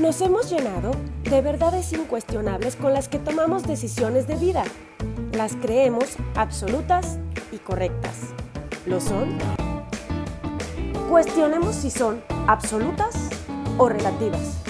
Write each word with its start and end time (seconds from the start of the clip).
Nos 0.00 0.22
hemos 0.22 0.48
llenado 0.48 0.92
de 1.24 1.42
verdades 1.42 1.92
incuestionables 1.92 2.74
con 2.74 2.94
las 2.94 3.06
que 3.06 3.18
tomamos 3.18 3.64
decisiones 3.64 4.26
de 4.26 4.36
vida. 4.36 4.64
Las 5.32 5.56
creemos 5.56 6.16
absolutas 6.36 7.18
y 7.52 7.58
correctas. 7.58 8.30
¿Lo 8.86 8.98
son? 8.98 9.36
Cuestionemos 11.10 11.74
si 11.74 11.90
son 11.90 12.24
absolutas 12.48 13.28
o 13.76 13.90
relativas. 13.90 14.62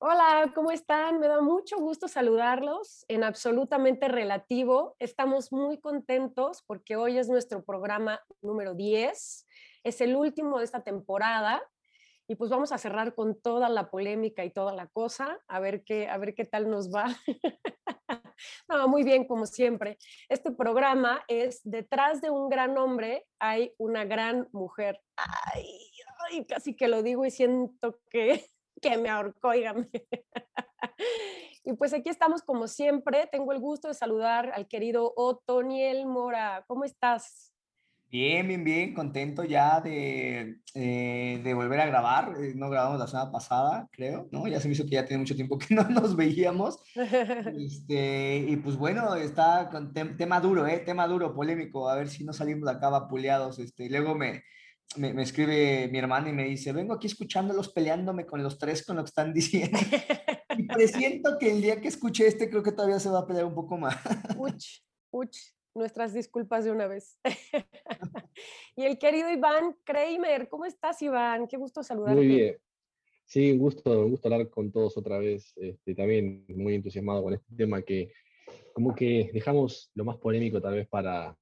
Hola, 0.00 0.50
¿cómo 0.56 0.72
están? 0.72 1.20
Me 1.20 1.28
da 1.28 1.40
mucho 1.40 1.76
gusto 1.76 2.08
saludarlos 2.08 3.04
en 3.06 3.22
absolutamente 3.22 4.08
relativo. 4.08 4.96
Estamos 4.98 5.52
muy 5.52 5.78
contentos 5.78 6.64
porque 6.66 6.96
hoy 6.96 7.16
es 7.16 7.28
nuestro 7.28 7.62
programa 7.62 8.20
número 8.42 8.74
10. 8.74 9.46
Es 9.84 10.00
el 10.00 10.16
último 10.16 10.58
de 10.58 10.64
esta 10.64 10.82
temporada 10.82 11.62
y 12.26 12.36
pues 12.36 12.50
vamos 12.50 12.72
a 12.72 12.78
cerrar 12.78 13.14
con 13.14 13.40
toda 13.40 13.68
la 13.68 13.90
polémica 13.90 14.44
y 14.44 14.50
toda 14.50 14.72
la 14.72 14.86
cosa, 14.86 15.40
a 15.48 15.60
ver 15.60 15.84
qué, 15.84 16.08
a 16.08 16.16
ver 16.18 16.34
qué 16.34 16.44
tal 16.44 16.70
nos 16.70 16.90
va. 16.90 17.06
no, 18.68 18.88
muy 18.88 19.04
bien, 19.04 19.26
como 19.26 19.46
siempre. 19.46 19.98
Este 20.28 20.50
programa 20.50 21.22
es 21.28 21.60
Detrás 21.64 22.20
de 22.20 22.30
un 22.30 22.48
gran 22.48 22.76
hombre 22.78 23.26
hay 23.38 23.74
una 23.78 24.04
gran 24.04 24.48
mujer. 24.52 25.00
Ay, 25.16 25.66
ay 26.30 26.46
casi 26.46 26.74
que 26.74 26.88
lo 26.88 27.02
digo 27.02 27.24
y 27.26 27.30
siento 27.30 27.98
que, 28.10 28.46
que 28.80 28.96
me 28.96 29.10
ahorcó, 29.10 29.52
dígame. 29.52 29.90
Y 31.66 31.72
pues 31.72 31.94
aquí 31.94 32.10
estamos 32.10 32.42
como 32.42 32.68
siempre. 32.68 33.26
Tengo 33.32 33.52
el 33.52 33.58
gusto 33.58 33.88
de 33.88 33.94
saludar 33.94 34.52
al 34.52 34.68
querido 34.68 35.14
Otoniel 35.16 36.04
Mora. 36.04 36.62
¿Cómo 36.66 36.84
estás? 36.84 37.53
Bien, 38.14 38.46
bien, 38.46 38.62
bien, 38.62 38.94
contento 38.94 39.42
ya 39.42 39.80
de, 39.80 40.60
eh, 40.72 41.40
de 41.42 41.52
volver 41.52 41.80
a 41.80 41.86
grabar. 41.86 42.32
Eh, 42.40 42.52
no 42.54 42.70
grabamos 42.70 43.00
la 43.00 43.08
semana 43.08 43.32
pasada, 43.32 43.88
creo, 43.90 44.28
¿no? 44.30 44.46
Ya 44.46 44.60
se 44.60 44.68
me 44.68 44.74
hizo 44.74 44.84
que 44.84 44.92
ya 44.92 45.04
tiene 45.04 45.18
mucho 45.18 45.34
tiempo 45.34 45.58
que 45.58 45.74
no 45.74 45.82
nos 45.90 46.14
veíamos. 46.14 46.78
Este, 47.58 48.36
y 48.48 48.54
pues 48.58 48.76
bueno, 48.76 49.16
está 49.16 49.68
con 49.68 49.92
tema 49.92 50.38
duro, 50.38 50.64
¿eh? 50.64 50.78
Tema 50.78 51.08
duro, 51.08 51.34
polémico. 51.34 51.88
A 51.88 51.96
ver 51.96 52.08
si 52.08 52.22
no 52.22 52.32
salimos 52.32 52.66
de 52.66 52.76
acá 52.76 52.88
vapuleados. 52.88 53.58
Este, 53.58 53.86
y 53.86 53.88
luego 53.88 54.14
me, 54.14 54.44
me, 54.94 55.12
me, 55.12 55.24
escribe 55.24 55.88
mi 55.90 55.98
hermana 55.98 56.28
y 56.28 56.32
me 56.34 56.44
dice, 56.44 56.72
vengo 56.72 56.94
aquí 56.94 57.08
escuchándolos 57.08 57.72
peleándome 57.72 58.26
con 58.26 58.44
los 58.44 58.58
tres 58.58 58.86
con 58.86 58.94
lo 58.94 59.02
que 59.02 59.08
están 59.08 59.34
diciendo. 59.34 59.76
y 60.56 60.62
presiento 60.68 61.36
que 61.36 61.50
el 61.50 61.62
día 61.62 61.80
que 61.80 61.88
escuche 61.88 62.28
este 62.28 62.48
creo 62.48 62.62
que 62.62 62.70
todavía 62.70 63.00
se 63.00 63.10
va 63.10 63.18
a 63.18 63.26
pelear 63.26 63.46
un 63.46 63.56
poco 63.56 63.76
más. 63.76 63.96
Uch, 64.38 64.84
uch 65.10 65.53
nuestras 65.74 66.14
disculpas 66.14 66.64
de 66.64 66.70
una 66.70 66.86
vez. 66.86 67.18
y 68.76 68.84
el 68.84 68.98
querido 68.98 69.30
Iván 69.30 69.76
Kramer, 69.84 70.48
¿cómo 70.48 70.64
estás 70.64 71.00
Iván? 71.02 71.46
Qué 71.48 71.56
gusto 71.56 71.82
saludarte. 71.82 72.16
Muy 72.16 72.26
bien. 72.26 72.58
Sí, 73.26 73.52
un 73.52 73.58
gusto, 73.58 74.04
un 74.04 74.10
gusto 74.10 74.28
hablar 74.28 74.48
con 74.50 74.70
todos 74.70 74.96
otra 74.96 75.18
vez. 75.18 75.52
Este, 75.56 75.94
también 75.94 76.44
muy 76.48 76.74
entusiasmado 76.74 77.22
con 77.22 77.34
este 77.34 77.54
tema 77.56 77.82
que 77.82 78.12
como 78.72 78.94
que 78.94 79.30
dejamos 79.32 79.90
lo 79.94 80.04
más 80.04 80.16
polémico 80.18 80.60
tal 80.60 80.74
vez 80.74 80.88
para 80.88 81.36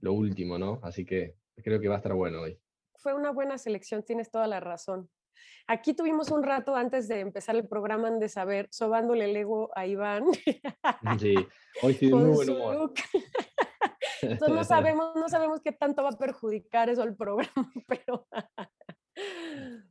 lo 0.00 0.12
último, 0.12 0.58
¿no? 0.58 0.78
Así 0.82 1.04
que 1.04 1.36
creo 1.56 1.80
que 1.80 1.88
va 1.88 1.94
a 1.94 1.98
estar 1.98 2.14
bueno 2.14 2.42
hoy. 2.42 2.58
Fue 2.96 3.14
una 3.14 3.30
buena 3.30 3.58
selección, 3.58 4.02
tienes 4.02 4.30
toda 4.30 4.46
la 4.46 4.60
razón. 4.60 5.10
Aquí 5.66 5.94
tuvimos 5.94 6.30
un 6.30 6.42
rato 6.42 6.74
antes 6.74 7.08
de 7.08 7.20
empezar 7.20 7.56
el 7.56 7.66
programa 7.66 8.10
de 8.10 8.28
saber, 8.28 8.68
sobándole 8.70 9.30
el 9.30 9.36
ego 9.36 9.70
a 9.74 9.86
Iván. 9.86 10.24
Sí, 11.18 11.34
hoy 11.82 11.98
muy 12.10 12.30
buen 12.30 12.50
humor. 12.50 12.92
Entonces 14.22 14.54
no 14.54 14.64
sabemos, 14.64 15.14
no 15.16 15.28
sabemos 15.28 15.60
qué 15.60 15.72
tanto 15.72 16.02
va 16.02 16.10
a 16.10 16.18
perjudicar 16.18 16.88
eso 16.88 17.02
al 17.02 17.16
programa, 17.16 17.50
pero, 17.88 18.26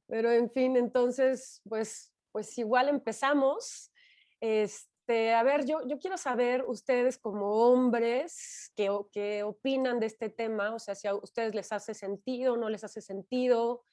pero 0.08 0.32
en 0.32 0.50
fin, 0.52 0.76
entonces, 0.76 1.62
pues, 1.68 2.14
pues 2.32 2.58
igual 2.58 2.90
empezamos. 2.90 3.92
Este, 4.40 5.34
a 5.34 5.44
ver, 5.44 5.66
yo, 5.66 5.86
yo 5.88 6.00
quiero 6.00 6.18
saber 6.18 6.64
ustedes 6.68 7.18
como 7.18 7.52
hombres, 7.52 8.72
¿qué, 8.76 8.90
¿qué 9.12 9.44
opinan 9.44 10.00
de 10.00 10.06
este 10.06 10.30
tema? 10.30 10.74
O 10.74 10.80
sea, 10.80 10.96
si 10.96 11.08
a 11.08 11.16
ustedes 11.16 11.56
les 11.56 11.72
hace 11.72 11.94
sentido, 11.94 12.58
no 12.58 12.70
les 12.70 12.84
hace 12.84 13.02
sentido, 13.02 13.86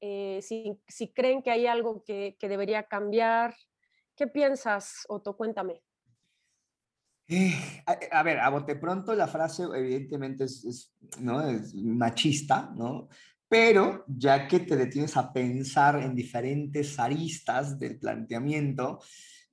eh, 0.00 0.40
si, 0.42 0.80
si, 0.88 1.12
creen 1.12 1.42
que 1.42 1.50
hay 1.50 1.66
algo 1.66 2.02
que, 2.04 2.36
que, 2.38 2.48
debería 2.48 2.84
cambiar. 2.84 3.54
¿Qué 4.16 4.26
piensas, 4.26 5.04
Otto? 5.08 5.36
Cuéntame. 5.36 5.82
Eh, 7.32 7.54
a, 8.10 8.22
ver, 8.24 8.40
a 8.40 8.48
bote 8.48 8.74
pronto 8.74 9.14
la 9.14 9.28
frase 9.28 9.62
evidentemente 9.62 10.44
es, 10.44 10.92
machista, 11.74 12.72
¿no? 12.76 13.08
Pero 13.48 14.04
ya 14.08 14.48
que 14.48 14.60
te 14.60 14.76
detienes 14.76 15.16
a 15.16 15.32
pensar 15.32 16.02
en 16.02 16.14
diferentes 16.14 16.98
aristas 16.98 17.78
del 17.78 18.00
planteamiento, 18.00 19.00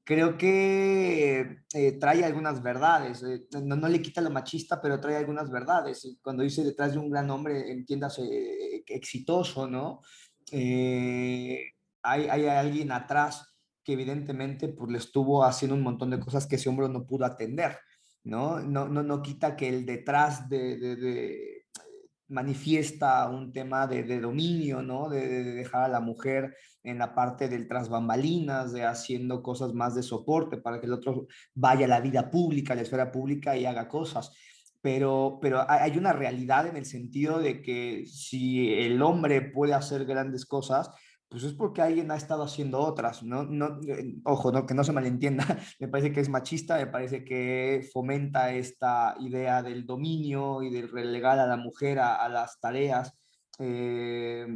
creo 0.04 0.38
que 0.38 1.60
eh, 1.74 1.92
trae 2.00 2.26
algunas 2.26 2.64
verdades. 2.64 3.24
no, 3.64 3.76
no, 3.76 3.88
le 3.88 4.02
quita 4.02 4.22
lo 4.22 4.32
machista, 4.32 4.82
pero 4.82 5.00
trae 5.00 5.18
algunas 5.18 5.52
verdades. 5.52 6.18
Cuando 6.22 6.42
dice 6.42 6.64
detrás 6.64 6.94
de 6.94 7.00
un 7.00 7.12
gran 7.12 7.30
hombre, 7.30 7.72
entiendas 7.72 8.20
exitoso, 8.88 9.68
¿no? 9.68 10.02
Eh, 10.52 11.74
hay, 12.04 12.46
alguien 12.46 12.92
atrás 12.92 13.47
que 13.88 13.94
evidentemente 13.94 14.68
pues, 14.68 14.92
le 14.92 14.98
estuvo 14.98 15.46
haciendo 15.46 15.74
un 15.74 15.81
montón 15.81 16.09
de 16.09 16.20
cosas 16.20 16.46
que 16.46 16.58
ese 16.58 16.68
hombre 16.68 16.90
no 16.90 17.06
pudo 17.06 17.24
atender, 17.24 17.80
¿no? 18.25 18.59
No, 18.59 18.90
no, 18.90 19.02
no 19.02 19.22
quita 19.22 19.56
que 19.56 19.70
el 19.70 19.86
detrás 19.86 20.50
de, 20.50 20.75
de, 20.78 21.66
manifiesta 22.28 23.30
un 23.30 23.53
tema 23.53 23.88
de, 23.88 24.03
de 24.03 24.20
dominio, 24.20 24.81
¿no? 24.81 25.08
De, 25.08 25.42
dejar 25.53 25.86
a 25.86 25.88
la 25.88 26.02
mujer 26.02 26.53
en 26.84 26.98
la 26.98 27.16
parte 27.16 27.48
del 27.48 27.66
tras 27.70 27.88
bambalinas, 27.88 28.74
de 28.74 28.84
haciendo 28.84 29.42
cosas 29.42 29.74
más 29.74 29.96
de 29.96 30.04
soporte 30.04 30.58
para 30.58 30.81
que 30.81 30.88
el 30.88 30.92
otro 30.92 31.25
vaya 31.56 31.86
a 31.86 31.90
la 31.90 32.02
vida 32.02 32.30
pública, 32.30 32.74
a 32.74 32.75
la 32.75 32.81
esfera 32.81 33.09
pública 33.09 33.56
y 33.56 33.66
haga 33.66 33.88
cosas 33.88 34.34
pero, 34.81 35.40
pero 35.42 35.66
hay 35.68 35.98
una 35.98 36.14
realidad 36.14 36.68
en 36.68 36.78
el 36.78 36.86
sentido 36.86 37.40
de 37.40 37.62
que 37.62 38.06
si 38.06 38.74
el 38.74 39.02
hombre 39.02 39.42
puede 39.42 39.74
hacer 39.74 40.06
grandes 40.06 40.46
cosas, 40.46 40.92
pues 41.30 41.44
es 41.44 41.54
porque 41.54 41.82
alguien 41.82 42.10
ha 42.12 42.16
estado 42.16 42.44
haciendo 42.44 42.80
otras, 42.80 43.24
¿no? 43.24 43.44
no 43.44 43.80
eh, 43.88 44.16
ojo, 44.24 44.52
no, 44.52 44.66
que 44.66 44.74
no 44.74 44.84
se 44.84 44.94
malentienda, 44.94 45.46
me 45.80 45.88
parece 45.88 46.12
que 46.12 46.22
es 46.22 46.30
machista, 46.30 46.78
me 46.78 46.88
parece 46.88 47.26
que 47.26 47.88
fomenta 47.92 48.54
esta 48.54 49.16
idea 49.20 49.62
del 49.62 49.86
dominio 49.86 50.64
y 50.64 50.70
de 50.70 50.88
relegar 50.88 51.40
a 51.40 51.48
la 51.48 51.58
mujer 51.58 52.00
a, 52.00 52.28
las 52.30 52.60
tareas, 52.60 53.14
eh, 53.60 54.48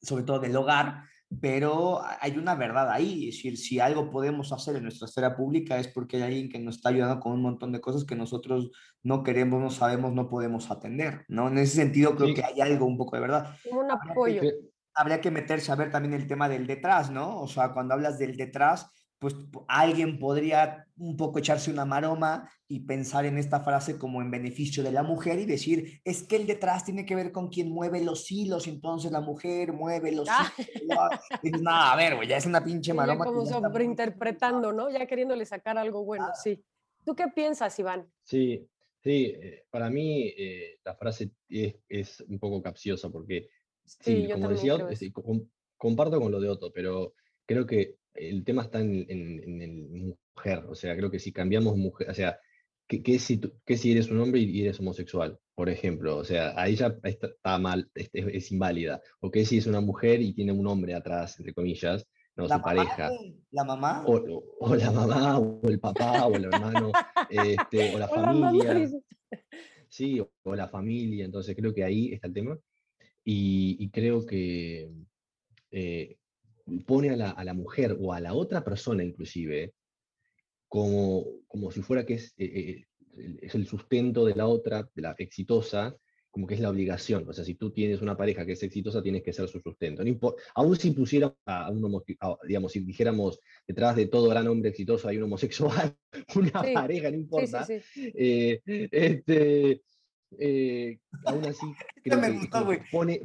sobre 0.00 0.24
todo 0.24 0.38
del 0.38 0.56
hogar, 0.56 1.04
pero 1.40 2.00
hay 2.20 2.38
una 2.38 2.54
verdad 2.54 2.90
ahí, 2.90 3.28
es 3.28 3.36
decir, 3.36 3.58
si 3.58 3.80
algo 3.80 4.10
podemos 4.10 4.52
hacer 4.52 4.76
en 4.76 4.84
nuestra 4.84 5.08
esfera 5.08 5.36
pública 5.36 5.78
es 5.78 5.88
porque 5.88 6.16
hay 6.16 6.22
alguien 6.22 6.48
que 6.48 6.58
nos 6.58 6.76
está 6.76 6.90
ayudando 6.90 7.20
con 7.20 7.32
un 7.32 7.42
montón 7.42 7.72
de 7.72 7.80
cosas 7.80 8.04
que 8.04 8.14
nosotros 8.14 8.70
no 9.02 9.22
queremos, 9.22 9.60
no 9.60 9.70
sabemos, 9.70 10.12
no 10.12 10.28
podemos 10.28 10.70
atender, 10.70 11.24
¿no? 11.28 11.48
En 11.48 11.58
ese 11.58 11.76
sentido 11.76 12.14
creo 12.14 12.34
que 12.34 12.44
hay 12.44 12.60
algo 12.60 12.86
un 12.86 12.96
poco 12.96 13.16
de 13.16 13.22
verdad. 13.22 13.56
Un 13.70 13.90
apoyo. 13.90 14.42
Habría 14.94 15.20
que 15.20 15.30
meterse 15.30 15.72
a 15.72 15.76
ver 15.76 15.90
también 15.90 16.14
el 16.14 16.26
tema 16.26 16.48
del 16.48 16.66
detrás, 16.66 17.10
¿no? 17.10 17.40
O 17.40 17.48
sea, 17.48 17.72
cuando 17.72 17.94
hablas 17.94 18.18
del 18.18 18.36
detrás, 18.36 18.90
pues 19.18 19.36
alguien 19.68 20.18
podría 20.18 20.86
un 20.98 21.16
poco 21.16 21.38
echarse 21.38 21.70
una 21.70 21.84
maroma 21.84 22.50
y 22.68 22.80
pensar 22.80 23.24
en 23.24 23.38
esta 23.38 23.60
frase 23.60 23.98
como 23.98 24.20
en 24.20 24.30
beneficio 24.30 24.82
de 24.82 24.92
la 24.92 25.02
mujer 25.02 25.38
y 25.38 25.46
decir, 25.46 26.00
es 26.04 26.24
que 26.24 26.36
el 26.36 26.46
detrás 26.46 26.84
tiene 26.84 27.06
que 27.06 27.14
ver 27.14 27.32
con 27.32 27.48
quien 27.48 27.70
mueve 27.70 28.02
los 28.02 28.30
hilos, 28.30 28.66
entonces 28.66 29.10
la 29.10 29.20
mujer 29.20 29.72
mueve 29.72 30.12
los 30.12 30.28
ah. 30.30 30.52
hilos. 30.58 30.98
no, 31.62 31.70
a 31.70 31.96
ver, 31.96 32.16
güey, 32.16 32.28
ya 32.28 32.36
es 32.36 32.46
una 32.46 32.62
pinche 32.62 32.92
maroma. 32.92 33.24
como 33.24 33.46
sobreinterpretando, 33.46 34.72
¿no? 34.72 34.90
Ya 34.90 35.06
queriéndole 35.06 35.46
sacar 35.46 35.78
algo 35.78 36.04
bueno, 36.04 36.28
sí. 36.42 36.62
¿Tú 37.04 37.14
qué 37.14 37.28
piensas, 37.28 37.78
Iván? 37.78 38.06
Sí, 38.22 38.68
sí, 39.02 39.34
eh, 39.40 39.64
para 39.70 39.90
mí 39.90 40.32
eh, 40.36 40.80
la 40.84 40.94
frase 40.96 41.30
es, 41.48 41.76
es, 41.88 42.20
un 42.28 42.38
poco 42.38 42.62
capciosa 42.62 43.10
porque, 43.10 43.48
sí, 43.84 44.28
como 44.32 44.48
decía, 44.48 44.76
comparto 45.76 46.20
con 46.20 46.32
lo 46.32 46.40
de 46.40 46.48
Otto, 46.48 46.72
pero 46.72 47.14
creo 47.46 47.66
que 47.66 47.96
el 48.14 48.44
tema 48.44 48.62
está 48.62 48.80
en, 48.80 49.06
en, 49.08 50.16
mujer, 50.34 50.64
o 50.68 50.74
sea, 50.74 50.96
creo 50.96 51.10
que 51.10 51.18
si 51.18 51.32
cambiamos 51.32 51.76
mujer, 51.76 52.10
o 52.10 52.14
sea, 52.14 52.38
¿qué, 52.86 53.18
si, 53.18 53.40
si 53.66 53.92
eres 53.92 54.10
un 54.10 54.20
hombre 54.20 54.40
y 54.40 54.62
eres 54.62 54.80
homosexual, 54.80 55.38
por 55.54 55.68
ejemplo? 55.68 56.16
O 56.16 56.24
sea, 56.24 56.52
ahí 56.56 56.76
ya 56.76 56.96
está, 57.02 57.58
mal, 57.58 57.90
es, 57.94 58.10
es, 58.12 58.52
inválida. 58.52 59.00
O 59.20 59.30
qué 59.30 59.44
si 59.44 59.58
es 59.58 59.66
una 59.66 59.80
mujer 59.80 60.22
y 60.22 60.32
tiene 60.32 60.52
un 60.52 60.66
hombre 60.66 60.94
atrás, 60.94 61.38
entre 61.38 61.54
comillas, 61.54 62.06
no, 62.36 62.48
su 62.48 62.60
pareja. 62.60 63.10
¿La 63.50 63.64
mamá? 63.64 64.04
O, 64.06 64.74
la 64.74 64.90
mamá, 64.90 65.38
o 65.38 65.60
el 65.68 65.78
papá, 65.78 66.26
o 66.26 66.34
el 66.34 66.44
hermano, 66.44 66.90
este, 67.30 67.94
o 67.94 67.98
la 67.98 68.08
familia. 68.08 68.90
sí, 69.88 70.20
o, 70.20 70.54
la 70.54 70.68
familia, 70.68 71.24
entonces 71.24 71.54
creo 71.54 71.72
que 71.72 71.84
ahí 71.84 72.12
está 72.12 72.26
el 72.26 72.34
tema. 72.34 72.58
Y, 73.24 73.88
creo 73.90 74.26
que 74.26 74.90
eh, 75.70 76.16
pone 76.86 77.10
a 77.10 77.16
la, 77.16 77.30
a 77.30 77.44
la, 77.44 77.54
mujer 77.54 77.96
o 77.98 78.12
a 78.12 78.20
la 78.20 78.34
otra 78.34 78.62
persona 78.62 79.02
inclusive 79.02 79.72
como, 80.68 81.24
como 81.46 81.70
si 81.70 81.82
fuera 81.82 82.04
que 82.04 82.14
es, 82.14 82.34
eh, 82.36 82.84
eh, 83.16 83.36
es 83.42 83.54
el 83.54 83.66
sustento 83.66 84.24
de 84.24 84.34
la 84.34 84.46
otra, 84.46 84.88
de 84.92 85.02
la 85.02 85.14
exitosa, 85.18 85.96
como 86.32 86.48
que 86.48 86.54
es 86.54 86.60
la 86.60 86.70
obligación. 86.70 87.28
O 87.28 87.32
sea, 87.32 87.44
si 87.44 87.54
tú 87.54 87.70
tienes 87.70 88.02
una 88.02 88.16
pareja 88.16 88.44
que 88.44 88.52
es 88.52 88.62
exitosa, 88.64 89.00
tienes 89.00 89.22
que 89.22 89.32
ser 89.32 89.48
su 89.48 89.60
sustento. 89.60 90.02
No 90.04 90.34
aún 90.56 90.76
si 90.76 90.90
pusiéramos 90.90 91.36
a 91.46 91.70
un 91.70 92.02
digamos, 92.48 92.72
si 92.72 92.80
dijéramos 92.80 93.38
detrás 93.68 93.94
de 93.94 94.06
todo 94.06 94.28
gran 94.28 94.48
hombre 94.48 94.70
exitoso 94.70 95.06
hay 95.06 95.18
un 95.18 95.22
homosexual, 95.22 95.96
una 96.34 96.50
pareja, 96.74 97.08
no 97.08 97.18
importa. 97.18 97.64
Eh, 97.94 98.60
este, 98.66 99.82
eh, 100.38 100.98
aún 101.24 101.44
así, 101.44 101.66
creo 102.02 102.20
que, 102.20 102.82
pone, 102.90 103.20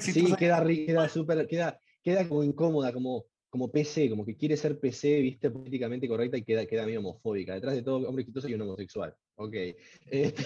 sí, 0.00 0.34
queda, 0.36 0.64
queda 0.64 1.08
súper, 1.08 1.46
queda, 1.46 1.78
queda 2.02 2.28
como 2.28 2.44
incómoda, 2.44 2.92
como, 2.92 3.26
como 3.50 3.70
PC, 3.70 4.10
como 4.10 4.24
que 4.24 4.36
quiere 4.36 4.56
ser 4.56 4.78
PC, 4.78 5.20
viste, 5.20 5.50
políticamente 5.50 6.08
correcta 6.08 6.36
y 6.36 6.44
queda, 6.44 6.66
queda 6.66 6.84
medio 6.84 7.00
homofóbica. 7.00 7.54
Detrás 7.54 7.74
de 7.74 7.82
todo 7.82 8.08
hombre 8.08 8.22
exitoso 8.22 8.46
hay 8.46 8.54
un 8.54 8.62
homosexual. 8.62 9.14
Ok. 9.36 9.54
Este, 10.10 10.44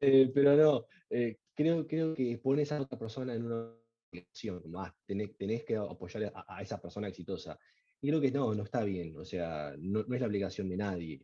eh, 0.00 0.30
pero 0.34 0.56
no, 0.56 0.86
eh, 1.10 1.38
creo, 1.54 1.86
creo 1.86 2.14
que 2.14 2.38
pones 2.38 2.72
a 2.72 2.80
otra 2.80 2.98
persona 2.98 3.34
en 3.34 3.44
una 3.44 3.74
obligación, 4.10 4.62
más 4.70 4.92
tenés, 5.06 5.36
tenés, 5.36 5.64
que 5.64 5.76
apoyar 5.76 6.32
a, 6.34 6.62
esa 6.62 6.80
persona 6.80 7.08
exitosa. 7.08 7.58
Y 8.00 8.08
creo 8.08 8.20
que 8.20 8.30
no, 8.30 8.54
no 8.54 8.64
está 8.64 8.82
bien, 8.84 9.16
o 9.16 9.24
sea, 9.24 9.74
no, 9.78 10.04
no 10.06 10.14
es 10.14 10.20
la 10.20 10.26
obligación 10.26 10.68
de 10.68 10.76
nadie. 10.76 11.22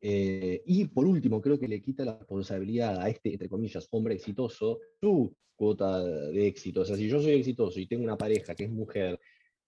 Eh, 0.00 0.62
y 0.64 0.86
por 0.86 1.06
último, 1.06 1.40
creo 1.40 1.58
que 1.58 1.68
le 1.68 1.82
quita 1.82 2.04
la 2.04 2.16
responsabilidad 2.16 3.00
a 3.00 3.08
este, 3.08 3.32
entre 3.32 3.48
comillas, 3.48 3.86
hombre 3.90 4.14
exitoso, 4.14 4.80
su 5.00 5.34
cuota 5.54 6.02
de 6.02 6.46
éxito. 6.46 6.80
O 6.80 6.84
sea, 6.84 6.96
si 6.96 7.08
yo 7.08 7.20
soy 7.20 7.32
exitoso 7.32 7.78
y 7.78 7.86
tengo 7.86 8.04
una 8.04 8.16
pareja 8.16 8.54
que 8.54 8.64
es 8.64 8.70
mujer, 8.70 9.20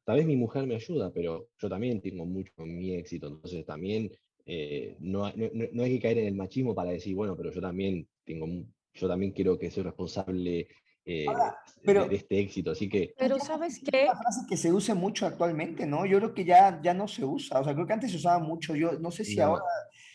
tal 0.05 0.17
vez 0.17 0.27
mi 0.27 0.37
mujer 0.37 0.67
me 0.67 0.77
ayuda, 0.77 1.13
pero 1.13 1.49
yo 1.59 1.69
también 1.69 2.01
tengo 2.01 2.25
mucho 2.25 2.53
en 2.59 2.79
mi 2.79 2.95
éxito. 2.95 3.29
Entonces 3.29 3.67
también 3.67 4.11
eh, 4.47 4.97
no, 5.01 5.31
no, 5.73 5.83
hay 5.83 5.95
que 5.95 6.01
caer 6.01 6.19
en 6.19 6.27
el 6.29 6.35
machismo 6.35 6.75
para 6.75 6.91
decir, 6.91 7.15
bueno, 7.15 7.37
pero 7.37 7.53
yo 7.53 7.61
también 7.61 8.09
tengo, 8.25 8.47
yo 8.95 9.09
también 9.09 9.33
quiero 9.33 9.59
que 9.59 9.71
sea 9.71 9.85
responsable 9.85 10.67
eh, 11.05 11.27
de, 11.85 12.17
este 12.17 12.39
éxito, 12.39 12.71
así 12.71 12.89
que... 12.89 13.15
Pero 13.19 13.39
¿sabes 13.39 13.81
qué? 13.85 14.05
una 14.05 14.17
frase 14.17 14.47
que 14.49 14.57
se 14.57 14.73
use 14.73 14.95
mucho 14.95 15.27
actualmente, 15.27 15.85
¿no? 15.87 16.07
Yo 16.07 16.19
creo 16.19 16.35
que 16.35 16.45
ya, 16.45 16.81
ya 16.83 16.95
no 16.95 17.07
se 17.07 17.25
usa, 17.25 17.61
o 17.61 17.65
sea, 17.65 17.75
creo 17.75 17.87
que 17.87 17.93
antes 17.93 18.11
se 18.13 18.17
usaba 18.17 18.39
mucho, 18.39 18.75
yo 18.75 18.99
no 18.99 19.11
sé 19.11 19.25
si 19.25 19.41
ahora 19.41 19.65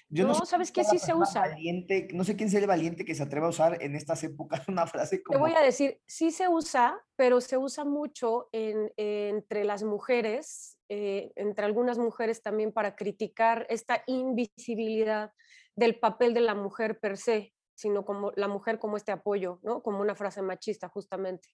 no, 0.10 0.34
¿sabes 0.46 0.72
qué? 0.72 0.84
Sí 0.84 1.00
se 1.00 1.14
usa. 1.14 1.42
Valiente, 1.42 2.08
no 2.14 2.24
sé 2.24 2.36
quién 2.36 2.50
sea 2.50 2.60
el 2.60 2.68
valiente 2.68 3.06
que 3.06 3.16
se 3.16 3.24
atreva 3.24 3.48
a 3.48 3.50
usar 3.50 3.82
en 3.82 3.96
estas 3.96 4.24
épocas 4.24 4.62
una 4.68 4.88
frase 4.88 5.22
como... 5.22 5.38
Te 5.38 5.42
voy 5.42 5.54
a 5.58 5.62
decir, 5.62 6.02
sí 6.06 6.32
se 6.32 6.48
usa, 6.48 7.00
pero 7.16 7.42
se 7.42 7.58
usa 7.58 7.86
mucho 7.86 8.50
en, 8.52 8.92
entre 8.98 9.64
las 9.66 9.84
mujeres, 9.84 10.78
eh, 10.90 11.32
entre 11.36 11.66
algunas 11.66 11.98
mujeres 11.98 12.42
también 12.42 12.72
para 12.72 12.96
criticar 12.96 13.66
esta 13.70 14.04
invisibilidad 14.08 15.32
del 15.76 16.00
papel 16.00 16.34
de 16.34 16.42
la 16.42 16.56
mujer 16.56 17.00
per 17.00 17.18
se, 17.18 17.54
sino 17.76 18.06
como 18.06 18.32
la 18.36 18.48
mujer 18.48 18.80
como 18.80 18.98
este 18.98 19.12
apoyo, 19.12 19.60
¿no? 19.62 19.84
Como 19.84 20.02
una 20.02 20.16
frase 20.16 20.42
machista 20.42 20.88
justamente 20.88 21.50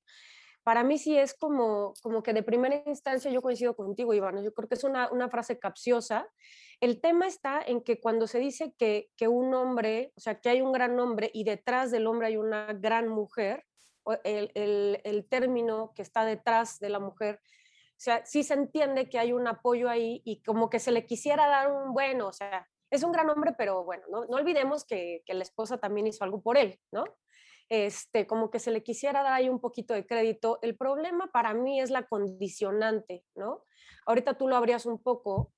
para 0.63 0.83
mí 0.83 0.97
sí 0.97 1.17
es 1.17 1.33
como, 1.33 1.93
como 2.01 2.23
que 2.23 2.33
de 2.33 2.43
primera 2.43 2.81
instancia 2.85 3.29
yo 3.31 3.41
coincido 3.41 3.75
contigo, 3.75 4.13
Iván. 4.13 4.43
Yo 4.43 4.53
creo 4.53 4.67
que 4.67 4.75
es 4.75 4.83
una, 4.83 5.11
una 5.11 5.29
frase 5.29 5.59
capciosa 5.59 6.27
el 6.83 6.99
tema 6.99 7.27
está 7.27 7.61
en 7.65 7.81
que 7.81 8.01
cuando 8.01 8.27
se 8.27 8.39
dice 8.39 8.73
que, 8.77 9.09
un 9.25 9.53
hombre, 9.53 10.11
o 10.17 10.19
sea, 10.19 10.41
que 10.41 10.49
hay 10.49 10.61
un 10.61 10.73
gran 10.73 10.99
hombre 10.99 11.31
y 11.33 11.45
detrás 11.45 11.91
del 11.91 12.07
hombre 12.07 12.27
hay 12.27 12.35
una 12.35 12.73
gran 12.73 13.07
mujer, 13.07 13.63
el, 14.25 14.51
el, 15.01 15.25
término 15.29 15.93
que 15.95 16.01
está 16.01 16.25
detrás 16.25 16.79
de 16.79 16.89
la 16.89 16.99
mujer, 16.99 17.39
o 17.41 18.01
sea, 18.03 18.25
sí 18.25 18.43
se 18.43 18.55
entiende 18.55 19.07
que 19.07 19.17
hay 19.17 19.31
un 19.31 19.47
apoyo 19.47 19.89
ahí 19.89 20.21
y 20.25 20.43
como 20.43 20.69
que 20.69 20.79
se 20.79 20.91
le 20.91 21.05
quisiera 21.05 21.47
dar 21.47 21.71
un 21.71 21.93
bueno, 21.93 22.27
o 22.27 22.33
sea, 22.33 22.67
es 22.91 23.01
un 23.03 23.13
gran 23.13 23.29
hombre, 23.29 23.53
pero 23.57 23.85
bueno, 23.85 24.03
no, 24.11 24.25
no 24.25 24.35
olvidemos 24.35 24.83
que, 24.83 25.23
que, 25.25 25.33
la 25.35 25.43
esposa 25.43 25.77
también 25.77 26.07
hizo 26.07 26.25
algo 26.25 26.41
por 26.41 26.57
él, 26.57 26.81
¿no? 26.91 27.05
Este, 27.69 28.27
como 28.27 28.51
que 28.51 28.59
se 28.59 28.71
le 28.71 28.83
quisiera 28.83 29.23
dar 29.23 29.33
ahí 29.33 29.49
un 29.49 29.59
poquito 29.59 29.93
de 29.93 30.05
crédito. 30.05 30.59
El 30.61 30.75
problema 30.75 31.27
para 31.27 31.53
mí 31.53 31.79
es 31.81 31.89
la 31.89 32.03
condicionante, 32.03 33.25
¿no? 33.35 33.63
Ahorita 34.05 34.37
tú 34.37 34.47
lo 34.47 34.55
abrías 34.55 34.85
un 34.85 35.01
poco, 35.01 35.51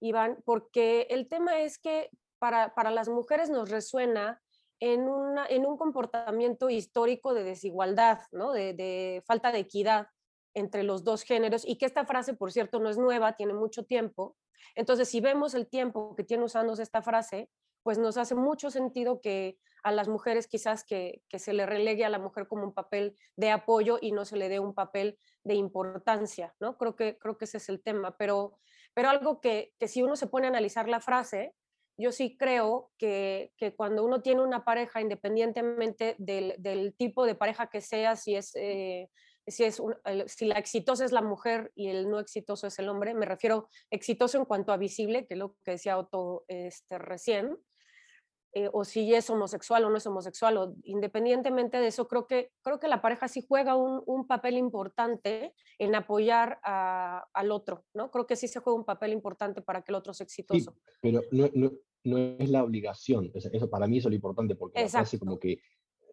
Iván, 0.00 0.42
porque 0.44 1.06
el 1.10 1.28
tema 1.28 1.60
es 1.60 1.78
que 1.78 2.10
para, 2.38 2.90
las 2.90 3.08
mujeres 3.08 3.50
nos 3.50 3.70
resuena 3.70 4.42
en, 4.80 5.02
una, 5.02 5.46
en 5.46 5.64
un 5.64 5.76
comportamiento 5.76 6.68
histórico 6.70 7.34
de 7.34 7.44
desigualdad, 7.44 8.18
¿no? 8.32 8.50
de, 8.50 9.22
falta 9.26 9.52
de 9.52 9.60
equidad 9.60 10.08
entre 10.54 10.82
los 10.82 11.04
dos 11.04 11.22
géneros 11.22 11.62
y 11.64 11.76
que 11.76 11.86
esta 11.86 12.04
frase, 12.04 12.34
por 12.34 12.50
cierto, 12.50 12.80
no 12.80 12.90
es 12.90 12.98
nueva, 12.98 13.34
tiene 13.34 13.54
mucho 13.54 13.84
tiempo. 13.84 14.36
Entonces, 14.74 15.08
si 15.08 15.20
vemos 15.20 15.54
el 15.54 15.68
tiempo 15.68 16.16
que 16.16 16.24
tiene 16.24 16.42
usándose 16.42 16.82
esta 16.82 17.00
frase, 17.00 17.48
pues 17.82 17.98
nos 17.98 18.16
hace 18.16 18.34
mucho 18.34 18.70
sentido 18.70 19.20
que 19.20 19.58
a 19.82 19.90
las 19.90 20.08
mujeres 20.08 20.46
quizás 20.46 20.84
que, 20.84 21.22
que, 21.28 21.38
se 21.38 21.52
le 21.52 21.66
relegue 21.66 22.04
a 22.04 22.08
la 22.08 22.20
mujer 22.20 22.46
como 22.46 22.62
un 22.62 22.72
papel 22.72 23.16
de 23.36 23.50
apoyo 23.50 23.98
y 24.00 24.12
no 24.12 24.24
se 24.24 24.36
le 24.36 24.48
dé 24.48 24.60
un 24.60 24.74
papel 24.74 25.18
de 25.42 25.54
importancia, 25.54 26.54
¿no? 26.60 26.78
Creo 26.78 26.94
que, 26.94 27.18
creo 27.18 27.36
que 27.36 27.46
ese 27.46 27.56
es 27.56 27.68
el 27.68 27.82
tema, 27.82 28.16
pero 28.16 28.60
pero 28.94 29.08
algo 29.08 29.40
que, 29.40 29.72
que 29.78 29.88
si 29.88 30.02
uno 30.02 30.16
se 30.16 30.26
pone 30.26 30.46
a 30.46 30.50
analizar 30.50 30.88
la 30.88 31.00
frase, 31.00 31.54
yo 31.96 32.12
sí 32.12 32.36
creo 32.36 32.90
que, 32.98 33.52
que 33.56 33.74
cuando 33.74 34.04
uno 34.04 34.22
tiene 34.22 34.42
una 34.42 34.64
pareja, 34.64 35.00
independientemente 35.00 36.16
del, 36.18 36.54
del, 36.58 36.94
tipo 36.94 37.26
de 37.26 37.34
pareja 37.34 37.68
que 37.68 37.80
sea, 37.80 38.16
si 38.16 38.34
es... 38.36 38.54
Eh, 38.54 39.08
si, 39.46 39.64
es 39.64 39.82
si 40.26 40.46
la 40.46 40.58
exitosa 40.58 41.04
es 41.04 41.12
la 41.12 41.22
mujer 41.22 41.72
y 41.74 41.88
el 41.88 42.08
no 42.08 42.20
exitoso 42.20 42.66
es 42.66 42.78
el 42.78 42.88
hombre, 42.88 43.14
me 43.14 43.26
refiero 43.26 43.68
exitoso 43.90 44.38
en 44.38 44.44
cuanto 44.44 44.72
a 44.72 44.76
visible, 44.76 45.26
que 45.26 45.34
es 45.34 45.38
lo 45.38 45.56
que 45.64 45.72
decía 45.72 45.98
Otto 45.98 46.44
este, 46.48 46.98
recién, 46.98 47.58
eh, 48.54 48.68
o 48.72 48.84
si 48.84 49.14
es 49.14 49.30
homosexual 49.30 49.84
o 49.84 49.90
no 49.90 49.96
es 49.96 50.06
homosexual, 50.06 50.56
o 50.58 50.74
independientemente 50.84 51.78
de 51.78 51.86
eso, 51.86 52.06
creo 52.06 52.26
que, 52.26 52.52
creo 52.60 52.78
que 52.78 52.86
la 52.86 53.00
pareja 53.00 53.26
sí 53.26 53.44
juega 53.46 53.74
un, 53.74 54.02
un 54.04 54.26
papel 54.26 54.58
importante 54.58 55.54
en 55.78 55.94
apoyar 55.94 56.60
a, 56.62 57.24
al 57.32 57.50
otro, 57.50 57.86
¿no? 57.94 58.10
Creo 58.10 58.26
que 58.26 58.36
sí 58.36 58.48
se 58.48 58.60
juega 58.60 58.78
un 58.78 58.84
papel 58.84 59.12
importante 59.12 59.62
para 59.62 59.82
que 59.82 59.90
el 59.90 59.96
otro 59.96 60.12
sea 60.12 60.24
exitoso. 60.24 60.76
pero 61.00 61.22
no, 61.30 61.48
no, 61.54 61.72
no, 62.04 62.18
es 62.38 62.50
la 62.50 62.62
obligación, 62.62 63.30
eso, 63.32 63.70
para 63.70 63.86
mí 63.86 63.98
eso 63.98 64.08
es 64.08 64.12
lo 64.12 64.16
importante, 64.16 64.54
porque 64.54 64.86
la 64.92 65.18
como 65.18 65.38
que 65.38 65.62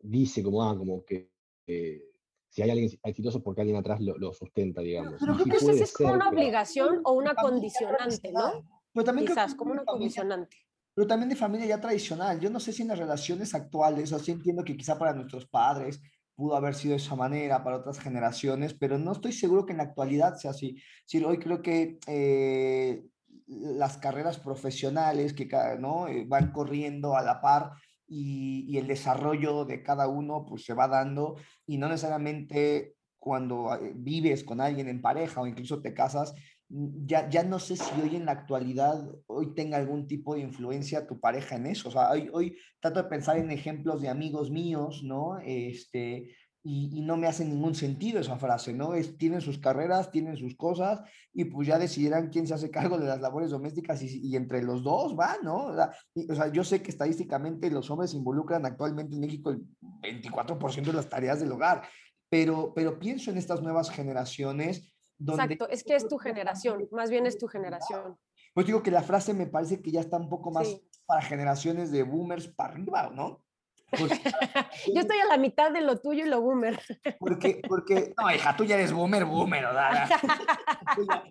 dice, 0.02 0.42
como, 0.42 0.64
ah, 0.64 0.78
como 0.78 1.04
que... 1.04 1.30
Eh, 1.68 2.08
si 2.50 2.62
hay 2.62 2.69
alguien 2.72 2.90
exitoso 3.04 3.42
porque 3.44 3.62
alguien 3.62 3.78
atrás 3.78 4.01
lo, 4.01 4.18
lo 4.18 4.34
sustenta, 4.34 4.81
digamos. 4.81 5.16
Pero, 5.19 5.34
creo 5.36 5.46
que 5.46 5.57
eso 5.57 5.72
es 5.72 5.94
como 5.94 6.13
una 6.13 6.30
obligación 6.30 7.01
o 7.04 7.13
una 7.13 7.36
condicionante, 7.36 8.31
¿no? 8.31 8.68
Pero 8.94 9.04
también 9.04 9.28
Quizás, 9.28 9.56
como 9.56 9.72
una 9.72 9.86
condicionante 9.86 10.57
pero 11.00 11.07
también 11.07 11.30
de 11.30 11.38
familia 11.38 11.66
ya 11.66 11.80
tradicional. 11.80 12.42
Yo 12.42 12.50
no 12.50 12.60
sé 12.60 12.74
si 12.74 12.81
en 12.81 12.90
las 12.90 13.00
relaciones 13.00 13.56
actuales, 13.56 14.12
o 14.12 14.19
sí 14.19 14.31
entiendo 14.31 14.66
que 14.66 14.75
quizá 14.75 15.00
para 15.00 15.13
nuestros 15.13 15.48
padres 15.48 16.01
pudo 16.36 16.57
haber 16.57 16.75
sido 16.75 16.92
de 16.92 16.98
esa 16.98 17.16
manera, 17.16 17.63
para 17.63 17.78
otras 17.78 18.00
generaciones, 18.00 18.74
pero 18.74 18.98
no 18.98 19.13
estoy 19.13 19.31
seguro 19.31 19.66
que 19.66 19.72
en 19.72 19.78
la 19.78 19.86
actualidad 19.86 20.36
sea 20.36 20.52
así. 20.52 20.75
Sí, 21.06 21.24
hoy 21.24 21.40
creo 21.40 21.62
que 21.62 22.00
eh, 22.06 23.06
las 23.47 23.97
carreras 23.97 24.40
profesionales 24.40 25.31
que 25.31 25.47
¿no? 25.80 26.09
Eh, 26.09 26.26
van 26.28 26.52
corriendo 26.52 27.16
a 27.16 27.23
la 27.23 27.40
par 27.40 27.71
y, 28.09 28.66
y, 28.68 28.78
el 28.78 28.87
desarrollo 28.87 29.66
de 29.66 29.83
cada 29.83 30.07
uno 30.07 30.45
pues 30.47 30.66
se 30.66 30.73
va 30.73 30.87
dando 30.87 31.35
y 31.66 31.78
no 31.78 31.87
necesariamente 31.87 32.95
cuando 33.19 33.73
eh, 33.75 33.94
vives 33.95 34.44
con 34.44 34.59
alguien 34.61 34.87
en 34.87 35.01
pareja 35.01 35.42
o 35.42 35.47
incluso 35.47 35.81
te 35.81 35.94
casas, 35.94 36.33
Mm, 36.69 37.06
ya, 37.07 37.30
ya 37.30 37.44
no 37.44 37.59
sé 37.59 37.75
si 37.75 38.01
hoy 38.01 38.16
en 38.16 38.25
la 38.25 38.33
actualidad, 38.33 39.04
hoy 39.28 39.54
tenga 39.56 39.78
algún 39.78 40.07
tipo 40.07 40.35
de 40.35 40.42
influencia 40.42 41.07
tu 41.07 41.19
pareja 41.19 41.56
en 41.56 41.66
eso. 41.66 41.89
O 41.89 41.92
sea, 41.92 42.11
hoy, 42.11 42.30
hoy 42.31 42.57
trato 42.80 43.01
de 43.04 43.09
pensar 43.09 43.37
en 43.37 43.51
ejemplos 43.51 44.01
de 44.01 44.09
amigos 44.09 44.51
míos, 44.51 45.01
¿no? 45.04 45.39
Este, 45.39 46.35
y, 46.63 47.01
no 47.01 47.18
me 47.18 47.28
hace 47.28 47.45
ningún 47.45 47.73
sentido 47.73 48.19
esa 48.19 48.37
frase, 48.37 48.73
¿no? 48.73 48.94
Es, 48.94 49.18
tienen 49.18 49.42
sus 49.42 49.59
carreras, 49.59 50.11
tienen 50.11 50.37
sus 50.37 50.56
cosas 50.56 51.01
y 51.33 51.45
pues 51.45 51.68
ya 51.68 51.80
decidirán 51.80 52.30
quién 52.30 52.47
se 52.47 52.54
hace 52.54 52.69
cargo 52.69 52.97
de 52.97 53.07
las 53.07 53.21
labores 53.21 53.49
domésticas 53.49 54.01
y, 54.01 54.35
entre 54.35 54.61
los 54.61 54.83
dos 54.83 55.18
va, 55.18 55.37
¿no? 55.42 55.68
O 55.68 55.75
sea, 55.75 55.92
o 56.30 56.35
sea, 56.35 56.51
yo 56.51 56.63
sé 56.63 56.81
que 56.81 56.92
estadísticamente 56.92 57.71
los 57.71 57.89
hombres 57.89 58.13
involucran 58.13 58.66
actualmente 58.66 59.16
en 59.16 59.21
México 59.21 59.51
el 59.51 59.66
24% 60.01 60.83
de 60.83 60.94
las 60.94 61.09
tareas 61.09 61.39
del 61.39 61.51
hogar, 61.51 61.83
pero, 62.30 62.73
pero 62.75 62.99
pienso 62.99 63.31
en 63.31 63.37
estas 63.37 63.61
nuevas 63.61 63.89
generaciones 63.89 64.94
Exacto, 65.28 65.68
es 65.69 65.83
que 65.83 65.95
es 65.95 66.07
tu 66.07 66.18
generación, 66.18 66.87
más 66.92 67.09
bien 67.09 67.25
es 67.25 67.37
tu 67.37 67.47
generación. 67.47 68.18
Pues 68.54 68.66
digo 68.66 68.81
que 68.81 68.92
la 68.92 69.04
frase 69.04 69.33
me 69.33 69.47
parece 69.47 69.81
que 69.81 69.92
ya 69.92 69.99
está 69.99 70.18
un 70.18 70.30
poco 70.30 70.51
más 70.51 70.81
para 71.06 71.21
generaciones 71.21 71.92
de 71.92 72.04
boomers 72.04 72.47
para 72.47 72.73
arriba, 72.73 73.11
¿no? 73.13 73.44
Yo 74.94 75.02
estoy 75.02 75.18
a 75.19 75.26
la 75.26 75.38
mitad 75.38 75.72
de 75.72 75.81
lo 75.81 76.00
tuyo 76.00 76.26
y 76.26 76.30
lo 76.30 76.42
boomer. 76.42 76.80
Porque, 77.19 77.62
porque, 77.68 78.14
no, 78.22 78.34
hija, 78.34 78.56
tú 78.56 78.64
ya 78.64 78.76
eres 78.76 78.94
boomer, 78.94 79.26
boomer, 79.26 79.64
¿no? 79.64 79.72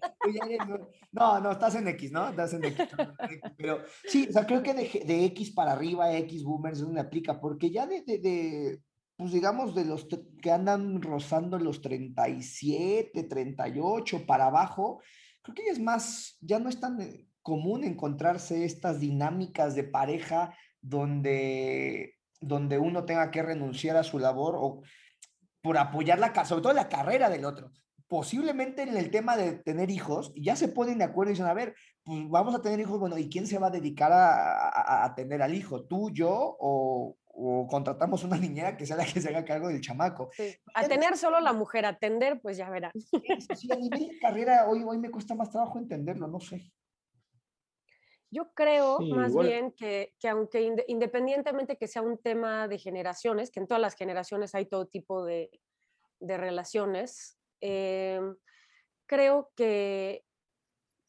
no, 1.12 1.40
no, 1.40 1.52
estás 1.52 1.74
en 1.76 1.88
X, 1.88 2.12
¿no? 2.12 2.28
Estás 2.28 2.54
en 2.54 2.64
X. 2.64 2.88
Pero 3.56 3.82
sí, 4.06 4.26
o 4.28 4.32
sea, 4.32 4.46
creo 4.46 4.62
que 4.62 4.74
de, 4.74 5.02
de 5.06 5.24
X 5.26 5.52
para 5.52 5.72
arriba, 5.72 6.12
X 6.16 6.44
boomers, 6.44 6.82
no 6.82 6.90
me 6.90 7.00
aplica, 7.00 7.40
porque 7.40 7.70
ya 7.70 7.86
de, 7.86 8.02
de, 8.02 8.80
pues 9.16 9.32
digamos, 9.32 9.74
de 9.74 9.84
los 9.84 10.06
que 10.42 10.50
andan 10.50 11.00
rozando 11.02 11.58
los 11.58 11.80
37, 11.80 13.24
38 13.24 14.26
para 14.26 14.46
abajo, 14.46 15.00
creo 15.42 15.54
que 15.54 15.70
es 15.70 15.80
más, 15.80 16.36
ya 16.40 16.58
no 16.58 16.68
es 16.68 16.80
tan 16.80 17.00
eh, 17.00 17.26
común 17.42 17.84
encontrarse 17.84 18.64
estas 18.64 19.00
dinámicas 19.00 19.74
de 19.74 19.84
pareja 19.84 20.54
donde 20.80 22.17
donde 22.40 22.78
uno 22.78 23.04
tenga 23.04 23.30
que 23.30 23.42
renunciar 23.42 23.96
a 23.96 24.04
su 24.04 24.18
labor 24.18 24.54
o 24.56 24.82
por 25.62 25.76
apoyar 25.78 26.18
la, 26.18 26.44
sobre 26.44 26.62
todo 26.62 26.72
la 26.72 26.88
carrera 26.88 27.28
del 27.28 27.44
otro. 27.44 27.72
Posiblemente 28.06 28.82
en 28.82 28.96
el 28.96 29.10
tema 29.10 29.36
de 29.36 29.52
tener 29.52 29.90
hijos, 29.90 30.32
ya 30.34 30.56
se 30.56 30.68
ponen 30.68 30.98
de 30.98 31.04
acuerdo 31.04 31.30
y 31.30 31.34
dicen, 31.34 31.46
a 31.46 31.52
ver, 31.52 31.74
pues 32.02 32.26
vamos 32.30 32.54
a 32.54 32.62
tener 32.62 32.80
hijos, 32.80 32.98
bueno, 32.98 33.18
¿y 33.18 33.28
quién 33.28 33.46
se 33.46 33.58
va 33.58 33.66
a 33.66 33.70
dedicar 33.70 34.10
a, 34.12 35.04
a, 35.04 35.14
tener 35.14 35.42
al 35.42 35.54
hijo? 35.54 35.84
¿Tú, 35.84 36.10
yo 36.10 36.30
o, 36.58 37.16
o, 37.26 37.66
contratamos 37.66 38.24
una 38.24 38.38
niñera 38.38 38.78
que 38.78 38.86
sea 38.86 38.96
la 38.96 39.04
que 39.04 39.20
se 39.20 39.28
haga 39.28 39.44
cargo 39.44 39.68
del 39.68 39.82
chamaco? 39.82 40.30
A 40.72 40.88
tener 40.88 41.18
solo 41.18 41.38
la 41.40 41.52
mujer, 41.52 41.84
atender, 41.84 42.40
pues 42.40 42.56
ya 42.56 42.70
verán. 42.70 42.92
Sí, 43.54 43.70
a 43.70 43.76
nivel 43.76 44.08
de 44.08 44.18
carrera, 44.18 44.66
hoy, 44.68 44.82
hoy 44.86 44.98
me 44.98 45.10
cuesta 45.10 45.34
más 45.34 45.50
trabajo 45.50 45.78
entenderlo, 45.78 46.28
no 46.28 46.40
sé. 46.40 46.72
Yo 48.30 48.52
creo 48.52 48.98
más 49.00 49.34
bien 49.34 49.72
que, 49.72 50.14
que 50.18 50.28
aunque 50.28 50.60
independientemente 50.86 51.78
que 51.78 51.88
sea 51.88 52.02
un 52.02 52.18
tema 52.18 52.68
de 52.68 52.78
generaciones, 52.78 53.50
que 53.50 53.60
en 53.60 53.66
todas 53.66 53.80
las 53.80 53.94
generaciones 53.94 54.54
hay 54.54 54.66
todo 54.66 54.86
tipo 54.86 55.24
de, 55.24 55.50
de 56.20 56.36
relaciones, 56.36 57.38
em, 57.60 58.36
creo 59.06 59.50
que, 59.56 60.24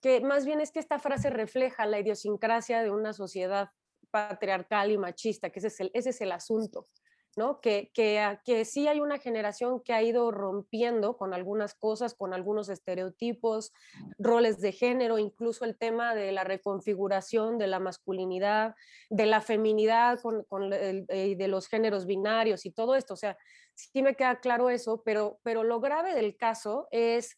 que 0.02 0.22
más 0.22 0.46
bien 0.46 0.62
es 0.62 0.72
que 0.72 0.80
esta 0.80 1.00
frase 1.00 1.30
refleja 1.30 1.86
la 1.86 2.00
idiosincrasia 2.00 2.82
de 2.82 2.92
una 2.92 3.12
sociedad 3.12 3.70
patriarcal 4.12 4.92
y 4.92 4.98
machista, 4.98 5.50
que 5.50 5.60
ese 5.60 5.68
es 5.68 5.80
el, 5.82 5.92
ese 5.94 6.10
es 6.12 6.22
el 6.22 6.32
asunto. 6.32 6.88
¿No? 7.36 7.62
Que, 7.62 7.92
que, 7.94 8.40
que, 8.44 8.66
sí 8.66 8.88
hay 8.88 9.00
una 9.00 9.20
generación 9.20 9.82
que 9.82 9.94
ha 9.94 10.02
ido 10.02 10.32
rompiendo 10.32 11.18
con 11.18 11.34
algunas 11.34 11.74
cosas, 11.74 12.14
con 12.14 12.34
algunos 12.34 12.70
estereotipos, 12.70 13.72
roles 14.18 14.60
de 14.60 14.72
género, 14.72 15.20
incluso 15.20 15.66
el 15.66 15.78
tema 15.78 16.16
de 16.16 16.32
la 16.32 16.44
reconfiguración 16.44 17.58
de 17.58 17.68
la 17.68 17.80
masculinidad, 17.80 18.76
de 19.10 19.26
la 19.26 19.42
feminidad 19.42 20.20
con, 20.22 20.44
con 20.44 20.74
el, 20.74 21.06
eh, 21.10 21.36
de 21.38 21.48
los 21.48 21.68
géneros 21.68 22.06
binarios 22.06 22.66
y 22.66 22.72
todo 22.72 22.96
esto. 22.96 23.14
O 23.14 23.18
sea, 23.18 23.38
sí 23.74 24.02
me 24.02 24.16
queda 24.16 24.40
claro 24.40 24.70
eso, 24.70 25.02
pero, 25.04 25.40
pero 25.44 25.64
lo 25.64 25.80
grave 25.80 26.14
del 26.16 26.36
caso 26.36 26.88
es 26.92 27.38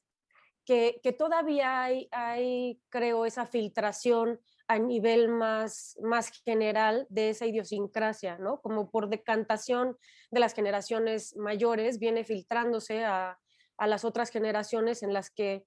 que, 0.66 1.00
que 1.04 1.12
todavía 1.12 1.84
hay, 1.84 2.08
hay, 2.12 2.82
creo, 2.90 3.26
esa 3.26 3.46
filtración 3.46 4.40
a 4.72 4.80
nivel 4.80 5.28
más, 5.28 5.98
más 6.02 6.32
general 6.46 7.06
de 7.10 7.32
esa 7.32 7.46
idiosincrasia, 7.46 8.38
¿no? 8.38 8.62
Como 8.62 8.90
por 8.90 9.10
decantación 9.10 9.98
de 10.32 10.40
las 10.40 10.54
generaciones 10.54 11.36
mayores, 11.36 12.00
viene 12.00 12.24
filtrándose 12.24 13.04
a, 13.04 13.38
a 13.78 13.88
las 13.88 14.06
otras 14.06 14.30
generaciones 14.30 15.04
en 15.04 15.12
las 15.12 15.30
que, 15.30 15.66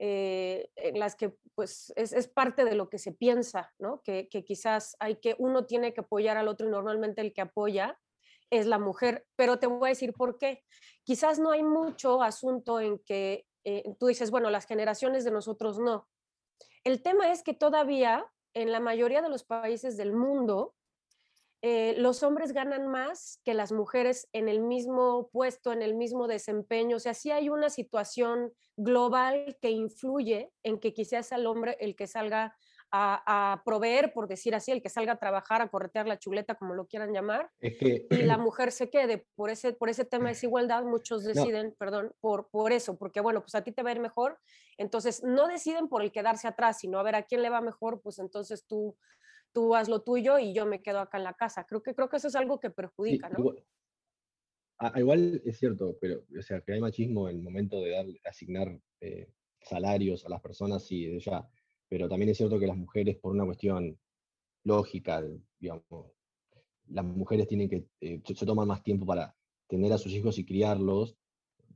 eh, 0.00 0.68
en 0.74 0.98
las 0.98 1.14
que 1.14 1.36
pues, 1.54 1.92
es, 1.94 2.12
es, 2.12 2.26
parte 2.26 2.64
de 2.64 2.74
lo 2.74 2.88
que 2.88 2.98
se 2.98 3.12
piensa, 3.12 3.72
¿no? 3.78 4.02
Que, 4.02 4.28
que, 4.28 4.44
quizás 4.44 4.96
hay 4.98 5.20
que, 5.20 5.36
uno 5.38 5.64
tiene 5.64 5.94
que 5.94 6.00
apoyar 6.00 6.36
al 6.36 6.48
otro 6.48 6.66
y 6.66 6.70
normalmente 6.70 7.20
el 7.20 7.32
que 7.32 7.42
apoya 7.42 8.00
es 8.50 8.66
la 8.66 8.80
mujer, 8.80 9.26
pero 9.36 9.60
te 9.60 9.68
voy 9.68 9.86
a 9.86 9.90
decir 9.90 10.12
por 10.12 10.38
qué. 10.38 10.64
Quizás 11.04 11.38
no 11.38 11.52
hay 11.52 11.62
mucho 11.62 12.20
asunto 12.20 12.80
en 12.80 12.98
que 12.98 13.46
eh, 13.62 13.84
tú 14.00 14.08
dices, 14.08 14.32
bueno, 14.32 14.50
las 14.50 14.66
generaciones 14.66 15.24
de 15.24 15.30
nosotros 15.30 15.78
no, 15.78 16.08
el 16.84 17.02
tema 17.02 17.32
es 17.32 17.42
que 17.42 17.54
todavía 17.54 18.26
en 18.54 18.70
la 18.70 18.80
mayoría 18.80 19.20
de 19.20 19.28
los 19.28 19.44
países 19.44 19.96
del 19.96 20.12
mundo, 20.12 20.74
eh, 21.62 21.94
los 21.96 22.22
hombres 22.22 22.52
ganan 22.52 22.88
más 22.88 23.40
que 23.42 23.54
las 23.54 23.72
mujeres 23.72 24.28
en 24.32 24.48
el 24.50 24.60
mismo 24.60 25.30
puesto, 25.32 25.72
en 25.72 25.80
el 25.80 25.94
mismo 25.94 26.28
desempeño. 26.28 26.98
O 26.98 27.00
sea, 27.00 27.14
sí 27.14 27.30
hay 27.30 27.48
una 27.48 27.70
situación 27.70 28.52
global 28.76 29.56
que 29.62 29.70
influye 29.70 30.52
en 30.62 30.78
que 30.78 30.92
quizás 30.92 31.32
el 31.32 31.46
hombre 31.46 31.76
el 31.80 31.96
que 31.96 32.06
salga 32.06 32.54
a, 32.96 33.62
proveer, 33.64 34.12
por 34.12 34.28
decir 34.28 34.54
así, 34.54 34.70
el 34.70 34.80
que 34.80 34.88
salga 34.88 35.14
a 35.14 35.18
trabajar, 35.18 35.60
a 35.62 35.68
corretear 35.68 36.06
la 36.06 36.18
chuleta, 36.18 36.54
como 36.54 36.74
lo 36.74 36.86
quieran 36.86 37.12
llamar, 37.12 37.50
y 37.60 38.22
la 38.22 38.38
mujer 38.38 38.70
se 38.70 38.88
quede. 38.88 39.26
Por 39.34 39.50
ese, 39.50 39.72
por 39.72 39.88
ese 39.88 40.04
tema 40.04 40.26
de 40.26 40.34
desigualdad, 40.34 40.84
muchos 40.84 41.24
deciden, 41.24 41.74
perdón, 41.76 42.12
por, 42.20 42.48
por 42.50 42.72
eso, 42.72 42.96
porque 42.96 43.20
bueno, 43.20 43.40
pues 43.40 43.54
a 43.56 43.62
ti 43.62 43.72
te 43.72 43.82
va 43.82 43.90
a 43.90 43.94
ir 43.94 44.00
mejor, 44.00 44.38
entonces 44.78 45.24
no 45.24 45.48
deciden 45.48 45.88
por 45.88 46.02
el 46.02 46.12
quedarse 46.12 46.46
atrás, 46.46 46.78
sino 46.78 46.98
a 46.98 47.02
ver 47.02 47.16
a 47.16 47.24
quién 47.24 47.42
le 47.42 47.50
va 47.50 47.60
mejor, 47.60 48.00
pues 48.00 48.18
entonces 48.20 48.64
tú, 48.64 48.96
tú 49.52 49.74
haz 49.74 49.88
lo 49.88 50.02
tuyo 50.02 50.38
y 50.38 50.54
yo 50.54 50.64
me 50.64 50.80
quedo 50.80 51.00
acá 51.00 51.18
en 51.18 51.24
la 51.24 51.34
casa. 51.34 51.64
Creo 51.64 51.82
que, 51.82 51.94
creo 51.94 52.08
que 52.08 52.18
eso 52.18 52.28
es 52.28 52.36
algo 52.36 52.60
que 52.60 52.70
perjudica, 52.70 53.28
¿no? 53.28 53.54
Igual, 54.96 55.40
es 55.44 55.58
cierto, 55.58 55.96
pero 56.00 56.24
o 56.38 56.42
sea, 56.42 56.60
que 56.60 56.74
hay 56.74 56.80
machismo 56.80 57.28
en 57.28 57.36
el 57.36 57.42
momento 57.42 57.80
de 57.80 57.90
dar, 57.90 58.06
asignar 58.24 58.78
eh, 59.00 59.30
salarios 59.60 60.26
a 60.26 60.28
las 60.28 60.40
personas 60.40 60.90
y 60.90 61.06
de 61.06 61.20
ya 61.20 61.48
pero 61.88 62.08
también 62.08 62.30
es 62.30 62.36
cierto 62.36 62.58
que 62.58 62.66
las 62.66 62.76
mujeres, 62.76 63.16
por 63.16 63.32
una 63.32 63.44
cuestión 63.44 63.98
lógica, 64.64 65.22
digamos, 65.58 65.84
las 66.88 67.04
mujeres 67.04 67.46
tienen 67.46 67.68
que, 67.68 67.86
eh, 68.00 68.20
se, 68.24 68.46
toman 68.46 68.68
más 68.68 68.82
tiempo 68.82 69.06
para 69.06 69.34
tener 69.68 69.92
a 69.92 69.98
sus 69.98 70.12
hijos 70.12 70.38
y 70.38 70.44
criarlos. 70.44 71.16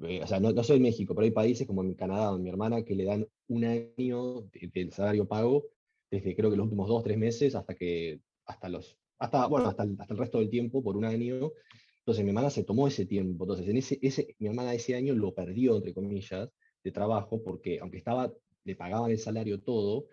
Eh, 0.00 0.20
o 0.22 0.26
sea, 0.26 0.38
no, 0.40 0.52
no, 0.52 0.62
soy 0.62 0.76
en 0.76 0.82
México, 0.82 1.14
pero 1.14 1.24
hay 1.24 1.30
países 1.30 1.66
como 1.66 1.82
en 1.82 1.94
Canadá, 1.94 2.26
donde 2.26 2.44
mi 2.44 2.50
hermana, 2.50 2.82
que 2.82 2.94
le 2.94 3.04
dan 3.04 3.26
un 3.48 3.64
año 3.64 4.42
del 4.52 4.92
salario 4.92 5.26
pago, 5.26 5.64
desde 6.10 6.34
creo 6.36 6.50
que 6.50 6.56
los 6.56 6.64
últimos 6.64 6.88
dos, 6.88 7.02
tres 7.02 7.18
meses, 7.18 7.54
hasta 7.54 7.74
que, 7.74 8.20
hasta 8.46 8.68
los, 8.68 8.98
hasta, 9.18 9.46
bueno, 9.46 9.68
hasta 9.68 9.82
el, 9.82 9.96
hasta 9.98 10.14
el 10.14 10.18
resto 10.18 10.38
del 10.38 10.50
tiempo, 10.50 10.82
por 10.82 10.96
un 10.96 11.04
año. 11.04 11.52
Entonces 11.98 12.24
mi 12.24 12.30
hermana 12.30 12.50
se 12.50 12.64
tomó 12.64 12.88
ese 12.88 13.04
tiempo. 13.04 13.44
Entonces, 13.44 13.68
en 13.68 13.76
ese, 13.76 13.98
ese, 14.00 14.34
mi 14.38 14.48
hermana 14.48 14.72
ese 14.72 14.94
año 14.94 15.14
lo 15.14 15.34
perdió, 15.34 15.76
entre 15.76 15.92
comillas, 15.92 16.48
de 16.82 16.92
trabajo, 16.92 17.42
porque 17.42 17.80
aunque 17.80 17.98
estaba 17.98 18.32
le 18.68 18.76
pagaban 18.76 19.10
el 19.10 19.18
salario 19.18 19.60
todo, 19.60 20.06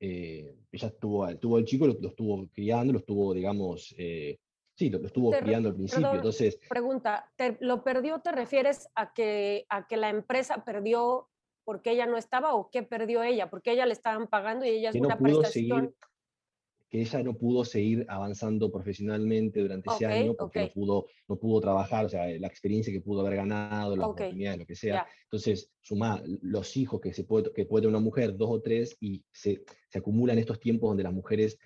eh, 0.00 0.56
ella 0.72 0.90
tuvo, 0.90 1.34
tuvo 1.38 1.58
el 1.58 1.64
chico, 1.64 1.86
lo, 1.86 1.96
estuvo 2.08 2.46
criando, 2.48 2.92
lo 2.92 2.98
estuvo, 2.98 3.32
digamos, 3.32 3.94
eh, 3.96 4.38
sí, 4.74 4.90
lo, 4.90 4.98
estuvo 5.06 5.30
criando 5.30 5.68
al 5.68 5.76
principio. 5.76 6.12
entonces, 6.12 6.58
pregunta, 6.68 7.32
¿lo 7.60 7.84
perdió 7.84 8.18
te 8.18 8.32
refieres 8.32 8.88
a 8.96 9.12
que, 9.14 9.64
a 9.68 9.86
que 9.86 9.96
la 9.96 10.10
empresa 10.10 10.64
perdió 10.64 11.28
porque 11.64 11.92
ella 11.92 12.06
no 12.06 12.16
estaba 12.16 12.54
o 12.54 12.68
qué 12.68 12.82
perdió 12.82 13.22
ella? 13.22 13.48
Porque 13.48 13.70
ella 13.70 13.86
le 13.86 13.92
estaban 13.92 14.26
pagando 14.26 14.66
y 14.66 14.70
ella 14.70 14.90
es 14.90 14.96
una 14.96 15.16
prestación 15.16 15.94
que 16.94 17.00
ella 17.00 17.24
no 17.24 17.36
pudo 17.36 17.64
seguir 17.64 18.06
avanzando 18.08 18.70
profesionalmente 18.70 19.58
durante 19.58 19.90
ese 19.90 20.06
año 20.06 20.34
porque 20.34 20.60
no, 20.60 20.68
pudo, 20.68 21.06
no 21.26 21.34
pudo 21.34 21.60
trabajar, 21.60 22.04
o 22.04 22.08
sea, 22.08 22.28
la 22.38 22.46
experiencia 22.46 22.92
que 22.92 23.00
pudo 23.00 23.22
haber 23.22 23.34
ganado, 23.34 23.96
la 23.96 24.06
oportunidad, 24.06 24.56
lo 24.56 24.64
que 24.64 24.76
sea. 24.76 25.04
Entonces, 25.24 25.72
suma 25.80 26.22
los 26.42 26.76
hijos 26.76 27.00
que, 27.00 27.12
se 27.12 27.24
puede, 27.24 27.52
que 27.52 27.66
puede 27.66 27.82
tener 27.82 27.96
una 27.96 28.04
mujer, 28.04 28.36
dos 28.36 28.48
o 28.48 28.60
tres, 28.60 28.96
y 29.00 29.24
se, 29.32 29.64
se 29.88 29.98
acumulan 29.98 30.38
estos 30.38 30.60
tiempos 30.60 30.88
donde 30.88 31.02
las 31.02 31.12
mujeres 31.12 31.58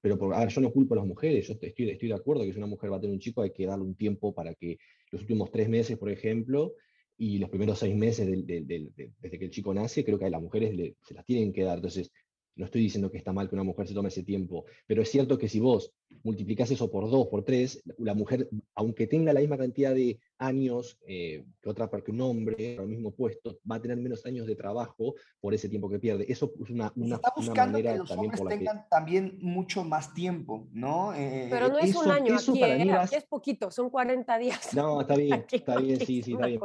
pero 0.00 0.16
por, 0.16 0.32
a 0.32 0.38
ver, 0.38 0.50
yo 0.50 0.60
no 0.60 0.70
culpo 0.70 0.94
a 0.94 0.98
las 0.98 1.06
mujeres, 1.06 1.48
yo 1.48 1.54
estoy, 1.54 1.90
estoy 1.90 2.08
de 2.08 2.14
acuerdo 2.14 2.44
que 2.44 2.52
si 2.52 2.58
una 2.58 2.68
mujer 2.68 2.92
va 2.92 2.98
a 2.98 3.00
tener 3.00 3.12
un 3.12 3.18
chico 3.18 3.42
hay 3.42 3.50
que 3.50 3.66
darle 3.66 3.86
un 3.86 3.96
tiempo 3.96 4.32
para 4.32 4.54
que 4.54 4.78
los 5.10 5.22
últimos 5.22 5.50
tres 5.50 5.68
meses, 5.68 5.98
por 5.98 6.10
ejemplo, 6.10 6.74
y 7.18 7.38
los 7.38 7.50
primeros 7.50 7.80
seis 7.80 7.96
meses 7.96 8.28
desde 8.46 9.38
que 9.38 9.44
el 9.46 9.50
chico 9.50 9.74
nace, 9.74 10.04
creo 10.04 10.16
que 10.16 10.26
a 10.26 10.30
las 10.30 10.40
mujeres 10.40 10.94
se 11.02 11.14
las 11.14 11.24
tienen 11.24 11.52
que 11.52 11.64
dar. 11.64 11.78
Entonces, 11.78 12.12
no 12.56 12.64
estoy 12.64 12.82
diciendo 12.82 13.10
que 13.10 13.18
está 13.18 13.32
mal 13.32 13.48
que 13.48 13.54
una 13.54 13.64
mujer 13.64 13.86
se 13.86 13.94
tome 13.94 14.08
ese 14.08 14.22
tiempo, 14.22 14.64
pero 14.86 15.02
es 15.02 15.10
cierto 15.10 15.38
que 15.38 15.48
si 15.48 15.60
vos 15.60 15.92
multiplicás 16.22 16.70
eso 16.70 16.90
por 16.90 17.08
dos, 17.10 17.28
por 17.28 17.44
tres, 17.44 17.82
la 17.98 18.14
mujer, 18.14 18.48
aunque 18.74 19.06
tenga 19.06 19.32
la 19.32 19.40
misma 19.40 19.58
cantidad 19.58 19.94
de 19.94 20.18
años 20.38 20.98
eh, 21.06 21.44
que 21.60 21.68
otra 21.70 21.88
que 22.02 22.10
un 22.10 22.20
hombre, 22.20 22.76
al 22.78 22.88
mismo 22.88 23.10
puesto, 23.12 23.58
va 23.70 23.76
a 23.76 23.80
tener 23.80 23.96
menos 23.96 24.24
años 24.26 24.46
de 24.46 24.54
trabajo 24.54 25.14
por 25.40 25.54
ese 25.54 25.68
tiempo 25.68 25.88
que 25.88 25.98
pierde. 25.98 26.26
Eso 26.28 26.52
es 26.62 26.70
una, 26.70 26.92
una, 26.96 27.16
está 27.16 27.32
buscando 27.34 27.72
manera 27.72 27.92
que 27.92 27.98
los 27.98 28.08
también 28.08 28.32
hombres 28.38 28.58
tengan 28.58 28.86
también 28.88 29.38
mucho 29.40 29.84
más 29.84 30.12
tiempo, 30.14 30.68
¿no? 30.72 31.14
Eh, 31.14 31.48
pero 31.50 31.68
no 31.68 31.78
es 31.78 31.94
un 31.94 32.10
año, 32.10 32.34
aquí, 32.34 32.62
eh, 32.62 32.96
es 33.12 33.24
poquito, 33.24 33.70
son 33.70 33.90
40 33.90 34.38
días. 34.38 34.74
No, 34.74 35.00
está 35.00 35.16
bien, 35.16 35.44
está 35.50 35.78
bien, 35.78 36.00
sí, 36.00 36.22
sí, 36.22 36.32
está 36.32 36.46
bien. 36.46 36.60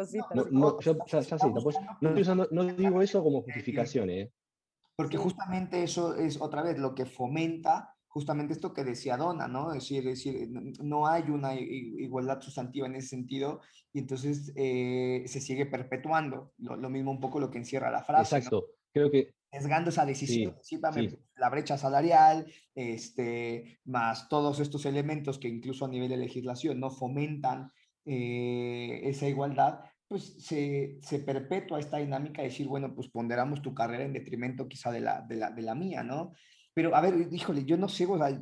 No, 0.52 0.80
yo 0.80 0.98
ya, 1.08 1.22
sé, 1.22 1.56
no, 2.36 2.48
no 2.50 2.64
digo 2.74 3.02
eso 3.02 3.24
como 3.24 3.42
justificación, 3.42 4.10
¿eh? 4.10 4.32
Porque 5.04 5.18
justamente 5.18 5.84
eso 5.84 6.16
es 6.16 6.40
otra 6.40 6.62
vez 6.62 6.78
lo 6.78 6.96
que 6.96 7.06
fomenta 7.06 7.96
justamente 8.12 8.54
esto 8.54 8.74
que 8.74 8.84
decía 8.84 9.16
Donna, 9.16 9.48
¿no? 9.48 9.70
Es 9.74 9.84
decir, 9.84 10.04
decir 10.04 10.50
no 10.84 11.08
hay 11.08 11.30
una 11.30 11.56
igualdad 11.56 12.42
sustantiva 12.42 12.86
en 12.86 12.96
ese 12.96 13.08
sentido 13.08 13.62
y 13.94 14.00
entonces 14.00 14.52
eh, 14.58 15.24
se 15.28 15.40
sigue 15.40 15.66
perpetuando. 15.66 16.52
Lo, 16.58 16.90
mismo 16.90 17.12
un 17.12 17.22
poco 17.22 17.40
lo 17.40 17.50
que 17.50 17.60
encierra 17.60 17.90
la 17.90 18.04
frase. 18.04 18.36
Exacto, 18.36 18.66
creo 18.92 19.10
que... 19.10 19.34
Sesgando 19.50 19.90
esa 19.90 20.06
decisión, 20.06 20.56
la 21.36 21.50
brecha 21.50 21.78
salarial, 21.78 22.52
este, 22.74 23.80
más 23.84 24.30
todos 24.30 24.60
estos 24.60 24.86
elementos 24.86 25.40
que 25.40 25.50
incluso 25.50 25.86
a 25.86 25.90
nivel 25.90 26.10
de 26.10 26.18
legislación 26.18 26.80
no 26.80 26.90
fomentan 26.90 27.72
eh, 28.06 29.02
esa 29.04 29.28
igualdad, 29.28 29.82
pues 30.12 30.36
se, 30.40 30.98
se, 31.02 31.20
perpetúa 31.20 31.80
esta 31.80 31.96
dinámica 31.96 32.42
de 32.42 32.50
decir, 32.50 32.68
bueno, 32.68 32.94
pues 32.94 33.08
ponderamos 33.08 33.62
tu 33.62 33.74
carrera 33.74 34.04
en 34.04 34.12
detrimento 34.12 34.68
quizá 34.68 34.92
de 34.92 35.00
la, 35.00 35.22
de 35.22 35.38
la, 35.38 35.52
de 35.52 35.62
la 35.62 35.74
mía, 35.74 36.04
¿no? 36.04 36.34
Pero, 36.74 36.94
a 36.94 37.00
ver, 37.00 37.30
híjole, 37.32 37.64
yo 37.64 37.78
no 37.78 37.88
sé, 37.88 38.06
o 38.06 38.18
sea, 38.18 38.38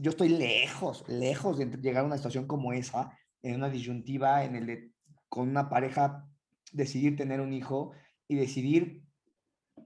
yo 0.00 0.10
estoy 0.10 0.30
lejos, 0.30 1.04
lejos 1.06 1.58
de 1.58 1.66
llegar 1.80 2.02
a 2.02 2.06
una 2.08 2.16
situación 2.16 2.48
como 2.48 2.72
esa, 2.72 3.16
en 3.40 3.54
una 3.54 3.68
disyuntiva, 3.68 4.42
en 4.42 4.56
el 4.56 4.66
de, 4.66 4.90
con 5.28 5.48
una 5.48 5.68
pareja, 5.68 6.26
decidir 6.72 7.14
tener 7.14 7.40
un 7.40 7.52
hijo 7.52 7.92
y 8.26 8.34
decidir, 8.34 9.04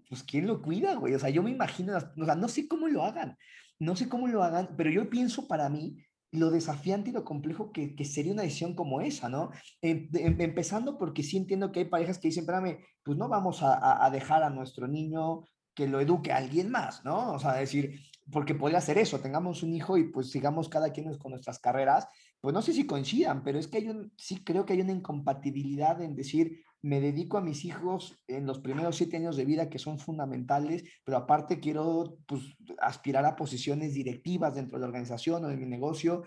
pues, 0.09 0.23
¿quién 0.23 0.47
lo 0.47 0.63
cuida, 0.63 0.95
güey? 0.95 1.13
O 1.13 1.19
sea, 1.19 1.29
yo 1.29 1.43
me 1.43 1.51
imagino, 1.51 1.99
o 1.99 2.25
sea, 2.25 2.35
no 2.35 2.49
sé 2.49 2.67
cómo 2.67 2.89
lo 2.89 3.05
hagan, 3.05 3.37
no 3.79 3.95
sé 3.95 4.09
cómo 4.09 4.27
lo 4.27 4.43
hagan, 4.43 4.71
pero 4.75 4.89
yo 4.89 5.11
pienso 5.11 5.47
para 5.47 5.69
mí 5.69 6.03
lo 6.33 6.51
desafiante 6.51 7.11
y 7.11 7.13
lo 7.13 7.25
complejo 7.25 7.73
que, 7.73 7.95
sería 8.05 8.33
una 8.33 8.43
decisión 8.43 8.75
como 8.75 9.01
esa, 9.01 9.29
¿no? 9.29 9.51
Em, 9.81 10.09
em, 10.15 10.41
empezando 10.41 10.99
porque 10.99 11.23
sí 11.23 11.37
entiendo 11.37 11.73
que 11.73 11.81
hay 11.81 11.85
parejas 11.87 12.19
que 12.19 12.29
dicen, 12.29 12.43
espérame, 12.43 12.79
pues 13.03 13.17
no 13.17 13.29
vamos 13.29 13.63
a, 13.63 14.05
a, 14.05 14.11
dejar 14.11 14.43
a 14.43 14.51
nuestro 14.51 14.89
niño 14.89 15.45
que 15.75 15.87
lo 15.87 16.01
eduque 16.01 16.33
a 16.33 16.39
alguien 16.39 16.71
más, 16.71 17.05
¿no? 17.05 17.33
O 17.33 17.39
sea, 17.39 17.55
decir, 17.55 18.01
porque 18.31 18.55
podría 18.55 18.81
ser 18.81 18.99
eso, 18.99 19.21
tengamos 19.21 19.63
un 19.63 19.75
hijo 19.75 19.97
y 19.97 20.05
pues 20.05 20.31
sigamos 20.31 20.69
cada 20.69 20.91
quien 20.91 21.17
con 21.19 21.31
nuestras 21.31 21.59
carreras, 21.59 22.09
pues 22.41 22.53
no 22.55 22.63
sé 22.63 22.73
si 22.73 22.87
coincidan, 22.87 23.43
pero 23.43 23.59
es 23.59 23.69
que 23.69 23.79
hay 23.79 23.89
un, 23.89 24.13
sí 24.17 24.43
creo 24.45 24.67
que 24.67 24.73
hay 24.73 24.81
una 24.81 24.93
incompatibilidad 24.93 26.01
en 26.01 26.17
decir, 26.17 26.63
me 26.83 27.01
dedico 27.01 27.39
a 27.39 27.41
mis 27.41 27.65
hijos 27.65 28.17
en 28.29 28.47
los 28.47 28.61
primeros 28.61 28.97
siete 28.97 29.17
años 29.17 29.37
de 29.37 29.45
vida 29.45 29.69
que 29.69 29.79
son 29.79 29.99
fundamentales, 29.99 30.85
pero 31.05 31.19
aparte 31.19 31.59
quiero 31.59 32.19
pues, 32.27 32.43
aspirar 32.79 33.25
a 33.25 33.37
posiciones 33.37 33.95
directivas 33.95 34.55
dentro 34.55 34.77
de 34.77 34.83
la 34.83 34.87
organización 34.87 35.45
o 35.45 35.49
de 35.49 35.57
mi 35.57 35.67
negocio. 35.67 36.25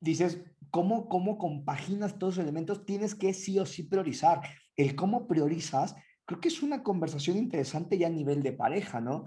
Dices, 0.00 0.44
¿cómo, 0.70 1.08
¿cómo 1.08 1.38
compaginas 1.38 2.18
todos 2.18 2.36
los 2.36 2.44
elementos? 2.44 2.84
Tienes 2.84 3.14
que 3.14 3.32
sí 3.32 3.58
o 3.58 3.64
sí 3.64 3.84
priorizar. 3.84 4.42
El 4.76 4.94
cómo 4.96 5.26
priorizas, 5.26 5.94
creo 6.26 6.40
que 6.40 6.48
es 6.48 6.62
una 6.62 6.82
conversación 6.82 7.38
interesante 7.38 7.96
ya 7.96 8.08
a 8.08 8.10
nivel 8.10 8.42
de 8.42 8.52
pareja, 8.52 9.00
¿no? 9.00 9.24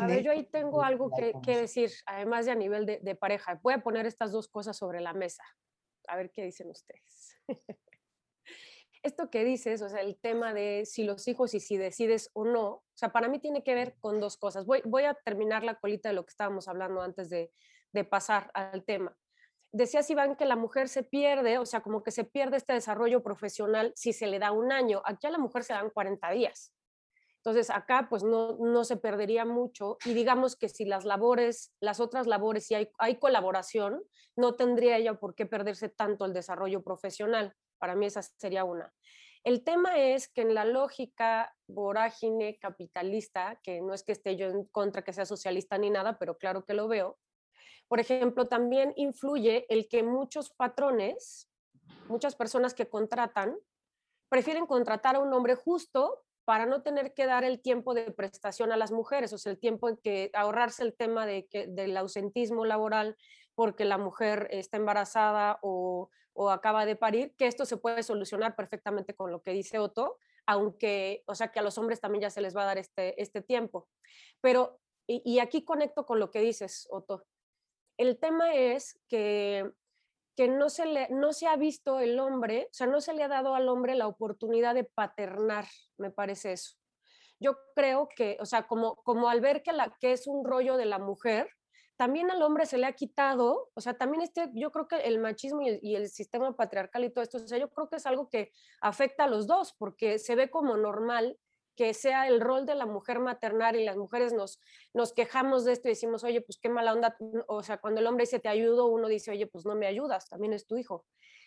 A 0.00 0.06
ver, 0.06 0.22
yo 0.22 0.32
ahí 0.32 0.48
tengo 0.50 0.82
algo 0.82 1.10
que, 1.10 1.34
que, 1.42 1.58
decir, 1.58 1.90
además 2.06 2.46
de 2.46 2.52
a 2.52 2.54
nivel 2.54 2.86
de, 2.86 2.98
de 3.02 3.14
pareja. 3.14 3.60
Voy 3.62 3.74
a 3.74 3.82
poner 3.82 4.06
estas 4.06 4.32
dos 4.32 4.48
cosas 4.48 4.78
sobre 4.78 5.02
la 5.02 5.12
mesa. 5.12 5.44
A 6.08 6.16
ver 6.16 6.30
qué 6.30 6.44
dicen 6.44 6.70
ustedes. 6.70 7.36
Esto 9.06 9.30
que 9.30 9.44
dices, 9.44 9.82
o 9.82 9.88
sea, 9.88 10.00
el 10.00 10.16
tema 10.16 10.52
de 10.52 10.84
si 10.84 11.04
los 11.04 11.28
hijos 11.28 11.54
y 11.54 11.60
si 11.60 11.76
decides 11.76 12.28
o 12.32 12.44
no, 12.44 12.66
o 12.66 12.84
sea, 12.92 13.12
para 13.12 13.28
mí 13.28 13.38
tiene 13.38 13.62
que 13.62 13.72
ver 13.72 13.94
con 14.00 14.18
dos 14.18 14.36
cosas. 14.36 14.66
Voy, 14.66 14.82
voy 14.84 15.04
a 15.04 15.14
terminar 15.14 15.62
la 15.62 15.76
colita 15.76 16.08
de 16.08 16.16
lo 16.16 16.24
que 16.24 16.30
estábamos 16.30 16.66
hablando 16.66 17.00
antes 17.00 17.30
de, 17.30 17.52
de 17.92 18.02
pasar 18.02 18.50
al 18.52 18.84
tema. 18.84 19.16
Decías, 19.70 20.10
Iván, 20.10 20.34
que 20.34 20.44
la 20.44 20.56
mujer 20.56 20.88
se 20.88 21.04
pierde, 21.04 21.58
o 21.58 21.66
sea, 21.66 21.82
como 21.82 22.02
que 22.02 22.10
se 22.10 22.24
pierde 22.24 22.56
este 22.56 22.72
desarrollo 22.72 23.22
profesional 23.22 23.92
si 23.94 24.12
se 24.12 24.26
le 24.26 24.40
da 24.40 24.50
un 24.50 24.72
año. 24.72 25.02
Aquí 25.04 25.28
a 25.28 25.30
la 25.30 25.38
mujer 25.38 25.62
se 25.62 25.72
dan 25.72 25.90
40 25.90 26.28
días. 26.32 26.74
Entonces, 27.36 27.70
acá 27.70 28.08
pues 28.10 28.24
no, 28.24 28.56
no 28.56 28.82
se 28.82 28.96
perdería 28.96 29.44
mucho 29.44 29.98
y 30.04 30.14
digamos 30.14 30.56
que 30.56 30.68
si 30.68 30.84
las 30.84 31.04
labores, 31.04 31.72
las 31.78 32.00
otras 32.00 32.26
labores, 32.26 32.66
si 32.66 32.74
hay, 32.74 32.90
hay 32.98 33.20
colaboración, 33.20 34.02
no 34.34 34.56
tendría 34.56 34.96
ella 34.96 35.14
por 35.14 35.36
qué 35.36 35.46
perderse 35.46 35.88
tanto 35.88 36.24
el 36.24 36.32
desarrollo 36.32 36.82
profesional. 36.82 37.54
Para 37.78 37.94
mí 37.94 38.06
esa 38.06 38.22
sería 38.22 38.64
una. 38.64 38.92
El 39.44 39.62
tema 39.62 39.98
es 39.98 40.28
que 40.28 40.42
en 40.42 40.54
la 40.54 40.64
lógica 40.64 41.54
vorágine 41.68 42.58
capitalista, 42.58 43.60
que 43.62 43.80
no 43.80 43.94
es 43.94 44.02
que 44.02 44.12
esté 44.12 44.36
yo 44.36 44.48
en 44.48 44.64
contra 44.64 45.02
que 45.02 45.12
sea 45.12 45.24
socialista 45.24 45.78
ni 45.78 45.88
nada, 45.88 46.18
pero 46.18 46.36
claro 46.36 46.64
que 46.64 46.74
lo 46.74 46.88
veo, 46.88 47.18
por 47.88 48.00
ejemplo, 48.00 48.48
también 48.48 48.92
influye 48.96 49.66
el 49.68 49.88
que 49.88 50.02
muchos 50.02 50.50
patrones, 50.50 51.48
muchas 52.08 52.34
personas 52.34 52.74
que 52.74 52.88
contratan, 52.88 53.56
prefieren 54.28 54.66
contratar 54.66 55.16
a 55.16 55.20
un 55.20 55.32
hombre 55.32 55.54
justo 55.54 56.24
para 56.44 56.66
no 56.66 56.82
tener 56.82 57.14
que 57.14 57.26
dar 57.26 57.44
el 57.44 57.60
tiempo 57.60 57.94
de 57.94 58.10
prestación 58.10 58.72
a 58.72 58.76
las 58.76 58.92
mujeres, 58.92 59.32
o 59.32 59.38
sea, 59.38 59.52
el 59.52 59.58
tiempo 59.58 59.88
en 59.88 59.96
que 59.96 60.30
ahorrarse 60.32 60.82
el 60.82 60.94
tema 60.96 61.26
de 61.26 61.46
del 61.68 61.96
ausentismo 61.96 62.64
laboral 62.64 63.16
porque 63.54 63.84
la 63.84 63.98
mujer 63.98 64.48
está 64.50 64.76
embarazada 64.76 65.58
o, 65.62 66.10
o 66.36 66.50
acaba 66.50 66.86
de 66.86 66.96
parir, 66.96 67.34
que 67.36 67.46
esto 67.46 67.64
se 67.64 67.76
puede 67.76 68.02
solucionar 68.02 68.54
perfectamente 68.54 69.14
con 69.14 69.32
lo 69.32 69.42
que 69.42 69.52
dice 69.52 69.78
Otto, 69.78 70.18
aunque, 70.46 71.24
o 71.26 71.34
sea, 71.34 71.50
que 71.50 71.58
a 71.58 71.62
los 71.62 71.78
hombres 71.78 72.00
también 72.00 72.22
ya 72.22 72.30
se 72.30 72.40
les 72.40 72.56
va 72.56 72.62
a 72.62 72.66
dar 72.66 72.78
este, 72.78 73.20
este 73.20 73.42
tiempo. 73.42 73.88
Pero, 74.40 74.78
y, 75.08 75.38
aquí 75.38 75.64
conecto 75.64 76.04
con 76.04 76.18
lo 76.18 76.30
que 76.30 76.40
dices, 76.40 76.88
Otto. 76.90 77.24
El 77.96 78.18
tema 78.18 78.54
es 78.54 79.00
que 79.08 79.72
que 80.36 80.48
no 80.48 80.68
se, 80.68 80.84
le, 80.84 81.08
no 81.08 81.32
se 81.32 81.46
ha 81.46 81.56
visto 81.56 81.98
el 81.98 82.20
hombre, 82.20 82.68
o 82.70 82.74
sea, 82.74 82.86
no 82.86 83.00
se 83.00 83.14
le 83.14 83.22
ha 83.22 83.28
dado 83.28 83.54
al 83.54 83.68
hombre 83.70 83.94
la 83.94 84.06
oportunidad 84.06 84.74
de 84.74 84.84
paternar, 84.84 85.64
me 85.96 86.10
parece 86.10 86.52
eso. 86.52 86.76
Yo 87.40 87.56
creo 87.74 88.08
que, 88.14 88.36
o 88.40 88.44
sea, 88.44 88.66
como, 88.66 88.96
como 88.96 89.30
al 89.30 89.40
ver 89.40 89.62
que, 89.62 89.72
la, 89.72 89.96
que 89.98 90.12
es 90.12 90.26
un 90.26 90.44
rollo 90.44 90.76
de 90.76 90.84
la 90.84 90.98
mujer, 90.98 91.48
también 91.96 92.30
al 92.30 92.42
hombre 92.42 92.66
se 92.66 92.78
le 92.78 92.86
ha 92.86 92.92
quitado, 92.92 93.70
o 93.74 93.80
sea, 93.80 93.94
también 93.94 94.22
este, 94.22 94.50
yo 94.54 94.70
creo 94.70 94.86
que 94.86 94.96
el 94.96 95.18
machismo 95.18 95.62
y 95.62 95.94
el, 95.94 96.08
sistema 96.08 96.54
patriarcal 96.54 97.04
y 97.04 97.10
todo 97.10 97.22
esto, 97.22 97.38
o 97.38 97.40
sea, 97.40 97.58
yo 97.58 97.70
creo 97.70 97.88
que 97.88 97.96
es 97.96 98.06
algo 98.06 98.28
que 98.28 98.52
afecta 98.80 99.24
a 99.24 99.28
los 99.28 99.46
dos, 99.46 99.74
porque 99.78 100.18
se 100.18 100.34
ve 100.34 100.50
como 100.50 100.76
normal 100.76 101.38
que 101.74 101.92
sea 101.94 102.26
el 102.26 102.40
rol 102.40 102.64
de 102.64 102.74
la 102.74 102.86
mujer 102.86 103.20
maternal 103.20 103.76
y 103.76 103.84
las 103.84 103.96
mujeres 103.96 104.32
nos, 104.32 104.60
nos 104.94 105.12
quejamos 105.12 105.64
de 105.64 105.72
esto 105.72 105.88
y 105.88 105.92
decimos, 105.92 106.24
oye, 106.24 106.40
pues 106.40 106.58
qué 106.58 106.68
mala 106.68 106.92
onda, 106.92 107.16
o 107.48 107.62
sea, 107.62 107.78
cuando 107.78 108.00
el 108.00 108.06
hombre 108.06 108.22
dice 108.22 108.40
te 108.40 108.48
ayudo, 108.48 108.86
uno 108.86 109.08
dice, 109.08 109.30
oye, 109.30 109.46
pues 109.46 109.66
no 109.66 109.74
me 109.74 109.86
ayudas, 109.86 110.28
también 110.28 110.52
es 110.52 110.66
tu 110.66 110.76
hijo. 110.76 111.04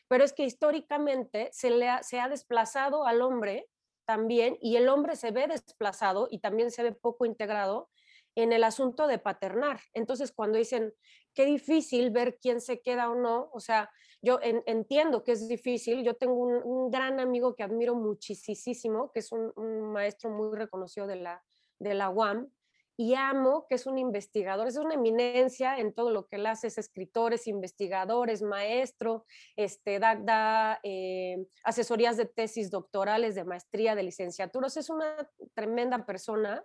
Pero 0.07 0.23
es 0.23 0.33
que 0.33 0.43
históricamente 0.43 1.49
se, 1.51 1.69
le 1.71 1.89
se 2.01 2.19
ha 2.19 2.29
desplazado 2.29 3.05
al 3.05 3.21
hombre 3.21 3.67
también 4.05 4.57
y 4.61 4.75
el 4.75 4.89
hombre 4.89 5.15
se 5.15 5.29
ve 5.29 5.47
desplazado 5.47 6.27
y 6.31 6.39
también 6.39 6.71
se 6.71 6.81
ve 6.81 6.91
poco 6.91 7.25
integrado 7.25 7.89
en 8.39 8.53
el 8.53 8.63
asunto 8.63 9.07
de 9.07 9.19
paternar. 9.19 9.79
Entonces, 9.93 10.31
cuando 10.31 10.57
dicen, 10.57 10.93
qué 11.33 11.45
difícil 11.45 12.11
ver 12.11 12.37
quién 12.41 12.61
se 12.61 12.81
queda 12.81 13.09
o 13.09 13.15
no, 13.15 13.49
o 13.53 13.59
sea, 13.59 13.89
yo 14.21 14.39
entiendo 14.41 15.23
que 15.23 15.31
es 15.31 15.47
difícil. 15.47 16.03
Yo 16.03 16.15
tengo 16.15 16.33
un, 16.33 16.91
gran 16.91 17.19
amigo 17.19 17.55
que 17.55 17.63
admiro 17.63 17.95
muchísimo, 17.95 19.11
que 19.11 19.19
es 19.19 19.31
un, 19.31 19.53
maestro 19.93 20.29
muy 20.29 20.57
reconocido 20.57 21.07
de 21.07 21.15
la, 21.15 21.43
de 21.79 21.93
la 21.93 22.09
UAM, 22.09 22.49
y 22.97 23.15
amo 23.15 23.65
que 23.69 23.75
es 23.75 23.85
un 23.85 23.97
investigador, 23.97 24.67
es 24.67 24.75
una 24.75 24.95
eminencia 24.95 25.77
en 25.77 25.93
todo 25.93 26.11
lo 26.11 26.27
que 26.27 26.35
él 26.35 26.45
hace, 26.45 26.67
es 26.67 26.77
escritor, 26.77 27.33
es 27.33 27.47
investigador, 27.47 28.29
es 28.29 28.41
maestro, 28.41 29.25
este, 29.55 29.99
da, 29.99 30.81
eh, 30.83 31.37
asesorías 31.63 32.17
de 32.17 32.25
tesis 32.25 32.69
doctorales, 32.69 33.35
de 33.35 33.45
maestría, 33.45 33.95
de 33.95 34.03
licenciaturas, 34.03 34.75
es 34.75 34.89
una 34.89 35.15
tremenda 35.53 36.05
persona 36.05 36.61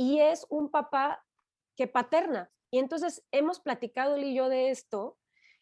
y 0.00 0.18
es 0.18 0.46
un 0.48 0.70
papá 0.70 1.22
que 1.76 1.86
paterna. 1.86 2.50
Y 2.70 2.78
entonces 2.78 3.22
hemos 3.32 3.60
platicado 3.60 4.14
él 4.16 4.24
y 4.24 4.34
yo 4.34 4.48
de 4.48 4.70
esto 4.70 5.18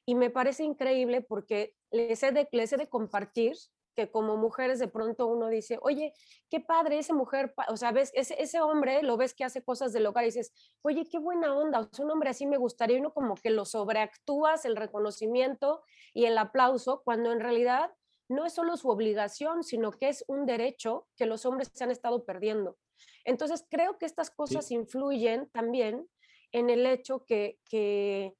y 0.06 0.14
me 0.14 0.30
parece 0.30 0.62
increíble 0.62 1.22
porque 1.22 1.74
les 1.90 2.22
he 2.22 2.30
de, 2.30 2.48
les 2.52 2.72
he 2.72 2.76
de 2.76 2.88
compartir 2.88 3.56
que 3.96 4.12
como 4.12 4.36
mujeres 4.36 4.78
de 4.78 4.86
pronto 4.86 5.26
uno 5.26 5.48
dice, 5.48 5.80
oye, 5.82 6.12
qué 6.48 6.60
padre 6.60 7.00
esa 7.00 7.14
mujer, 7.14 7.52
o 7.66 7.76
sea, 7.76 7.90
ves, 7.90 8.12
ese, 8.14 8.40
ese 8.40 8.60
hombre 8.60 9.02
lo 9.02 9.16
ves 9.16 9.34
que 9.34 9.42
hace 9.42 9.64
cosas 9.64 9.92
del 9.92 10.06
hogar 10.06 10.22
y 10.22 10.28
dices, 10.28 10.52
oye, 10.82 11.04
qué 11.10 11.18
buena 11.18 11.52
onda, 11.56 11.90
un 11.98 12.10
hombre 12.12 12.30
así 12.30 12.46
me 12.46 12.58
gustaría, 12.58 12.96
y 12.96 13.00
uno 13.00 13.12
como 13.12 13.34
que 13.34 13.50
lo 13.50 13.64
sobreactúas, 13.64 14.64
el 14.64 14.76
reconocimiento 14.76 15.82
y 16.14 16.26
el 16.26 16.38
aplauso, 16.38 17.02
cuando 17.04 17.32
en 17.32 17.40
realidad 17.40 17.90
no 18.28 18.46
es 18.46 18.52
solo 18.52 18.76
su 18.76 18.88
obligación, 18.88 19.64
sino 19.64 19.90
que 19.90 20.10
es 20.10 20.24
un 20.28 20.46
derecho 20.46 21.08
que 21.16 21.26
los 21.26 21.44
hombres 21.44 21.72
se 21.74 21.82
han 21.82 21.90
estado 21.90 22.24
perdiendo. 22.24 22.78
Entonces, 23.24 23.64
creo 23.68 23.98
que 23.98 24.06
estas 24.06 24.30
cosas 24.30 24.70
influyen 24.70 25.48
también 25.50 26.08
en 26.52 26.70
el 26.70 26.86
hecho 26.86 27.24
que, 27.24 27.58
que 27.64 28.34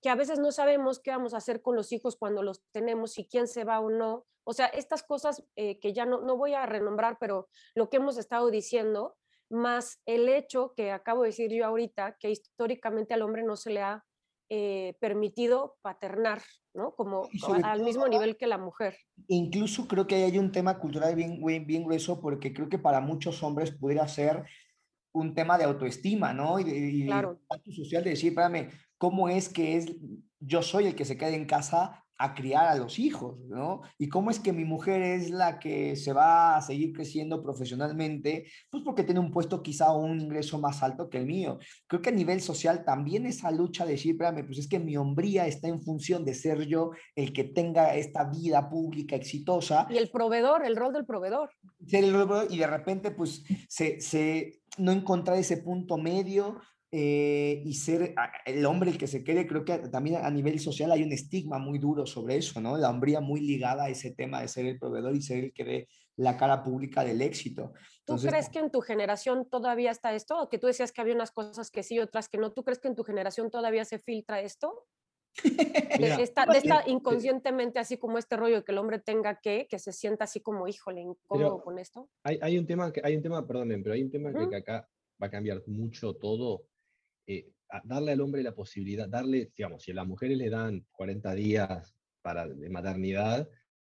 que 0.00 0.08
a 0.10 0.14
veces 0.14 0.38
no 0.38 0.52
sabemos 0.52 1.00
qué 1.00 1.10
vamos 1.10 1.34
a 1.34 1.38
hacer 1.38 1.62
con 1.62 1.74
los 1.74 1.92
hijos 1.92 2.16
cuando 2.16 2.42
los 2.42 2.62
tenemos 2.72 3.18
y 3.18 3.26
quién 3.26 3.48
se 3.48 3.64
va 3.64 3.80
o 3.80 3.90
no. 3.90 4.26
O 4.44 4.52
sea, 4.52 4.66
estas 4.66 5.02
cosas 5.02 5.44
eh, 5.56 5.78
que 5.80 5.92
ya 5.92 6.06
no, 6.06 6.20
no 6.20 6.36
voy 6.36 6.54
a 6.54 6.66
renombrar, 6.66 7.18
pero 7.18 7.48
lo 7.74 7.90
que 7.90 7.98
hemos 7.98 8.16
estado 8.16 8.50
diciendo, 8.50 9.16
más 9.50 10.00
el 10.06 10.28
hecho 10.28 10.72
que 10.76 10.90
acabo 10.92 11.22
de 11.22 11.30
decir 11.30 11.52
yo 11.52 11.66
ahorita, 11.66 12.16
que 12.18 12.30
históricamente 12.30 13.14
al 13.14 13.22
hombre 13.22 13.42
no 13.42 13.56
se 13.56 13.70
le 13.70 13.82
ha 13.82 14.04
eh, 14.50 14.96
permitido 15.00 15.76
paternar, 15.82 16.42
¿no? 16.74 16.94
Como 16.94 17.28
al 17.62 17.82
mismo 17.82 18.08
nivel 18.08 18.36
que 18.36 18.46
la 18.46 18.58
mujer. 18.58 18.96
Incluso 19.26 19.86
creo 19.86 20.06
que 20.06 20.16
hay 20.16 20.38
un 20.38 20.52
tema 20.52 20.78
cultural 20.78 21.14
bien, 21.14 21.44
bien, 21.44 21.66
bien 21.66 21.84
grueso, 21.84 22.20
porque 22.20 22.52
creo 22.52 22.68
que 22.68 22.78
para 22.78 23.00
muchos 23.00 23.42
hombres 23.42 23.72
pudiera 23.72 24.08
ser 24.08 24.44
un 25.12 25.34
tema 25.34 25.58
de 25.58 25.64
autoestima, 25.64 26.32
¿no? 26.32 26.58
Y, 26.60 26.64
y 26.70 27.06
claro. 27.06 27.40
social 27.74 28.04
de 28.04 28.10
decir, 28.10 28.30
espérame, 28.30 28.70
¿cómo 28.96 29.28
es 29.28 29.48
que 29.48 29.76
es, 29.76 29.86
yo 30.40 30.62
soy 30.62 30.86
el 30.86 30.94
que 30.94 31.04
se 31.04 31.16
queda 31.16 31.30
en 31.30 31.46
casa 31.46 32.06
a 32.18 32.34
criar 32.34 32.66
a 32.66 32.74
los 32.74 32.98
hijos, 32.98 33.38
¿no? 33.48 33.82
Y 33.96 34.08
cómo 34.08 34.30
es 34.30 34.40
que 34.40 34.52
mi 34.52 34.64
mujer 34.64 35.02
es 35.02 35.30
la 35.30 35.58
que 35.58 35.96
se 35.96 36.12
va 36.12 36.56
a 36.56 36.60
seguir 36.60 36.92
creciendo 36.92 37.42
profesionalmente, 37.42 38.46
pues 38.70 38.82
porque 38.82 39.04
tiene 39.04 39.20
un 39.20 39.30
puesto 39.30 39.62
quizá 39.62 39.92
un 39.92 40.20
ingreso 40.20 40.58
más 40.58 40.82
alto 40.82 41.08
que 41.08 41.18
el 41.18 41.26
mío. 41.26 41.58
Creo 41.86 42.02
que 42.02 42.10
a 42.10 42.12
nivel 42.12 42.40
social 42.40 42.84
también 42.84 43.26
esa 43.26 43.50
lucha 43.50 43.84
de 43.84 43.92
decir, 43.92 44.12
espérame, 44.12 44.44
pues 44.44 44.58
es 44.58 44.68
que 44.68 44.78
mi 44.78 44.96
hombría 44.96 45.46
está 45.46 45.68
en 45.68 45.80
función 45.80 46.24
de 46.24 46.34
ser 46.34 46.66
yo 46.66 46.90
el 47.14 47.32
que 47.32 47.44
tenga 47.44 47.94
esta 47.94 48.24
vida 48.24 48.68
pública 48.68 49.16
exitosa. 49.16 49.86
Y 49.88 49.96
el 49.96 50.10
proveedor, 50.10 50.64
el 50.64 50.76
rol 50.76 50.92
del 50.92 51.06
proveedor 51.06 51.50
y 52.50 52.58
de 52.58 52.66
repente 52.66 53.10
pues 53.10 53.44
se, 53.68 54.00
se 54.00 54.60
no 54.78 54.92
encontrar 54.92 55.38
ese 55.38 55.58
punto 55.58 55.96
medio, 55.96 56.60
eh, 56.90 57.62
y 57.64 57.74
ser 57.74 58.14
el 58.46 58.64
hombre 58.64 58.90
el 58.90 58.96
que 58.98 59.06
se 59.06 59.22
quede, 59.22 59.46
creo 59.46 59.64
que 59.64 59.78
también 59.90 60.24
a 60.24 60.30
nivel 60.30 60.58
social 60.58 60.90
hay 60.90 61.02
un 61.02 61.12
estigma 61.12 61.58
muy 61.58 61.78
duro 61.78 62.06
sobre 62.06 62.36
eso, 62.36 62.60
¿no? 62.60 62.78
La 62.78 62.88
hombría 62.88 63.20
muy 63.20 63.40
ligada 63.40 63.84
a 63.84 63.88
ese 63.90 64.12
tema 64.12 64.40
de 64.40 64.48
ser 64.48 64.64
el 64.64 64.78
proveedor 64.78 65.14
y 65.14 65.20
ser 65.20 65.44
el 65.44 65.52
que 65.52 65.64
dé 65.64 65.88
la 66.16 66.36
cara 66.36 66.62
pública 66.62 67.04
del 67.04 67.20
éxito. 67.20 67.74
¿Tú 68.04 68.16
crees 68.16 68.48
que 68.48 68.58
en 68.58 68.70
tu 68.70 68.80
generación 68.80 69.48
todavía 69.50 69.90
está 69.90 70.14
esto? 70.14 70.40
¿O 70.40 70.48
que 70.48 70.58
tú 70.58 70.66
decías 70.66 70.90
que 70.90 71.02
había 71.02 71.14
unas 71.14 71.30
cosas 71.30 71.70
que 71.70 71.82
sí 71.82 71.96
y 71.96 72.00
otras 72.00 72.28
que 72.28 72.38
no? 72.38 72.52
¿Tú 72.52 72.64
crees 72.64 72.78
que 72.78 72.88
en 72.88 72.96
tu 72.96 73.04
generación 73.04 73.50
todavía 73.50 73.84
se 73.84 73.98
filtra 73.98 74.40
esto? 74.40 74.86
de, 75.44 76.22
esta, 76.22 76.46
inconscientemente, 76.86 77.78
así 77.78 77.98
como 77.98 78.18
este 78.18 78.36
rollo 78.36 78.64
que 78.64 78.72
el 78.72 78.78
hombre 78.78 78.98
tenga 78.98 79.38
que, 79.40 79.68
que 79.68 79.78
se 79.78 79.92
sienta 79.92 80.24
así 80.24 80.40
como, 80.40 80.66
híjole, 80.66 81.02
incómodo 81.02 81.62
con 81.62 81.78
esto. 81.78 82.08
Hay, 82.24 82.38
hay, 82.40 82.58
un 82.58 82.66
tema, 82.66 82.92
que, 82.92 83.00
hay 83.04 83.14
un 83.14 83.22
tema, 83.22 83.46
perdonen, 83.46 83.82
pero 83.82 83.94
hay 83.94 84.02
un 84.02 84.10
tema 84.10 84.32
que 84.32 84.56
acá 84.56 84.88
va 85.22 85.26
a 85.26 85.30
cambiar 85.30 85.62
mucho 85.66 86.14
todo. 86.14 86.64
Eh, 87.28 87.46
darle 87.84 88.12
al 88.12 88.20
hombre 88.22 88.42
la 88.42 88.54
posibilidad, 88.54 89.06
darle, 89.06 89.52
digamos, 89.54 89.82
si 89.82 89.90
a 89.90 89.94
las 89.94 90.06
mujeres 90.06 90.38
le 90.38 90.48
dan 90.48 90.86
40 90.92 91.34
días 91.34 91.94
para, 92.22 92.48
de 92.48 92.70
maternidad, 92.70 93.46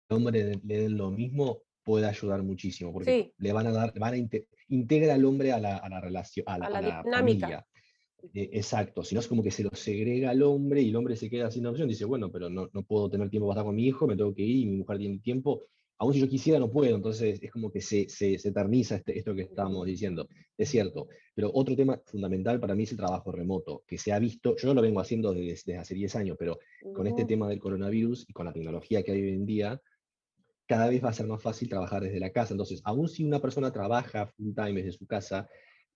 al 0.09 0.17
hombre 0.17 0.61
le, 0.63 0.77
den 0.77 0.97
lo 0.97 1.11
mismo, 1.11 1.63
puede 1.83 2.07
ayudar 2.07 2.41
muchísimo, 2.43 2.93
porque 2.93 3.33
le 3.37 3.53
van 3.53 3.67
a 3.67 3.71
dar, 3.71 3.93
van 3.99 4.13
a 4.13 4.39
integra 4.69 5.13
al 5.13 5.25
hombre 5.25 5.51
a 5.51 5.59
la, 5.59 5.77
a 5.77 5.89
la 5.89 5.99
relación, 5.99 6.45
a 6.47 6.57
la, 6.57 6.65
a 6.67 6.81
la, 6.81 7.03
familia. 7.03 7.67
Eh, 8.33 8.49
exacto, 8.53 9.03
si 9.03 9.13
no 9.13 9.21
es 9.21 9.27
como 9.27 9.43
que 9.43 9.51
se 9.51 9.63
lo 9.63 9.69
segrega 9.71 10.31
al 10.31 10.41
hombre 10.41 10.81
y 10.81 10.89
el 10.89 10.95
hombre 10.95 11.17
se 11.17 11.29
queda 11.29 11.51
sin 11.51 11.65
opción, 11.65 11.89
dice, 11.89 12.05
bueno, 12.05 12.31
pero 12.31 12.49
no, 12.49 12.69
no 12.71 12.83
puedo 12.83 13.09
tener 13.09 13.29
tiempo 13.29 13.47
para 13.47 13.59
estar 13.59 13.65
con 13.65 13.75
mi 13.75 13.85
hijo, 13.85 14.07
me 14.07 14.15
tengo 14.15 14.33
que 14.33 14.43
ir 14.43 14.61
y 14.61 14.65
mi 14.65 14.77
mujer 14.77 14.97
tiene 14.97 15.19
tiempo, 15.19 15.67
aún 15.97 16.13
si 16.13 16.19
yo 16.19 16.27
quisiera 16.27 16.59
no 16.59 16.69
puedo, 16.69 16.95
entonces 16.95 17.39
es 17.41 17.51
como 17.51 17.71
que 17.71 17.81
se, 17.81 18.09
se, 18.09 18.37
se 18.37 18.49
eterniza 18.49 18.95
este, 18.95 19.17
esto 19.17 19.33
que 19.33 19.43
estamos 19.43 19.85
diciendo, 19.85 20.27
es 20.57 20.69
cierto, 20.69 21.07
pero 21.33 21.51
otro 21.53 21.75
tema 21.75 22.01
fundamental 22.05 22.59
para 22.59 22.75
mí 22.75 22.83
es 22.83 22.91
el 22.91 22.97
trabajo 22.97 23.31
remoto, 23.31 23.83
que 23.87 23.97
se 23.97 24.11
ha 24.11 24.19
visto, 24.19 24.55
yo 24.57 24.73
lo 24.73 24.81
vengo 24.81 24.99
haciendo 24.99 25.33
desde, 25.33 25.77
hace 25.77 25.95
10 25.95 26.15
años, 26.15 26.37
pero 26.37 26.59
con 26.93 27.07
este 27.07 27.25
tema 27.25 27.47
del 27.47 27.59
coronavirus 27.59 28.25
y 28.27 28.33
con 28.33 28.45
la 28.45 28.53
tecnología 28.53 29.03
que 29.03 29.11
hay 29.11 29.21
hoy 29.21 29.33
en 29.33 29.45
día, 29.45 29.81
cada 30.67 30.89
vez 30.89 31.03
va 31.03 31.09
a 31.09 31.13
ser 31.13 31.27
más 31.27 31.41
fácil 31.41 31.69
trabajar 31.69 32.03
desde 32.03 32.19
la 32.19 32.31
casa, 32.31 32.53
entonces, 32.53 32.81
aún 32.83 33.07
si 33.07 33.23
una 33.23 33.39
persona 33.39 33.71
trabaja 33.71 34.27
full 34.27 34.53
time 34.53 34.73
desde 34.73 34.97
su 34.97 35.05
casa, 35.05 35.47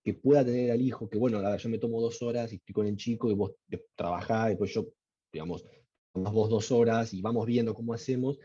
que 0.02 0.14
pueda 0.14 0.44
tener 0.44 0.70
al 0.70 0.80
hijo, 0.80 1.10
que 1.10 1.18
bueno, 1.18 1.56
yo 1.56 1.68
me 1.68 1.78
tomo 1.78 2.00
dos 2.00 2.22
horas 2.22 2.52
y 2.52 2.56
estoy 2.56 2.72
con 2.72 2.86
el 2.86 2.96
chico 2.96 3.30
y 3.30 3.34
vos 3.34 3.52
trabajás, 3.94 4.48
después 4.48 4.72
yo, 4.72 4.86
digamos, 5.30 5.64
más 6.14 6.32
vos 6.32 6.48
dos 6.48 6.72
horas 6.72 7.12
y 7.12 7.20
vamos 7.20 7.46
viendo 7.46 7.74
cómo 7.74 7.92
hacemos, 7.92 8.38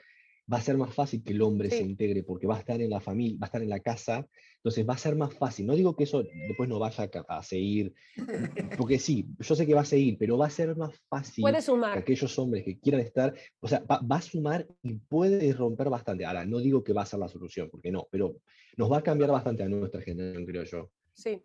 va 0.51 0.57
a 0.57 0.61
ser 0.61 0.77
más 0.77 0.93
fácil 0.93 1.23
que 1.23 1.33
el 1.33 1.41
hombre 1.41 1.69
se 1.69 1.81
integre 1.81 2.23
porque 2.23 2.47
va 2.47 2.55
a 2.55 2.59
estar 2.59 2.79
en 2.79 2.89
la 2.89 2.99
familia, 2.99 3.37
va 3.41 3.45
a 3.45 3.47
estar 3.47 3.61
en 3.61 3.69
la 3.69 3.79
casa, 3.79 4.27
entonces 4.57 4.87
va 4.87 4.93
a 4.93 4.97
ser 4.97 5.15
más 5.15 5.33
fácil. 5.33 5.65
No 5.65 5.75
digo 5.75 5.95
que 5.95 6.03
eso 6.03 6.23
después 6.47 6.69
no 6.69 6.79
vaya 6.79 7.09
a, 7.27 7.43
seguir, 7.43 7.93
porque 8.77 8.99
sí, 8.99 9.27
yo 9.39 9.55
sé 9.55 9.65
que 9.65 9.73
va 9.73 9.81
a 9.81 9.85
seguir, 9.85 10.17
pero 10.19 10.37
va 10.37 10.47
a 10.47 10.51
ser 10.51 10.75
más 10.75 10.95
fácil 11.09 11.41
puede 11.41 11.61
sumar. 11.61 11.93
que 11.93 11.99
aquellos 11.99 12.37
hombres 12.37 12.63
que 12.63 12.79
quieran 12.79 13.01
estar, 13.01 13.33
o 13.59 13.67
sea, 13.67 13.79
va, 13.79 13.99
va, 13.99 14.17
a 14.17 14.21
sumar 14.21 14.67
y 14.83 14.93
puede 14.93 15.51
romper 15.53 15.89
bastante. 15.89 16.25
Ahora, 16.25 16.45
no 16.45 16.59
digo 16.59 16.83
que 16.83 16.93
va 16.93 17.01
a 17.01 17.05
ser 17.05 17.19
la 17.19 17.27
solución, 17.27 17.69
porque 17.69 17.91
no, 17.91 18.07
pero 18.11 18.37
nos 18.77 18.91
va 18.91 18.99
a 18.99 19.03
cambiar 19.03 19.31
bastante 19.31 19.63
a 19.63 19.69
nuestra 19.69 20.01
generación, 20.01 20.45
creo 20.45 20.63
yo. 20.63 20.91
Sí. 21.13 21.41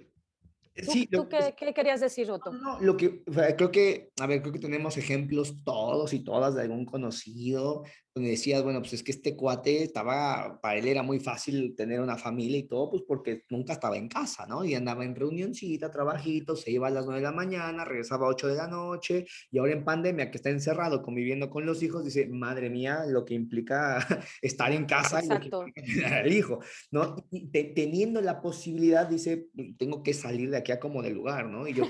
¿Tú, 1.11 1.29
qué, 1.29 1.73
querías 1.75 2.01
decir, 2.01 2.31
Otto? 2.31 2.53
No, 2.53 2.81
lo 2.81 2.97
que, 2.97 3.23
creo 3.57 3.71
que, 3.71 4.11
a 4.21 4.27
ver, 4.27 4.41
creo 4.43 4.53
que 4.53 4.59
tenemos 4.59 4.97
ejemplos 4.97 5.63
todos 5.65 6.13
y 6.13 6.21
todas 6.21 6.55
de 6.55 6.63
algún 6.63 6.85
conocido 6.85 7.85
donde 8.15 8.31
decías, 8.31 8.63
bueno, 8.63 8.81
pues 8.81 8.95
es 8.95 9.03
que 9.05 9.13
este 9.13 9.37
cuate 9.37 9.85
estaba, 9.85 10.59
para 10.61 10.79
él 10.79 10.89
era 10.89 11.03
muy 11.03 11.21
fácil 11.21 11.75
tener 11.77 12.01
una 12.01 12.17
familia 12.17 12.59
y 12.59 12.65
todo, 12.65 12.91
pues 12.91 13.03
porque 13.07 13.45
nunca 13.51 13.75
estaba 13.75 13.97
en 13.97 14.09
casa, 14.09 14.47
¿no? 14.47 14.65
Y 14.65 14.75
andaba 14.75 15.05
en 15.05 15.15
reunioncita, 15.15 15.93
trabajito, 15.93 16.57
se 16.57 16.73
iba 16.73 16.89
a 16.89 16.91
las 16.91 17.05
9 17.05 17.21
de 17.21 17.27
la 17.27 17.33
mañana, 17.33 17.85
regresaba 17.85 18.27
a 18.27 18.31
8 18.31 18.49
de 18.49 18.57
la 18.57 18.67
noche, 18.67 19.27
y 19.53 19.59
ahora 19.59 19.75
en 19.75 19.85
pandemia 19.85 20.31
que 20.31 20.39
está 20.39 20.51
encerrado 20.51 21.03
conviviendo 21.03 21.51
con 21.51 21.65
los 21.65 21.83
hijos, 21.85 22.05
dice, 22.05 22.27
madre 22.27 22.69
mía, 22.69 23.05
lo 23.07 23.25
que 23.25 23.35
implica 23.35 23.99
estar 24.43 24.73
en 24.73 24.87
casa 24.87 25.21
Exacto. 25.21 25.67
y 25.77 26.03
el 26.03 26.33
hijo, 26.33 26.59
¿no? 26.91 27.15
Y 27.31 27.47
teniendo 27.75 28.21
la 28.21 28.43
posibilidad, 28.43 29.07
dice, 29.07 29.47
tengo 29.79 30.03
que 30.03 30.15
salir 30.15 30.51
de 30.51 30.57
aquí 30.57 30.70
como 30.79 31.03
de 31.03 31.11
lugar, 31.11 31.47
¿no? 31.47 31.67
Y 31.67 31.75
yo, 31.75 31.85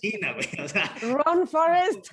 China, 0.00 0.34
güey, 0.34 0.64
o 0.64 0.68
sea. 0.68 0.94
Run, 1.02 1.46
Forest. 1.46 2.08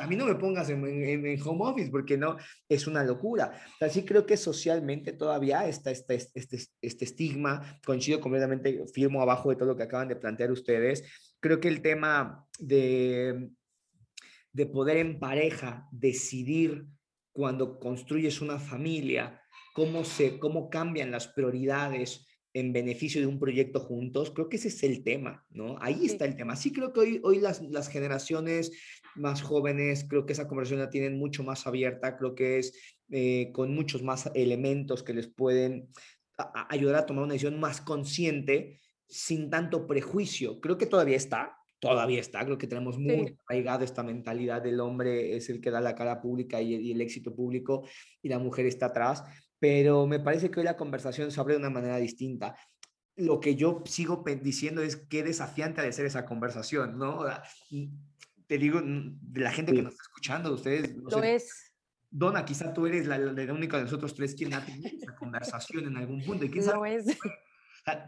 A 0.00 0.06
mí 0.06 0.16
no 0.16 0.26
me 0.26 0.34
pongas 0.34 0.68
en, 0.70 0.84
en 0.84 1.42
home 1.42 1.64
office 1.64 1.90
porque 1.90 2.16
no, 2.16 2.36
es 2.68 2.86
una 2.86 3.04
locura. 3.04 3.52
Así 3.80 4.04
creo 4.04 4.26
que 4.26 4.36
socialmente 4.36 5.12
todavía 5.12 5.66
está 5.66 5.90
este, 5.90 6.14
este, 6.14 6.58
este 6.80 7.04
estigma, 7.04 7.80
coincido 7.84 8.20
completamente, 8.20 8.84
firmo 8.92 9.22
abajo 9.22 9.50
de 9.50 9.56
todo 9.56 9.66
lo 9.66 9.76
que 9.76 9.84
acaban 9.84 10.08
de 10.08 10.16
plantear 10.16 10.50
ustedes. 10.50 11.04
Creo 11.40 11.60
que 11.60 11.68
el 11.68 11.80
tema 11.80 12.46
de, 12.58 13.50
de 14.52 14.66
poder 14.66 14.98
en 14.98 15.18
pareja 15.18 15.88
decidir 15.90 16.86
cuando 17.32 17.78
construyes 17.78 18.40
una 18.40 18.58
familia, 18.58 19.40
cómo, 19.74 20.04
se, 20.04 20.38
cómo 20.38 20.68
cambian 20.68 21.10
las 21.10 21.28
prioridades, 21.28 22.26
en 22.52 22.72
beneficio 22.72 23.20
de 23.20 23.26
un 23.26 23.38
proyecto 23.38 23.80
juntos, 23.80 24.30
creo 24.30 24.48
que 24.48 24.56
ese 24.56 24.68
es 24.68 24.82
el 24.82 25.04
tema, 25.04 25.44
¿no? 25.50 25.76
Ahí 25.80 26.06
está 26.06 26.24
el 26.24 26.36
tema. 26.36 26.56
Sí 26.56 26.72
creo 26.72 26.92
que 26.92 27.00
hoy, 27.00 27.20
hoy 27.22 27.40
las, 27.40 27.62
las 27.62 27.88
generaciones 27.88 28.72
más 29.14 29.42
jóvenes, 29.42 30.06
creo 30.08 30.26
que 30.26 30.32
esa 30.32 30.48
conversación 30.48 30.80
la 30.80 30.90
tienen 30.90 31.18
mucho 31.18 31.44
más 31.44 31.66
abierta, 31.66 32.16
creo 32.16 32.34
que 32.34 32.58
es 32.58 32.74
eh, 33.10 33.50
con 33.52 33.74
muchos 33.74 34.02
más 34.02 34.30
elementos 34.34 35.02
que 35.02 35.14
les 35.14 35.28
pueden 35.28 35.88
ayudar 36.68 36.96
a 36.96 37.06
tomar 37.06 37.24
una 37.24 37.34
decisión 37.34 37.60
más 37.60 37.80
consciente, 37.80 38.80
sin 39.08 39.50
tanto 39.50 39.86
prejuicio. 39.86 40.60
Creo 40.60 40.78
que 40.78 40.86
todavía 40.86 41.16
está, 41.16 41.56
todavía 41.80 42.20
está, 42.20 42.44
creo 42.44 42.58
que 42.58 42.66
tenemos 42.66 42.98
muy 42.98 43.36
arraigado 43.46 43.84
esta 43.84 44.02
mentalidad 44.02 44.62
del 44.62 44.80
hombre 44.80 45.36
es 45.36 45.50
el 45.50 45.60
que 45.60 45.70
da 45.70 45.80
la 45.80 45.94
cara 45.94 46.20
pública 46.20 46.62
y, 46.62 46.74
y 46.74 46.92
el 46.92 47.00
éxito 47.00 47.34
público 47.34 47.86
y 48.22 48.28
la 48.28 48.38
mujer 48.38 48.66
está 48.66 48.86
atrás, 48.86 49.24
pero 49.60 50.06
me 50.06 50.18
parece 50.18 50.50
que 50.50 50.58
hoy 50.58 50.64
la 50.64 50.76
conversación 50.76 51.30
se 51.30 51.38
abre 51.38 51.54
de 51.54 51.60
una 51.60 51.70
manera 51.70 51.98
distinta. 51.98 52.56
Lo 53.16 53.38
que 53.38 53.54
yo 53.54 53.82
sigo 53.84 54.24
diciendo 54.42 54.80
es 54.82 54.96
qué 54.96 55.22
desafiante 55.22 55.82
ha 55.82 55.84
de 55.84 55.92
ser 55.92 56.06
esa 56.06 56.24
conversación, 56.24 56.98
¿no? 56.98 57.24
Te 58.46 58.58
digo, 58.58 58.80
de 58.82 59.40
la 59.40 59.52
gente 59.52 59.72
que 59.72 59.82
nos 59.82 59.92
está 59.92 60.02
escuchando, 60.02 60.54
ustedes... 60.54 60.96
Lo 60.96 61.22
es. 61.22 61.70
Dona, 62.10 62.44
quizá 62.44 62.72
tú 62.72 62.86
eres 62.86 63.06
la, 63.06 63.18
la, 63.18 63.52
única 63.52 63.76
de 63.76 63.84
nosotros 63.84 64.14
tres 64.14 64.34
quien 64.34 64.52
ha 64.54 64.64
tenido 64.64 64.88
esa 64.88 65.14
conversación 65.14 65.86
en 65.86 65.96
algún 65.96 66.24
punto. 66.24 66.44
Y 66.44 66.48
Lo 66.48 66.84
es. 66.84 67.06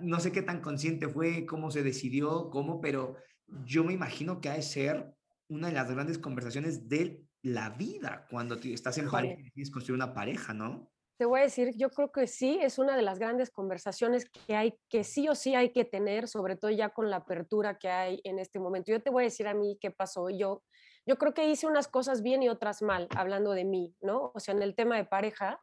No 0.01 0.21
sé 0.21 0.33
qué 0.33 0.43
tan 0.43 0.61
consciente 0.61 1.09
fue, 1.09 1.47
cómo 1.47 1.71
se 1.71 1.83
decidió, 1.83 2.51
cómo, 2.51 2.81
pero 2.81 3.17
yo 3.65 3.85
me 3.85 3.93
imagino 3.93 4.41
que 4.41 4.49
ha 4.49 4.55
de 4.55 4.63
ser 4.63 5.15
una 5.49 5.69
de 5.69 5.75
las 5.75 5.91
grandes 5.91 6.19
conversaciones 6.19 6.89
de 6.89 7.25
la 7.43 7.71
vida 7.71 8.27
cuando 8.31 8.57
estás 8.57 8.99
en 8.99 9.11
pareja 9.11 9.41
y 9.41 9.51
que 9.51 9.71
construir 9.71 9.97
una 9.97 10.15
pareja, 10.15 10.53
¿no? 10.55 10.92
Te 11.23 11.27
voy 11.27 11.39
a 11.39 11.45
decir, 11.45 11.71
yo 11.77 11.89
creo 11.91 12.11
que 12.11 12.27
sí, 12.27 12.59
es 12.61 12.81
una 12.81 12.97
de 12.97 13.03
las 13.03 13.21
grandes 13.21 13.53
conversaciones 13.53 14.29
que 14.29 14.57
hay, 14.57 14.75
que 14.89 15.05
sí 15.05 15.29
o 15.29 15.37
sí 15.37 15.55
hay 15.55 15.71
que 15.71 15.85
tener, 15.85 16.27
sobre 16.27 16.57
todo 16.57 16.73
ya 16.73 16.89
con 16.89 17.11
la 17.11 17.19
apertura 17.19 17.79
que 17.79 17.89
hay 17.89 18.21
en 18.25 18.41
este 18.41 18.59
momento. 18.59 18.91
Yo 18.91 19.01
te 19.01 19.09
voy 19.09 19.23
a 19.23 19.27
decir 19.27 19.47
a 19.47 19.55
mí 19.55 19.79
qué 19.81 19.93
pasó. 19.93 20.31
Yo, 20.31 20.65
yo 21.07 21.19
creo 21.19 21.33
que 21.33 21.49
hice 21.49 21.69
unas 21.69 21.87
cosas 21.87 22.23
bien 22.23 22.43
y 22.43 22.49
otras 22.49 22.83
mal, 22.83 23.07
hablando 23.15 23.53
de 23.53 23.65
mí, 23.65 23.95
¿no? 24.01 24.33
O 24.35 24.41
sea, 24.41 24.53
en 24.53 24.63
el 24.63 24.75
tema 24.75 24.97
de 24.97 25.05
pareja, 25.05 25.63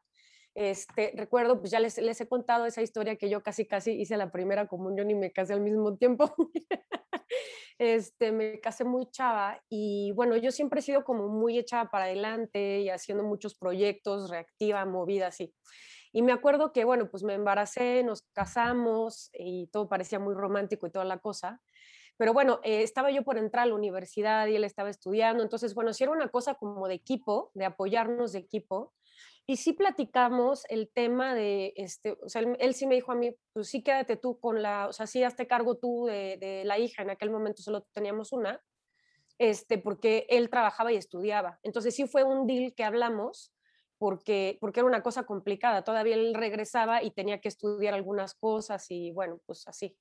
este, 0.56 1.12
recuerdo, 1.18 1.60
pues 1.60 1.72
ya 1.72 1.82
les, 1.82 1.98
les 1.98 2.22
he 2.22 2.30
contado 2.30 2.66
esa 2.66 2.82
historia 2.82 3.18
que 3.18 3.30
yo 3.30 3.44
casi, 3.44 3.66
casi 3.66 3.92
hice 3.92 4.16
la 4.16 4.32
primera 4.32 4.66
comunión 4.66 5.12
y 5.12 5.16
me 5.16 5.34
casé 5.34 5.52
al 5.52 5.60
mismo 5.60 5.98
tiempo. 5.98 6.34
este, 7.80 8.32
me 8.34 8.60
casé 8.60 8.84
muy 8.84 9.10
chava 9.10 9.64
y 9.70 10.12
bueno, 10.12 10.36
yo 10.36 10.52
siempre 10.52 10.82
he 10.82 10.84
sido 10.84 11.04
como 11.06 11.30
muy 11.30 11.58
echada 11.58 11.90
para 11.90 12.06
adelante 12.06 12.82
y 12.82 12.90
haciendo 12.90 13.24
muchos 13.24 13.56
proyectos, 13.56 14.30
reactiva, 14.30 14.86
movida, 14.86 15.28
así. 15.28 15.56
Y 16.12 16.22
me 16.22 16.34
acuerdo 16.34 16.74
que, 16.74 16.84
bueno, 16.84 17.10
pues 17.10 17.24
me 17.24 17.36
embaracé, 17.36 18.04
nos 18.04 18.24
casamos 18.34 19.30
y 19.34 19.68
todo 19.68 19.88
parecía 19.88 20.20
muy 20.20 20.34
romántico 20.36 20.88
y 20.88 20.92
toda 20.92 21.06
la 21.06 21.20
cosa. 21.20 21.62
Pero 22.18 22.34
bueno, 22.34 22.60
eh, 22.64 22.84
estaba 22.84 23.12
yo 23.12 23.24
por 23.24 23.38
entrar 23.38 23.64
a 23.64 23.68
la 23.68 23.76
universidad 23.76 24.48
y 24.48 24.56
él 24.58 24.66
estaba 24.66 24.90
estudiando. 24.90 25.42
Entonces, 25.42 25.74
bueno, 25.74 25.94
si 25.94 26.04
era 26.04 26.12
una 26.12 26.28
cosa 26.28 26.56
como 26.56 26.88
de 26.90 26.96
equipo, 26.96 27.52
de 27.54 27.64
apoyarnos 27.64 28.34
de 28.34 28.40
equipo. 28.40 28.94
Y 29.50 29.58
sí 29.58 29.74
platicamos 29.74 30.64
el 30.70 30.92
tema 30.94 31.34
de, 31.34 31.74
este, 31.76 32.16
o 32.22 32.30
sea, 32.30 32.44
él, 32.60 32.76
sí 32.76 32.86
me 32.86 32.94
dijo 32.94 33.12
a 33.12 33.16
mí, 33.16 33.36
pues 33.52 33.68
sí 33.68 33.82
quédate 33.82 34.16
tú 34.16 34.40
con 34.40 34.62
la, 34.62 34.88
o 34.88 34.94
sea, 34.94 35.08
sí 35.08 35.24
hazte 35.24 35.48
cargo 35.48 35.76
tú 35.76 36.06
de, 36.06 36.38
de, 36.38 36.64
la 36.66 36.78
hija, 36.78 37.02
en 37.02 37.10
aquel 37.10 37.32
momento 37.32 37.64
solo 37.64 37.82
teníamos 37.92 38.32
una, 38.32 38.62
este, 39.40 39.80
porque 39.80 40.28
él 40.30 40.52
trabajaba 40.52 40.92
y 40.92 40.98
estudiaba. 40.98 41.60
Entonces 41.64 41.96
sí 41.96 42.06
fue 42.06 42.24
un 42.24 42.46
deal 42.46 42.76
que 42.76 42.84
hablamos, 42.84 43.52
porque, 43.98 44.60
porque 44.62 44.82
era 44.82 44.88
una 44.88 45.02
cosa 45.02 45.24
complicada, 45.24 45.84
todavía 45.84 46.14
él 46.14 46.36
regresaba 46.36 47.02
y 47.02 47.10
tenía 47.10 47.42
que 47.42 47.48
estudiar 47.48 47.96
algunas 47.96 48.36
cosas 48.36 48.86
y 48.92 49.10
bueno, 49.14 49.40
pues 49.48 49.68
así. 49.68 49.98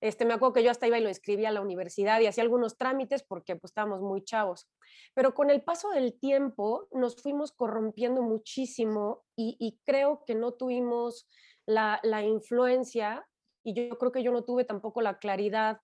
Este, 0.00 0.24
me 0.24 0.34
acuerdo 0.34 0.54
que 0.54 0.62
yo 0.62 0.70
hasta 0.70 0.86
iba 0.86 0.98
y 0.98 1.02
lo 1.02 1.08
escribía 1.08 1.48
a 1.48 1.52
la 1.52 1.62
universidad 1.62 2.20
y 2.20 2.26
hacía 2.26 2.42
algunos 2.44 2.76
trámites 2.76 3.22
porque 3.22 3.56
pues 3.56 3.70
estábamos 3.70 4.00
muy 4.00 4.22
chavos. 4.22 4.68
Pero 5.14 5.34
con 5.34 5.50
el 5.50 5.62
paso 5.62 5.90
del 5.90 6.18
tiempo 6.18 6.88
nos 6.92 7.16
fuimos 7.16 7.52
corrompiendo 7.52 8.22
muchísimo 8.22 9.24
y, 9.36 9.78
creo 9.84 10.24
que 10.26 10.34
no 10.34 10.52
tuvimos 10.52 11.28
la, 11.66 12.00
influencia 12.22 13.26
y 13.64 13.74
yo 13.74 13.96
creo 13.98 14.12
que 14.12 14.22
yo 14.22 14.32
no 14.32 14.44
tuve 14.44 14.64
tampoco 14.64 15.00
la 15.00 15.18
claridad 15.18 15.80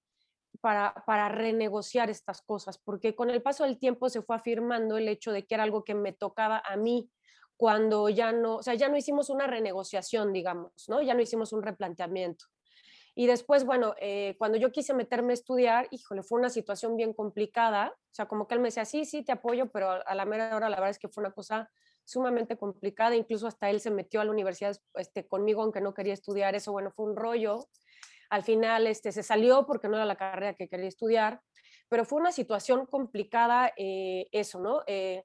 para, 0.60 0.94
para, 1.06 1.28
renegociar 1.30 2.10
estas 2.10 2.42
cosas, 2.42 2.78
porque 2.78 3.14
con 3.14 3.30
el 3.30 3.42
paso 3.42 3.64
del 3.64 3.78
tiempo 3.78 4.10
se 4.10 4.22
fue 4.22 4.36
afirmando 4.36 4.98
el 4.98 5.08
hecho 5.08 5.32
de 5.32 5.46
que 5.46 5.54
era 5.54 5.64
algo 5.64 5.82
que 5.82 5.94
me 5.94 6.12
tocaba 6.12 6.62
a 6.64 6.76
mí 6.76 7.10
cuando 7.56 8.08
ya 8.08 8.32
no, 8.32 8.56
o 8.56 8.62
sea, 8.62 8.74
ya 8.74 8.88
no 8.88 8.96
hicimos 8.96 9.30
una 9.30 9.46
renegociación, 9.46 10.32
digamos, 10.32 10.72
¿no? 10.88 11.00
Ya 11.00 11.14
no 11.14 11.22
hicimos 11.22 11.52
un 11.52 11.62
replanteamiento. 11.62 12.46
Y 13.14 13.26
después, 13.26 13.64
bueno, 13.64 13.94
eh, 14.00 14.36
cuando 14.38 14.56
yo 14.56 14.72
quise 14.72 14.94
meterme 14.94 15.32
a 15.32 15.34
estudiar, 15.34 15.86
híjole, 15.90 16.22
fue 16.22 16.38
una 16.38 16.48
situación 16.48 16.96
bien 16.96 17.12
complicada. 17.12 17.94
O 17.94 18.14
sea, 18.14 18.26
como 18.26 18.48
que 18.48 18.54
él 18.54 18.60
me 18.60 18.68
decía, 18.68 18.84
sí, 18.84 19.04
sí, 19.04 19.22
te 19.22 19.32
apoyo, 19.32 19.70
pero 19.70 19.90
a 20.06 20.14
la 20.14 20.24
mera 20.24 20.56
hora 20.56 20.70
la 20.70 20.76
verdad 20.76 20.90
es 20.90 20.98
que 20.98 21.08
fue 21.08 21.22
una 21.22 21.32
cosa 21.32 21.70
sumamente 22.04 22.56
complicada. 22.56 23.14
Incluso 23.14 23.46
hasta 23.46 23.68
él 23.68 23.80
se 23.80 23.90
metió 23.90 24.20
a 24.20 24.24
la 24.24 24.30
universidad 24.30 24.76
este, 24.94 25.26
conmigo, 25.28 25.62
aunque 25.62 25.82
no 25.82 25.92
quería 25.92 26.14
estudiar 26.14 26.54
eso. 26.54 26.72
Bueno, 26.72 26.90
fue 26.90 27.04
un 27.06 27.16
rollo. 27.16 27.68
Al 28.30 28.42
final 28.42 28.86
este, 28.86 29.12
se 29.12 29.22
salió 29.22 29.66
porque 29.66 29.88
no 29.88 29.96
era 29.96 30.06
la 30.06 30.16
carrera 30.16 30.54
que 30.54 30.68
quería 30.68 30.88
estudiar, 30.88 31.42
pero 31.90 32.06
fue 32.06 32.18
una 32.18 32.32
situación 32.32 32.86
complicada 32.86 33.72
eh, 33.76 34.26
eso, 34.32 34.58
¿no? 34.58 34.80
Eh, 34.86 35.24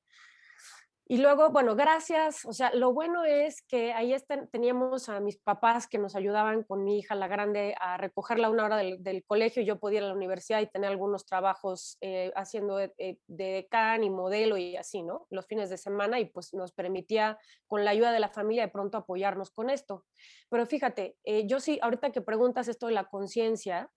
y 1.10 1.18
luego, 1.20 1.52
bueno, 1.52 1.76
gracias. 1.76 2.44
O 2.44 2.52
sea, 2.52 2.74
lo 2.74 2.92
bueno 2.92 3.24
es 3.24 3.62
que 3.62 3.94
ahí 3.94 4.14
teníamos 4.52 5.08
a 5.08 5.22
mis 5.22 5.38
papás 5.38 5.88
que 5.88 5.98
nos 5.98 6.18
ayudaban 6.18 6.64
con 6.64 6.84
mi 6.84 7.00
hija, 7.00 7.16
la 7.16 7.30
grande, 7.30 7.76
a 7.80 7.96
recogerla 7.96 8.50
una 8.50 8.66
hora 8.66 8.76
del, 8.76 9.24
colegio. 9.26 9.64
Yo 9.64 9.80
podía 9.80 10.00
ir 10.00 10.04
a 10.04 10.08
la 10.08 10.14
universidad 10.14 10.60
y 10.60 10.68
tener 10.68 10.90
algunos 10.90 11.26
trabajos 11.26 11.98
eh, 12.02 12.34
haciendo 12.36 12.76
de, 12.76 12.94
eh, 12.98 13.20
de, 13.28 13.46
decán 13.46 14.04
y 14.04 14.10
modelo 14.10 14.58
y 14.58 14.76
así, 14.76 15.02
¿no? 15.02 15.28
Los 15.30 15.48
fines 15.48 15.70
de 15.70 15.78
semana 15.78 16.20
y 16.20 16.26
pues 16.26 16.54
nos 16.54 16.74
permitía, 16.74 17.38
con 17.68 17.86
la 17.86 17.92
ayuda 17.92 18.12
de 18.12 18.20
la 18.20 18.30
familia, 18.30 18.64
de 18.64 18.72
pronto 18.72 18.98
apoyarnos 18.98 19.50
con 19.52 19.70
esto. 19.70 20.06
Pero 20.50 20.66
fíjate, 20.66 21.16
eh, 21.24 21.48
yo 21.48 21.62
sí, 21.62 21.80
ahorita 21.82 22.12
que 22.12 22.22
preguntas 22.22 22.68
esto 22.68 22.88
de 22.88 22.94
la 22.94 23.06
conciencia, 23.06 23.90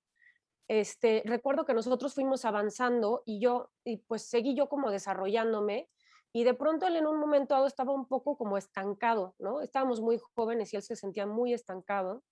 este, 0.69 1.23
recuerdo 1.25 1.65
que 1.65 1.75
nosotros 1.75 2.15
fuimos 2.15 2.45
avanzando 2.45 3.25
y 3.27 3.41
yo, 3.41 3.73
y 3.85 3.97
pues 3.97 4.29
seguí 4.29 4.55
yo 4.55 4.69
como 4.69 4.93
desarrollándome 4.93 5.89
y 6.33 6.45
de 6.45 6.55
pronto 6.55 6.87
él 6.87 6.97
en 6.97 7.07
un 7.07 7.19
momento 7.19 7.55
dado 7.55 7.67
estaba 7.67 7.93
un 7.93 8.07
poco 8.07 8.37
como 8.37 8.57
estancado, 8.57 9.35
¿no? 9.39 9.63
Estábamos 9.63 10.01
muy 10.01 10.21
jóvenes 10.35 10.73
y 10.73 10.77
él 10.77 10.83
se 10.83 10.97
sentía 10.97 11.27
muy 11.27 11.53
estancado. 11.53 12.23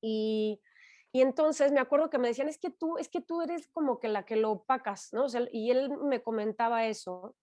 Y, 0.00 0.60
y 1.12 1.22
entonces 1.22 1.70
me 1.70 1.80
acuerdo 1.80 2.10
que 2.10 2.18
me 2.18 2.28
decían, 2.28 2.48
es 2.48 2.58
que 2.58 2.70
tú, 2.70 2.98
es 2.98 3.08
que 3.08 3.20
tú 3.20 3.40
eres 3.40 3.68
como 3.68 4.00
que 4.00 4.08
la 4.08 4.24
que 4.24 4.36
lo 4.36 4.50
opacas, 4.50 5.12
¿no? 5.12 5.26
O 5.26 5.28
y 5.52 5.70
él 5.70 5.96
me 5.98 6.22
comentaba 6.22 6.86
eso. 6.86 7.36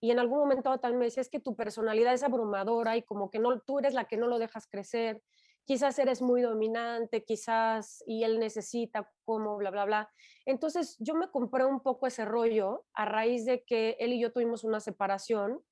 Y 0.00 0.10
en 0.10 0.18
algún 0.18 0.40
momento 0.40 0.76
también 0.80 0.98
me 0.98 1.04
decía, 1.04 1.20
es 1.20 1.30
que 1.30 1.38
tu 1.38 1.54
personalidad 1.54 2.12
es 2.12 2.24
abrumadora 2.24 2.96
y 2.96 3.02
como 3.02 3.30
que 3.30 3.38
no, 3.38 3.60
tú 3.60 3.78
eres 3.78 3.94
la 3.94 4.06
que 4.06 4.16
no 4.16 4.26
lo 4.26 4.40
dejas 4.40 4.66
crecer 4.66 5.22
quizás 5.64 5.98
eres 5.98 6.22
muy 6.22 6.42
dominante, 6.42 7.24
quizás, 7.24 8.02
y 8.06 8.24
él 8.24 8.38
necesita 8.38 9.10
como, 9.24 9.56
bla, 9.56 9.70
bla, 9.70 9.84
bla. 9.84 10.12
Entonces 10.44 10.96
yo 10.98 11.14
me 11.14 11.30
compré 11.30 11.64
un 11.64 11.80
poco 11.80 12.06
ese 12.06 12.24
rollo 12.24 12.84
a 12.94 13.04
raíz 13.04 13.44
de 13.44 13.64
que 13.64 13.96
él 14.00 14.12
y 14.12 14.20
yo 14.20 14.32
tuvimos 14.32 14.64
una 14.64 14.80
separación 14.80 15.62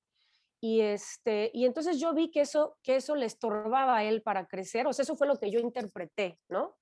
y, 0.60 0.80
este, 0.82 1.50
y 1.54 1.64
entonces 1.64 1.98
yo 1.98 2.12
vi 2.14 2.30
que 2.30 2.42
eso, 2.42 2.76
que 2.82 2.96
eso 2.96 3.16
le 3.16 3.26
estorbaba 3.26 3.96
a 3.96 4.04
él 4.04 4.22
para 4.22 4.46
crecer, 4.46 4.86
o 4.86 4.92
sea, 4.92 5.02
eso 5.04 5.16
fue 5.16 5.26
lo 5.26 5.38
que 5.38 5.50
yo 5.50 5.58
interpreté, 5.58 6.38
¿no? 6.48 6.76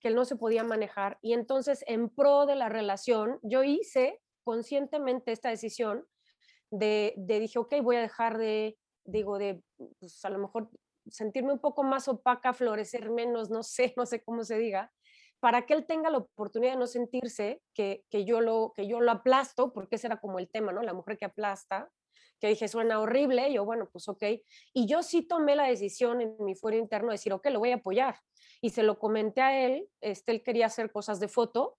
Que 0.00 0.08
él 0.08 0.14
no 0.14 0.24
se 0.24 0.36
podía 0.36 0.62
manejar. 0.62 1.18
Y 1.20 1.32
entonces 1.32 1.84
en 1.86 2.08
pro 2.08 2.46
de 2.46 2.54
la 2.54 2.68
relación, 2.68 3.40
yo 3.42 3.64
hice 3.64 4.20
conscientemente 4.44 5.32
esta 5.32 5.48
decisión 5.48 6.06
de, 6.70 7.14
de 7.16 7.40
dije, 7.40 7.58
ok, 7.58 7.74
voy 7.82 7.96
a 7.96 8.02
dejar 8.02 8.38
de, 8.38 8.78
digo, 9.04 9.38
de, 9.38 9.62
pues 9.98 10.24
a 10.24 10.30
lo 10.30 10.38
mejor 10.38 10.70
sentirme 11.08 11.52
un 11.52 11.60
poco 11.60 11.82
más 11.82 12.08
opaca, 12.08 12.52
florecer 12.52 13.10
menos, 13.10 13.50
no 13.50 13.62
sé, 13.62 13.92
no 13.96 14.06
sé 14.06 14.22
cómo 14.22 14.44
se 14.44 14.58
diga, 14.58 14.92
para 15.40 15.66
que 15.66 15.74
él 15.74 15.86
tenga 15.86 16.10
la 16.10 16.18
oportunidad 16.18 16.72
de 16.72 16.78
no 16.78 16.86
sentirse 16.86 17.60
que, 17.74 18.04
que, 18.10 18.24
yo, 18.24 18.40
lo, 18.40 18.72
que 18.74 18.86
yo 18.86 19.00
lo 19.00 19.10
aplasto, 19.10 19.72
porque 19.72 19.96
ese 19.96 20.06
era 20.06 20.20
como 20.20 20.38
el 20.38 20.48
tema, 20.48 20.72
¿no? 20.72 20.82
La 20.82 20.94
mujer 20.94 21.18
que 21.18 21.26
aplasta, 21.26 21.90
que 22.40 22.48
dije, 22.48 22.68
suena 22.68 23.00
horrible, 23.00 23.52
yo, 23.52 23.64
bueno, 23.64 23.88
pues 23.90 24.08
ok. 24.08 24.22
Y 24.72 24.86
yo 24.86 25.02
sí 25.02 25.22
tomé 25.22 25.56
la 25.56 25.64
decisión 25.64 26.20
en 26.20 26.36
mi 26.38 26.54
fuero 26.54 26.78
interno 26.78 27.08
de 27.08 27.14
decir, 27.14 27.32
ok, 27.32 27.46
lo 27.50 27.58
voy 27.58 27.72
a 27.72 27.76
apoyar. 27.76 28.16
Y 28.60 28.70
se 28.70 28.82
lo 28.82 28.98
comenté 28.98 29.40
a 29.40 29.66
él, 29.66 29.88
este, 30.00 30.32
él 30.32 30.42
quería 30.42 30.66
hacer 30.66 30.90
cosas 30.90 31.20
de 31.20 31.28
foto, 31.28 31.78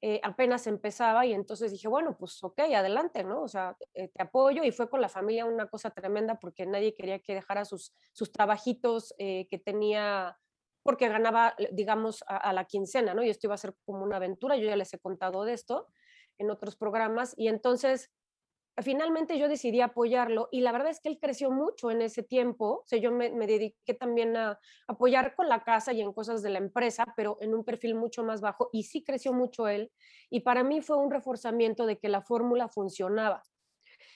eh, 0.00 0.20
apenas 0.22 0.66
empezaba 0.68 1.26
y 1.26 1.32
entonces 1.32 1.72
dije, 1.72 1.88
bueno, 1.88 2.16
pues 2.16 2.42
ok, 2.44 2.60
adelante, 2.60 3.24
¿no? 3.24 3.42
O 3.42 3.48
sea, 3.48 3.76
eh, 3.94 4.08
te 4.08 4.22
apoyo 4.22 4.62
y 4.62 4.70
fue 4.70 4.88
con 4.88 5.00
la 5.00 5.08
familia 5.08 5.44
una 5.44 5.66
cosa 5.66 5.90
tremenda 5.90 6.38
porque 6.38 6.66
nadie 6.66 6.94
quería 6.94 7.18
que 7.18 7.34
dejara 7.34 7.64
sus, 7.64 7.92
sus 8.12 8.30
trabajitos 8.30 9.12
eh, 9.18 9.48
que 9.50 9.58
tenía, 9.58 10.38
porque 10.84 11.08
ganaba, 11.08 11.56
digamos, 11.72 12.22
a, 12.28 12.36
a, 12.36 12.52
la 12.52 12.64
quincena, 12.64 13.12
¿no? 13.12 13.24
Y 13.24 13.30
esto 13.30 13.48
iba 13.48 13.54
a 13.54 13.58
ser 13.58 13.74
como 13.84 14.04
una 14.04 14.16
aventura, 14.16 14.56
yo 14.56 14.68
ya 14.68 14.76
les 14.76 14.94
he 14.94 15.00
contado 15.00 15.44
de 15.44 15.54
esto 15.54 15.88
en 16.38 16.50
otros 16.50 16.76
programas 16.76 17.34
y 17.36 17.48
entonces 17.48 18.12
finalmente 18.82 19.38
yo 19.38 19.48
decidí 19.48 19.80
apoyarlo 19.80 20.48
y 20.52 20.60
la 20.60 20.72
verdad 20.72 20.90
es 20.90 21.00
que 21.00 21.08
él 21.08 21.18
creció 21.20 21.50
mucho 21.50 21.90
en 21.90 22.02
ese 22.02 22.22
tiempo. 22.22 22.82
O 22.82 22.86
sea, 22.86 22.98
yo 22.98 23.10
me, 23.10 23.30
dediqué 23.30 23.94
también 23.94 24.36
a 24.36 24.58
apoyar 24.86 25.34
con 25.34 25.48
la 25.48 25.64
casa 25.64 25.92
y 25.92 26.00
en 26.00 26.12
cosas 26.12 26.42
de 26.42 26.50
la 26.50 26.58
empresa, 26.58 27.04
pero 27.16 27.38
en 27.40 27.54
un 27.54 27.64
perfil 27.64 27.94
mucho 27.94 28.22
más 28.22 28.40
bajo 28.40 28.70
y 28.72 28.84
sí 28.84 29.02
creció 29.02 29.32
mucho 29.32 29.68
él. 29.68 29.90
Y 30.30 30.40
para 30.40 30.62
mí 30.62 30.80
fue 30.80 30.96
un 30.96 31.10
reforzamiento 31.10 31.86
de 31.86 31.98
que 31.98 32.08
la 32.08 32.22
fórmula 32.22 32.68
funcionaba. 32.68 33.42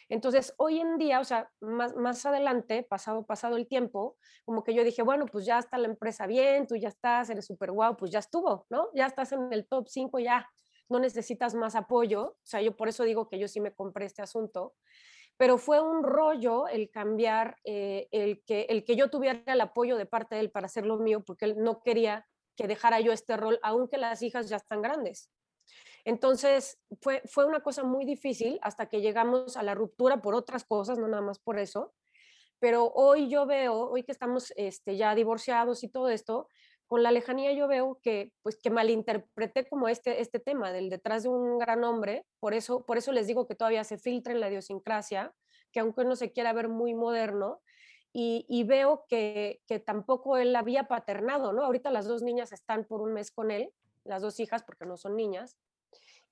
Entonces, 0.09 0.55
hoy 0.59 0.79
en 0.81 0.99
día, 0.99 1.21
o 1.21 1.25
sea, 1.25 1.51
más, 1.61 1.97
más 1.97 2.27
adelante, 2.27 2.83
pasado, 2.83 3.25
pasado 3.25 3.57
el 3.57 3.67
tiempo, 3.67 4.17
como 4.45 4.63
que 4.63 4.75
yo 4.75 4.85
dije, 4.85 5.03
bueno, 5.03 5.27
pues 5.27 5.47
ya 5.47 5.59
está 5.59 5.79
la 5.79 5.89
empresa 5.89 6.27
bien, 6.27 6.67
tú 6.67 6.77
ya 6.77 6.89
estás, 6.89 7.31
eres 7.31 7.47
súper 7.47 7.73
guau, 7.73 7.97
pues 7.97 8.11
ya 8.11 8.19
estuvo, 8.19 8.67
¿no? 8.69 8.89
Ya 8.95 9.07
estás 9.07 9.33
en 9.33 9.53
el 9.53 9.67
top 9.67 9.89
5, 9.89 10.19
ya, 10.19 10.47
no 10.93 11.01
necesitas 11.01 11.55
más 11.55 11.75
apoyo, 11.75 12.23
o 12.23 12.45
sea, 12.45 12.61
yo 12.61 12.77
por 12.77 12.89
eso 12.89 13.03
digo 13.03 13.29
que 13.29 13.39
yo 13.39 13.49
sí 13.49 13.61
me 13.61 13.75
compré 13.75 14.07
este 14.07 14.23
asunto, 14.23 14.75
pero 15.37 15.59
fue 15.59 15.81
un 15.81 16.05
rollo 16.05 16.69
el 16.69 16.91
cambiar, 16.91 17.57
eh, 17.65 18.07
el, 18.13 18.45
que, 18.45 18.67
el 18.69 18.85
que 18.85 18.95
yo 18.95 19.11
tuviera 19.11 19.43
el 19.47 19.61
apoyo 19.61 19.97
de 19.97 20.07
parte 20.07 20.37
de 20.37 20.43
él 20.43 20.51
para 20.51 20.67
hacer 20.67 20.87
lo 20.87 20.99
mío, 20.99 21.25
porque 21.25 21.47
él 21.47 21.57
no 21.59 21.83
quería 21.83 22.29
que 22.55 22.69
dejara 22.69 23.01
yo 23.01 23.13
este 23.13 23.37
rol, 23.37 23.59
aunque 23.63 23.99
las 23.99 24.23
hijas 24.23 24.49
ya 24.49 24.57
están 24.57 24.83
grandes. 24.83 25.33
Entonces, 26.05 26.79
fue, 27.01 27.23
fue 27.25 27.47
una 27.47 27.61
cosa 27.61 27.83
muy 27.83 28.05
difícil 28.05 28.59
hasta 28.63 28.89
que 28.89 29.01
llegamos 29.01 29.57
a 29.57 29.63
la 29.63 29.75
ruptura 29.75 30.21
por 30.21 30.35
otras 30.35 30.65
cosas, 30.65 30.99
no 30.99 31.09
nada 31.09 31.23
más 31.23 31.39
por 31.39 31.59
eso. 31.59 31.95
Pero 32.59 32.93
hoy 32.95 33.29
yo 33.29 33.47
veo, 33.47 33.91
hoy 33.91 34.03
que 34.05 34.13
estamos 34.13 34.53
este, 34.57 34.97
ya 34.97 35.15
divorciados 35.15 35.83
y 35.83 35.89
todo 35.89 36.09
esto, 36.09 36.49
con 36.87 37.03
la 37.03 37.11
lejanía 37.11 37.53
yo 37.53 37.69
veo 37.69 37.99
que, 38.03 38.33
pues, 38.43 38.57
que 38.57 38.71
malinterpreté 38.71 39.69
como 39.69 39.89
este, 39.89 40.21
este 40.21 40.39
tema 40.41 40.73
del 40.73 40.91
detrás 40.91 41.23
de 41.23 41.31
un 41.31 41.59
gran 41.59 41.85
hombre, 41.85 42.27
por 42.41 42.55
eso, 42.55 42.85
por 42.85 42.99
eso 42.99 43.13
les 43.13 43.27
digo 43.27 43.47
que 43.47 43.55
todavía 43.55 43.85
se 43.85 43.99
filtra 43.99 44.33
en 44.33 44.41
la 44.41 44.49
idiosincrasia, 44.49 45.35
que 45.73 45.81
aunque 45.81 46.03
uno 46.03 46.17
se 46.17 46.33
quiera 46.33 46.53
ver 46.53 46.69
muy 46.69 46.95
moderno, 46.95 47.61
y, 48.15 48.45
y, 48.47 48.65
veo 48.65 49.07
que, 49.09 49.63
que 49.67 49.79
tampoco 49.79 50.37
él 50.37 50.55
había 50.55 50.85
paternado, 50.85 51.55
¿no? 51.55 51.65
Ahorita 51.65 51.91
las 51.91 52.07
dos 52.07 52.23
niñas 52.23 52.53
están 52.53 52.85
por 52.85 53.01
un 53.01 53.15
mes 53.15 53.31
con 53.31 53.51
él, 53.51 53.73
las 54.05 54.21
dos 54.21 54.39
hijas, 54.39 54.63
porque 54.65 54.85
no 54.85 54.99
son 54.99 55.17
niñas, 55.17 55.57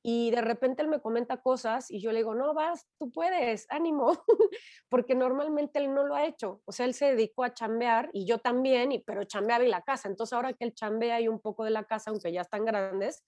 y 0.03 0.31
de 0.31 0.41
repente 0.41 0.83
él 0.83 0.89
me 0.89 1.01
comenta 1.01 1.43
cosas 1.43 1.91
y 1.91 2.01
yo 2.01 2.13
le 2.13 2.19
digo, 2.19 2.35
no, 2.35 2.55
vas, 2.55 2.87
tú 2.99 3.11
puedes, 3.11 3.67
ánimo, 3.71 4.13
porque 4.89 5.15
normalmente 5.15 5.79
él 5.79 5.93
no 5.93 6.05
lo 6.05 6.15
ha 6.15 6.25
hecho, 6.25 6.63
o 6.65 6.73
sea, 6.73 6.87
él 6.87 6.95
se 6.95 7.15
dedicó 7.15 7.45
a 7.45 7.53
chambear 7.53 8.09
y 8.13 8.27
yo 8.27 8.39
también, 8.39 8.93
y, 8.93 9.01
pero 9.01 9.25
chambeaba 9.25 9.65
y 9.65 9.69
la 9.69 9.83
casa, 9.83 10.09
entonces 10.09 10.33
ahora 10.33 10.53
que 10.55 10.65
él 10.65 10.75
chambea 10.75 11.21
y 11.21 11.29
un 11.29 11.41
poco 11.41 11.65
de 11.65 11.71
la 11.71 11.85
casa, 11.85 12.11
aunque 12.11 12.33
ya 12.33 12.41
están 12.41 12.65
grandes, 12.65 13.25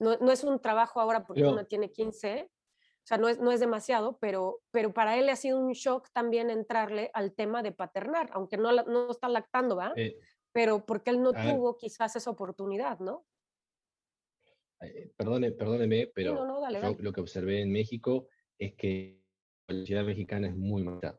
no, 0.00 0.16
no 0.16 0.32
es 0.32 0.42
un 0.44 0.60
trabajo 0.60 1.00
ahora 1.00 1.24
porque 1.24 1.44
uno 1.44 1.64
tiene 1.66 1.90
15, 1.90 2.50
o 2.50 3.08
sea, 3.08 3.18
no 3.18 3.28
es, 3.28 3.38
no 3.38 3.52
es 3.52 3.60
demasiado, 3.60 4.18
pero, 4.18 4.60
pero 4.72 4.92
para 4.92 5.16
él 5.16 5.28
ha 5.28 5.36
sido 5.36 5.60
un 5.60 5.72
shock 5.72 6.08
también 6.12 6.50
entrarle 6.50 7.10
al 7.14 7.34
tema 7.34 7.62
de 7.62 7.70
paternar, 7.70 8.30
aunque 8.32 8.56
no, 8.56 8.72
no 8.72 9.10
está 9.10 9.28
lactando, 9.28 9.76
¿va? 9.76 9.92
Eh, 9.94 10.18
pero 10.52 10.84
porque 10.84 11.10
él 11.10 11.22
no 11.22 11.32
tuvo 11.32 11.76
quizás 11.76 12.16
esa 12.16 12.30
oportunidad, 12.30 12.98
¿no? 12.98 13.24
Eh, 14.80 15.10
perdone, 15.16 15.52
perdóneme, 15.52 16.10
pero 16.14 16.70
yo 16.70 16.96
lo 17.00 17.12
que 17.12 17.20
observé 17.20 17.60
en 17.60 17.72
México 17.72 18.28
es 18.58 18.74
que 18.74 19.20
la 19.68 19.76
sociedad 19.76 20.04
mexicana 20.04 20.48
es 20.48 20.56
muy 20.56 20.82
machista. 20.82 21.18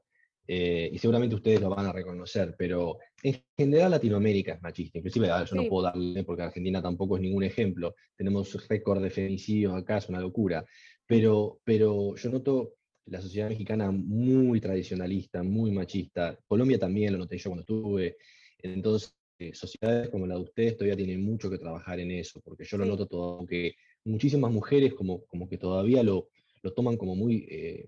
Eh, 0.50 0.90
y 0.94 0.98
seguramente 0.98 1.36
ustedes 1.36 1.60
lo 1.60 1.70
van 1.70 1.88
a 1.88 1.92
reconocer, 1.92 2.56
pero 2.58 3.00
en 3.22 3.44
general 3.58 3.92
Latinoamérica 3.92 4.54
es 4.54 4.62
machista. 4.62 4.98
Inclusive 4.98 5.28
yo 5.28 5.56
no 5.56 5.68
puedo 5.68 5.84
darle, 5.84 6.24
porque 6.24 6.44
Argentina 6.44 6.82
tampoco 6.82 7.18
es 7.18 7.22
ningún 7.22 7.44
ejemplo. 7.44 7.96
Tenemos 8.16 8.68
récord 8.68 9.02
de 9.02 9.10
femicidios 9.10 9.74
acá, 9.74 9.98
es 9.98 10.08
una 10.08 10.22
locura. 10.22 10.64
Pero, 11.06 11.60
pero 11.66 12.16
yo 12.16 12.30
noto 12.30 12.76
la 13.08 13.22
sociedad 13.22 13.50
mexicana 13.50 13.92
muy 13.92 14.62
tradicionalista, 14.62 15.44
muy 15.44 15.72
machista. 15.72 16.38
Colombia 16.48 16.80
también 16.80 17.14
lo 17.14 17.20
noté 17.20 17.38
yo 17.38 17.50
cuando 17.50 17.62
estuve. 17.62 18.18
Entonces, 18.60 19.17
eh, 19.40 19.54
sociedades 19.54 20.10
como 20.10 20.26
la 20.26 20.36
de 20.36 20.42
ustedes 20.42 20.78
todavía 20.78 20.96
tienen 20.96 21.24
mucho 21.24 21.50
que 21.50 21.58
trabajar 21.58 22.00
en 22.00 22.12
eso, 22.12 22.42
porque 22.42 22.66
yo 22.66 22.78
lo 22.78 22.86
noto 22.86 23.06
todo, 23.06 23.38
aunque 23.38 23.76
muchísimas 24.06 24.52
mujeres 24.52 24.94
como, 24.94 25.26
como 25.26 25.48
que 25.48 25.58
todavía 25.58 26.02
lo, 26.04 26.30
lo 26.62 26.74
toman 26.74 26.98
como 26.98 27.16
muy, 27.16 27.46
eh, 27.50 27.88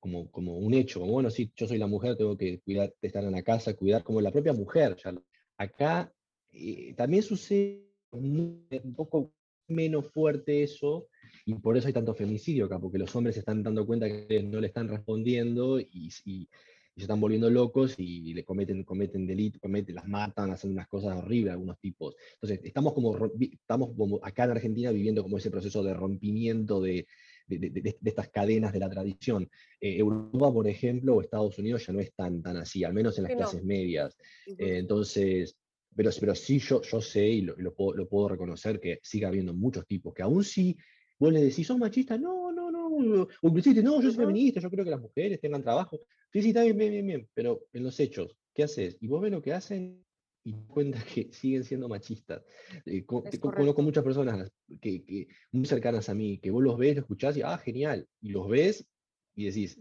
como, 0.00 0.30
como 0.30 0.56
un 0.58 0.74
hecho, 0.74 1.00
como 1.00 1.12
bueno, 1.12 1.30
sí, 1.30 1.50
yo 1.56 1.66
soy 1.66 1.78
la 1.78 1.86
mujer, 1.86 2.16
tengo 2.16 2.36
que 2.36 2.60
cuidar 2.60 2.92
estar 3.00 3.24
en 3.24 3.32
la 3.32 3.42
casa, 3.42 3.74
cuidar 3.74 4.02
como 4.02 4.20
la 4.20 4.32
propia 4.32 4.52
mujer. 4.52 4.96
Ya. 5.02 5.14
Acá 5.56 6.12
eh, 6.52 6.94
también 6.96 7.22
sucede 7.22 7.86
un 8.10 8.94
poco 8.96 9.32
menos 9.68 10.06
fuerte 10.12 10.62
eso, 10.62 11.08
y 11.44 11.54
por 11.54 11.76
eso 11.76 11.86
hay 11.86 11.92
tanto 11.92 12.14
femicidio 12.14 12.66
acá, 12.66 12.78
porque 12.78 12.98
los 12.98 13.14
hombres 13.14 13.34
se 13.34 13.40
están 13.40 13.62
dando 13.62 13.86
cuenta 13.86 14.08
que 14.08 14.42
no 14.42 14.60
le 14.60 14.68
están 14.68 14.88
respondiendo 14.88 15.78
y, 15.80 16.10
y 16.24 16.48
y 16.96 17.00
se 17.00 17.04
están 17.04 17.20
volviendo 17.20 17.50
locos 17.50 17.94
y 17.98 18.32
le 18.32 18.42
cometen, 18.42 18.82
cometen 18.82 19.26
delitos, 19.26 19.60
cometen, 19.60 19.94
las 19.94 20.08
matan, 20.08 20.50
hacen 20.50 20.70
unas 20.70 20.88
cosas 20.88 21.14
horribles 21.14 21.52
algunos 21.52 21.78
tipos. 21.78 22.16
Entonces, 22.34 22.60
estamos 22.64 22.94
como, 22.94 23.14
estamos 23.38 23.94
como 23.94 24.18
acá 24.24 24.44
en 24.44 24.52
Argentina 24.52 24.90
viviendo 24.90 25.22
como 25.22 25.36
ese 25.36 25.50
proceso 25.50 25.82
de 25.82 25.92
rompimiento 25.92 26.80
de, 26.80 27.06
de, 27.48 27.96
estas 28.02 28.30
cadenas 28.30 28.72
de 28.72 28.78
la 28.78 28.88
tradición. 28.88 29.46
Eh, 29.78 29.98
Europa, 29.98 30.50
por 30.50 30.66
ejemplo, 30.66 31.16
o 31.16 31.20
Estados 31.20 31.58
Unidos 31.58 31.86
ya 31.86 31.92
no 31.92 32.00
es 32.00 32.14
tan, 32.14 32.40
tan 32.42 32.56
así, 32.56 32.82
al 32.82 32.94
menos 32.94 33.18
en 33.18 33.24
las 33.24 33.34
clases 33.34 33.62
medias. 33.62 34.16
Eh, 34.46 34.78
entonces, 34.78 35.54
pero, 35.94 36.10
pero 36.18 36.34
sí 36.34 36.58
yo, 36.60 36.80
yo 36.80 37.02
sé 37.02 37.28
y, 37.28 37.42
lo, 37.42 37.74
puedo, 37.74 37.94
lo, 37.94 38.08
puedo, 38.08 38.30
reconocer 38.30 38.80
que 38.80 39.00
sigue 39.02 39.26
habiendo 39.26 39.52
muchos 39.52 39.86
tipos 39.86 40.14
que 40.14 40.22
aún 40.22 40.44
sí 40.44 40.74
vos 41.18 41.30
le 41.30 41.42
decís, 41.42 41.66
¿sos 41.66 41.78
machista? 41.78 42.16
No, 42.16 42.52
no, 42.52 42.70
no. 42.70 42.85
O 42.96 43.48
inclusive, 43.48 43.82
no, 43.82 44.00
yo 44.00 44.10
soy 44.10 44.24
feminista, 44.24 44.60
yo 44.60 44.70
creo 44.70 44.84
que 44.84 44.90
las 44.90 45.00
mujeres 45.00 45.40
tengan 45.40 45.62
trabajo. 45.62 46.00
Sí, 46.32 46.42
sí, 46.42 46.48
está 46.48 46.62
bien, 46.62 46.76
bien, 46.76 46.92
bien, 46.92 47.06
bien. 47.06 47.28
Pero 47.34 47.66
en 47.72 47.84
los 47.84 47.98
hechos, 48.00 48.36
¿qué 48.54 48.64
haces? 48.64 48.96
Y 49.00 49.08
vos 49.08 49.22
ves 49.22 49.32
lo 49.32 49.42
que 49.42 49.52
hacen 49.52 50.04
y 50.44 50.52
cuenta 50.66 51.02
que 51.02 51.28
siguen 51.32 51.64
siendo 51.64 51.88
machistas. 51.88 52.42
Eh, 52.84 53.04
conozco 53.04 53.82
muchas 53.82 54.04
personas 54.04 54.50
que, 54.80 55.04
que, 55.04 55.28
muy 55.52 55.66
cercanas 55.66 56.08
a 56.08 56.14
mí, 56.14 56.38
que 56.38 56.50
vos 56.50 56.62
los 56.62 56.78
ves, 56.78 56.96
los 56.96 57.04
escuchás 57.04 57.36
y, 57.36 57.42
ah, 57.42 57.58
genial, 57.58 58.06
y 58.20 58.30
los 58.30 58.48
ves 58.48 58.86
y 59.34 59.44
decís, 59.46 59.78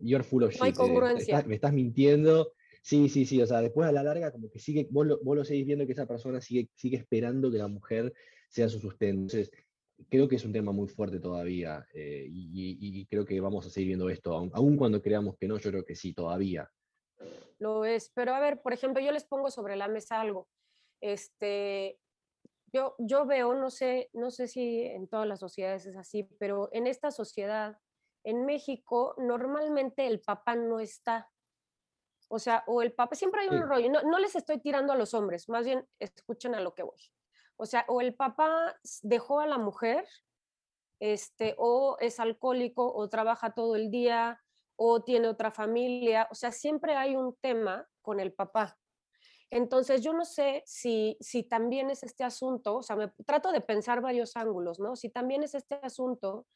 you're 0.00 0.24
full 0.24 0.42
of 0.42 0.52
shit, 0.52 0.76
eh, 0.78 1.44
me 1.46 1.54
estás 1.54 1.72
mintiendo. 1.72 2.52
Sí, 2.82 3.08
sí, 3.08 3.26
sí, 3.26 3.40
o 3.42 3.46
sea, 3.46 3.60
después 3.60 3.88
a 3.88 3.92
la 3.92 4.02
larga 4.02 4.32
como 4.32 4.50
que 4.50 4.58
sigue, 4.58 4.88
vos 4.90 5.06
lo, 5.06 5.20
vos 5.22 5.36
lo 5.36 5.44
seguís 5.44 5.66
viendo 5.66 5.86
que 5.86 5.92
esa 5.92 6.06
persona 6.06 6.40
sigue, 6.40 6.70
sigue 6.74 6.96
esperando 6.96 7.50
que 7.50 7.58
la 7.58 7.68
mujer 7.68 8.12
sea 8.48 8.68
su 8.68 8.80
sustento. 8.80 9.36
Entonces, 9.36 9.50
creo 10.08 10.28
que 10.28 10.36
es 10.36 10.44
un 10.44 10.52
tema 10.52 10.72
muy 10.72 10.88
fuerte 10.88 11.20
todavía 11.20 11.86
eh, 11.92 12.26
y, 12.28 13.00
y, 13.00 13.06
creo 13.06 13.24
que 13.24 13.40
vamos 13.40 13.66
a 13.66 13.70
seguir 13.70 13.88
viendo 13.88 14.08
esto, 14.08 14.32
aun, 14.34 14.50
aun, 14.54 14.76
cuando 14.76 15.02
creamos 15.02 15.36
que 15.36 15.46
no, 15.46 15.58
yo 15.58 15.70
creo 15.70 15.84
que 15.84 15.94
sí, 15.94 16.12
todavía 16.14 16.68
lo 17.60 17.84
es. 17.84 18.10
Pero 18.10 18.34
a 18.34 18.40
ver, 18.40 18.60
por 18.60 18.72
ejemplo, 18.72 19.00
yo 19.00 19.12
les 19.12 19.24
pongo 19.24 19.50
sobre 19.50 19.76
la 19.76 19.86
mesa 19.86 20.20
algo. 20.20 20.48
Este, 21.00 22.00
yo, 22.72 22.96
yo 22.98 23.26
veo, 23.26 23.54
no 23.54 23.70
sé, 23.70 24.10
no 24.12 24.30
sé 24.30 24.48
si 24.48 24.82
en 24.82 25.08
todas 25.08 25.26
las 25.26 25.40
sociedades 25.40 25.86
es 25.86 25.96
así, 25.96 26.24
pero 26.38 26.68
en 26.72 26.86
esta 26.86 27.10
sociedad, 27.10 27.78
en 28.24 28.44
México, 28.44 29.14
normalmente 29.18 30.06
el 30.06 30.20
papá 30.20 30.56
no 30.56 30.80
está. 30.80 31.30
O 32.28 32.38
sea, 32.38 32.64
o 32.66 32.82
el 32.82 32.92
papá, 32.92 33.14
siempre 33.16 33.42
hay 33.42 33.48
un 33.48 33.62
rollo, 33.62 33.90
no, 33.90 34.02
no 34.02 34.18
les 34.18 34.36
estoy 34.36 34.58
tirando 34.58 34.92
a 34.92 34.96
los 34.96 35.14
hombres, 35.14 35.48
más 35.48 35.64
bien 35.64 35.86
escuchen 35.98 36.54
a 36.54 36.60
lo 36.60 36.74
que 36.74 36.84
voy. 36.84 37.00
O 37.60 37.66
sea, 37.66 37.84
o 37.88 38.00
el 38.00 38.14
papá 38.14 38.74
dejó 39.02 39.40
a 39.40 39.46
la 39.46 39.58
mujer, 39.58 40.06
este, 40.98 41.54
o 41.58 41.98
es 42.00 42.18
alcohólico, 42.18 42.90
o 42.90 43.08
trabaja 43.10 43.52
todo 43.52 43.76
el 43.76 43.90
día, 43.90 44.40
o 44.76 45.02
tiene 45.02 45.28
otra 45.28 45.50
familia, 45.50 46.26
o 46.30 46.34
sea, 46.34 46.52
siempre 46.52 46.96
hay 46.96 47.14
un 47.14 47.36
tema 47.36 47.86
con 48.00 48.18
el 48.18 48.32
papá. 48.32 48.78
Entonces, 49.50 50.00
yo 50.00 50.14
no 50.14 50.24
sé 50.24 50.62
si, 50.64 51.18
si 51.20 51.42
también 51.42 51.90
es 51.90 52.02
este 52.02 52.24
asunto, 52.24 52.76
o 52.76 52.82
sea, 52.82 52.96
me 52.96 53.08
trato 53.26 53.52
de 53.52 53.60
pensar 53.60 54.00
varios 54.00 54.38
ángulos, 54.38 54.80
¿no? 54.80 54.96
Si 54.96 55.10
también 55.10 55.42
es 55.42 55.54
este 55.54 55.74
asunto 55.82 56.46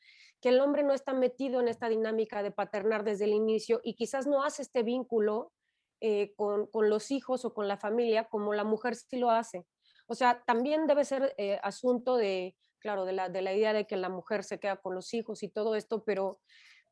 que 0.41 0.49
el 0.49 0.61
hombre 0.61 0.85
no 0.85 0.95
está 0.95 1.13
metido 1.13 1.61
en 1.61 1.69
esta 1.69 1.91
dinámica 1.91 2.43
de 2.43 2.51
paternar 2.51 3.05
desde 3.05 3.27
el 3.27 3.35
inicio 3.35 3.83
y 3.85 3.95
quizás 3.95 4.27
no 4.27 4.43
hace 4.43 4.63
este 4.63 4.83
vínculo 4.83 5.53
eh, 6.01 6.33
con, 6.35 6.67
con, 6.69 6.89
los 6.89 7.11
hijos 7.11 7.45
o 7.45 7.53
con 7.53 7.69
la 7.69 7.77
familia 7.77 8.25
como 8.25 8.55
la 8.55 8.65
mujer 8.65 8.97
sí 8.97 9.19
lo 9.19 9.31
hace. 9.31 9.67
O 10.07 10.15
sea, 10.15 10.43
también 10.47 10.87
debe 10.87 11.05
ser 11.05 11.35
eh, 11.39 11.59
asunto 11.63 12.17
de, 12.17 12.57
claro, 12.79 13.05
de 13.05 13.13
la, 13.13 13.29
de 13.29 13.43
la 13.43 13.55
idea 13.55 13.73
de 13.73 13.87
que 13.87 13.97
la 13.97 14.09
mujer 14.09 14.45
se 14.45 14.59
queda 14.59 14.77
con 14.77 14.95
los 14.95 15.15
hijos 15.15 15.43
y 15.43 15.49
todo 15.49 15.75
esto, 15.75 16.05
pero 16.05 16.41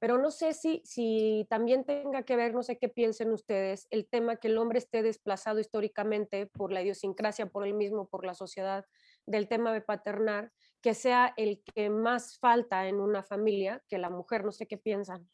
pero 0.03 0.19
no 0.19 0.33
sé 0.33 0.53
si, 0.53 0.83
si 0.85 1.47
también 1.49 1.85
tenga 1.85 2.25
que 2.25 2.35
ver, 2.35 2.53
no 2.53 2.65
sé 2.65 2.77
qué 2.77 2.89
piensen 2.89 3.31
ustedes, 3.31 3.87
el 3.91 4.09
tema 4.09 4.35
que 4.35 4.49
el 4.49 4.59
hombre 4.59 4.81
esté 4.81 5.01
desplazado 5.01 5.61
históricamente 5.61 6.47
por 6.47 6.73
la 6.73 6.83
idiosincrasia, 6.83 7.47
por 7.47 7.65
él 7.65 7.75
mismo, 7.75 8.09
por 8.09 8.27
la 8.27 8.35
sociedad, 8.35 8.85
del 9.27 9.47
tema 9.47 9.73
de 9.73 9.81
paternar, 9.81 10.51
que 10.81 10.95
sea 10.95 11.33
el 11.37 11.63
que 11.73 11.89
más 11.89 12.37
falta 12.41 12.89
en 12.89 12.97
una 12.97 13.23
familia 13.23 13.81
que 13.89 13.99
la 13.99 14.11
mujer, 14.11 14.45
no 14.45 14.51
sé 14.51 14.67
qué 14.67 14.77
piensan. 14.77 15.31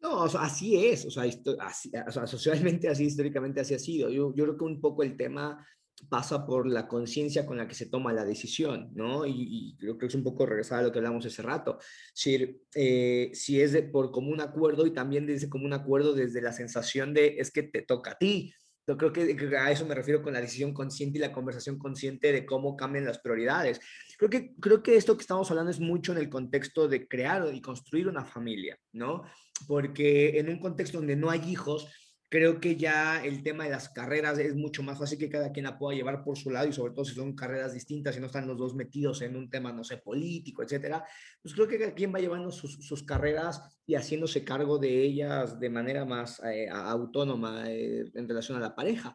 No, 0.00 0.24
así 0.24 0.84
es, 0.84 1.06
o 1.06 1.10
sea, 1.12 1.22
o 1.24 2.10
sea, 2.10 2.26
socialmente 2.26 2.88
así, 2.88 3.04
históricamente 3.04 3.60
así 3.60 3.74
ha 3.74 3.78
sido. 3.78 4.10
Yo, 4.10 4.34
yo 4.34 4.42
creo 4.42 4.58
que 4.58 4.64
un 4.64 4.80
poco 4.80 5.04
el 5.04 5.16
tema 5.16 5.64
pasa 6.08 6.46
por 6.46 6.66
la 6.66 6.86
conciencia 6.86 7.46
con 7.46 7.56
la 7.56 7.66
que 7.66 7.74
se 7.74 7.86
toma 7.86 8.12
la 8.12 8.24
decisión, 8.24 8.90
¿no? 8.94 9.26
Y, 9.26 9.76
creo 9.78 9.98
que 9.98 10.06
es 10.06 10.14
un 10.14 10.22
poco 10.22 10.46
regresar 10.46 10.80
a 10.80 10.82
lo 10.82 10.92
que 10.92 10.98
hablamos 10.98 11.26
hace 11.26 11.42
rato. 11.42 11.78
Si, 12.12 12.60
eh, 12.74 13.30
si 13.32 13.60
es 13.60 13.76
por 13.90 14.10
común 14.10 14.40
acuerdo 14.40 14.86
y 14.86 14.92
también 14.92 15.26
desde 15.26 15.48
común 15.48 15.72
acuerdo 15.72 16.14
desde 16.14 16.40
la 16.40 16.52
sensación 16.52 17.14
de 17.14 17.36
es 17.38 17.50
que 17.50 17.62
te 17.62 17.82
toca 17.82 18.12
a 18.12 18.18
ti. 18.18 18.52
Yo 18.86 18.96
creo 18.96 19.12
que, 19.12 19.56
a 19.58 19.70
eso 19.70 19.84
me 19.84 19.94
refiero 19.94 20.22
con 20.22 20.32
la 20.32 20.40
decisión 20.40 20.72
consciente 20.72 21.18
y 21.18 21.20
la 21.20 21.32
conversación 21.32 21.78
consciente 21.78 22.32
de 22.32 22.46
cómo 22.46 22.74
cambian 22.74 23.04
las 23.04 23.18
prioridades. 23.18 23.80
Creo 24.16 24.30
que, 24.30 24.54
creo 24.58 24.82
que 24.82 24.96
esto 24.96 25.14
que 25.14 25.20
estamos 25.20 25.50
hablando 25.50 25.70
es 25.70 25.78
mucho 25.78 26.12
en 26.12 26.18
el 26.18 26.30
contexto 26.30 26.88
de 26.88 27.06
crear 27.06 27.50
y 27.52 27.60
construir 27.60 28.08
una 28.08 28.24
familia, 28.24 28.78
¿no? 28.92 29.24
Porque 29.66 30.38
en 30.38 30.48
un 30.48 30.58
contexto 30.58 30.98
donde 30.98 31.16
no 31.16 31.28
hay 31.28 31.50
hijos, 31.50 31.86
creo 32.28 32.60
que 32.60 32.76
ya 32.76 33.24
el 33.24 33.42
tema 33.42 33.64
de 33.64 33.70
las 33.70 33.88
carreras 33.88 34.38
es 34.38 34.54
mucho 34.54 34.82
más 34.82 34.98
fácil 34.98 35.18
que 35.18 35.30
cada 35.30 35.50
quien 35.50 35.64
la 35.64 35.78
pueda 35.78 35.96
llevar 35.96 36.22
por 36.22 36.36
su 36.36 36.50
lado 36.50 36.68
y 36.68 36.72
sobre 36.72 36.92
todo 36.92 37.04
si 37.04 37.14
son 37.14 37.34
carreras 37.34 37.72
distintas 37.72 38.16
y 38.16 38.20
no 38.20 38.26
están 38.26 38.46
los 38.46 38.58
dos 38.58 38.74
metidos 38.74 39.22
en 39.22 39.36
un 39.36 39.48
tema, 39.48 39.72
no 39.72 39.82
sé, 39.82 39.96
político, 39.96 40.62
etcétera, 40.62 41.04
pues 41.42 41.54
creo 41.54 41.66
que 41.66 41.78
cada 41.78 41.94
quien 41.94 42.14
va 42.14 42.18
llevando 42.18 42.50
sus, 42.50 42.86
sus 42.86 43.02
carreras 43.02 43.80
y 43.86 43.94
haciéndose 43.94 44.44
cargo 44.44 44.78
de 44.78 45.02
ellas 45.02 45.58
de 45.58 45.70
manera 45.70 46.04
más 46.04 46.42
eh, 46.44 46.68
autónoma 46.70 47.70
eh, 47.70 48.10
en 48.14 48.28
relación 48.28 48.58
a 48.58 48.60
la 48.60 48.74
pareja 48.74 49.14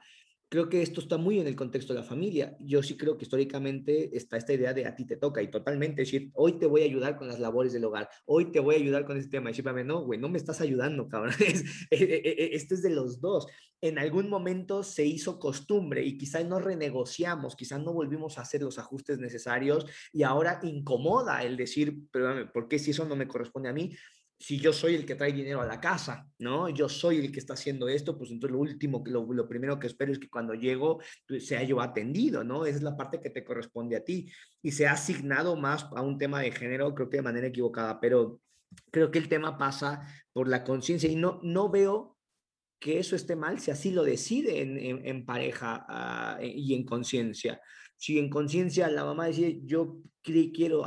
creo 0.53 0.69
que 0.69 0.83
esto 0.83 1.01
está 1.01 1.17
muy 1.17 1.39
en 1.39 1.47
el 1.47 1.55
contexto 1.55 1.93
de 1.93 2.01
la 2.01 2.05
familia. 2.05 2.55
Yo 2.59 2.83
sí 2.83 2.95
creo 2.95 3.17
que 3.17 3.23
históricamente 3.23 4.15
está 4.15 4.37
esta 4.37 4.53
idea 4.53 4.71
de 4.71 4.85
a 4.85 4.95
ti 4.95 5.03
te 5.03 5.17
toca 5.17 5.41
y 5.41 5.49
totalmente 5.49 6.03
decir, 6.03 6.29
hoy 6.35 6.59
te 6.59 6.67
voy 6.67 6.83
a 6.83 6.85
ayudar 6.85 7.17
con 7.17 7.27
las 7.27 7.39
labores 7.39 7.73
del 7.73 7.85
hogar, 7.85 8.07
hoy 8.27 8.51
te 8.51 8.59
voy 8.59 8.75
a 8.75 8.77
ayudar 8.77 9.03
con 9.03 9.17
este 9.17 9.31
tema. 9.31 9.49
Y 9.49 9.83
no, 9.83 10.05
güey, 10.05 10.19
no 10.19 10.29
me 10.29 10.37
estás 10.37 10.61
ayudando, 10.61 11.07
cabrón. 11.09 11.33
E, 11.89 12.03
e, 12.03 12.43
e, 12.43 12.55
esto 12.55 12.75
es 12.75 12.83
de 12.83 12.91
los 12.91 13.19
dos. 13.19 13.47
En 13.81 13.97
algún 13.97 14.29
momento 14.29 14.83
se 14.83 15.07
hizo 15.07 15.39
costumbre 15.39 16.05
y 16.05 16.19
quizás 16.19 16.45
no 16.45 16.59
renegociamos, 16.59 17.55
quizás 17.55 17.81
no 17.81 17.91
volvimos 17.91 18.37
a 18.37 18.41
hacer 18.41 18.61
los 18.61 18.77
ajustes 18.77 19.17
necesarios 19.17 19.87
y 20.11 20.21
ahora 20.21 20.59
incomoda 20.61 21.41
el 21.41 21.57
decir, 21.57 21.97
pero 22.11 22.51
¿por 22.53 22.67
qué 22.67 22.77
si 22.77 22.91
eso 22.91 23.05
no 23.05 23.15
me 23.15 23.27
corresponde 23.27 23.69
a 23.69 23.73
mí? 23.73 23.91
Si 24.43 24.59
yo 24.59 24.73
soy 24.73 24.95
el 24.95 25.05
que 25.05 25.15
trae 25.15 25.31
dinero 25.31 25.61
a 25.61 25.65
la 25.65 25.79
casa, 25.79 26.27
¿no? 26.39 26.67
Yo 26.67 26.89
soy 26.89 27.17
el 27.17 27.31
que 27.31 27.39
está 27.39 27.53
haciendo 27.53 27.87
esto, 27.87 28.17
pues 28.17 28.29
entonces 28.29 28.51
lo 28.51 28.59
último, 28.59 29.01
lo, 29.05 29.31
lo 29.31 29.47
primero 29.47 29.79
que 29.79 29.87
espero 29.87 30.11
es 30.11 30.19
que 30.19 30.29
cuando 30.29 30.53
llego 30.53 30.99
pues, 31.25 31.47
sea 31.47 31.63
yo 31.63 31.79
atendido, 31.79 32.43
¿no? 32.43 32.65
Esa 32.65 32.79
es 32.79 32.83
la 32.83 32.97
parte 32.97 33.21
que 33.21 33.29
te 33.29 33.45
corresponde 33.45 33.95
a 33.95 34.03
ti. 34.03 34.29
Y 34.61 34.73
se 34.73 34.85
ha 34.85 34.91
asignado 34.91 35.55
más 35.55 35.87
a 35.95 36.01
un 36.01 36.17
tema 36.17 36.41
de 36.41 36.51
género, 36.51 36.93
creo 36.93 37.09
que 37.09 37.17
de 37.17 37.23
manera 37.23 37.47
equivocada, 37.47 38.01
pero 38.01 38.41
creo 38.91 39.11
que 39.11 39.19
el 39.19 39.29
tema 39.29 39.57
pasa 39.57 40.05
por 40.33 40.49
la 40.49 40.65
conciencia 40.65 41.09
y 41.09 41.15
no, 41.15 41.39
no 41.41 41.69
veo 41.69 42.17
que 42.81 42.99
eso 42.99 43.15
esté 43.15 43.37
mal 43.37 43.61
si 43.61 43.71
así 43.71 43.91
lo 43.91 44.03
decide 44.03 44.61
en, 44.61 44.77
en, 44.77 45.25
pareja 45.25 45.85
ah, 45.87 46.39
y 46.43 46.73
en 46.73 46.83
conciencia 46.83 47.61
si 48.03 48.19
en 48.19 48.29
conciencia 48.29 48.89
la 48.89 49.05
mamá 49.05 49.27
dice, 49.27 49.61
yo 49.63 50.01
quiero 50.21 50.83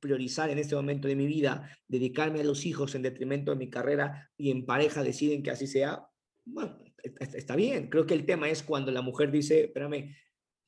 priorizar 0.00 0.50
en 0.50 0.58
este 0.58 0.74
momento 0.74 1.08
de 1.08 1.16
mi 1.16 1.26
vida, 1.26 1.66
dedicarme 1.88 2.40
a 2.40 2.44
los 2.44 2.66
hijos 2.66 2.94
en 2.94 3.00
detrimento 3.00 3.52
de 3.52 3.56
mi 3.56 3.70
carrera 3.70 4.30
y 4.36 4.50
en 4.50 4.66
pareja 4.66 5.02
deciden 5.02 5.42
que 5.42 5.50
así 5.50 5.66
sea, 5.66 6.06
bueno, 6.44 6.78
está 7.02 7.56
bien. 7.56 7.88
Creo 7.88 8.04
que 8.04 8.12
el 8.12 8.26
tema 8.26 8.50
es 8.50 8.62
cuando 8.62 8.92
la 8.92 9.00
mujer 9.00 9.30
dice, 9.30 9.64
espérame, 9.64 10.14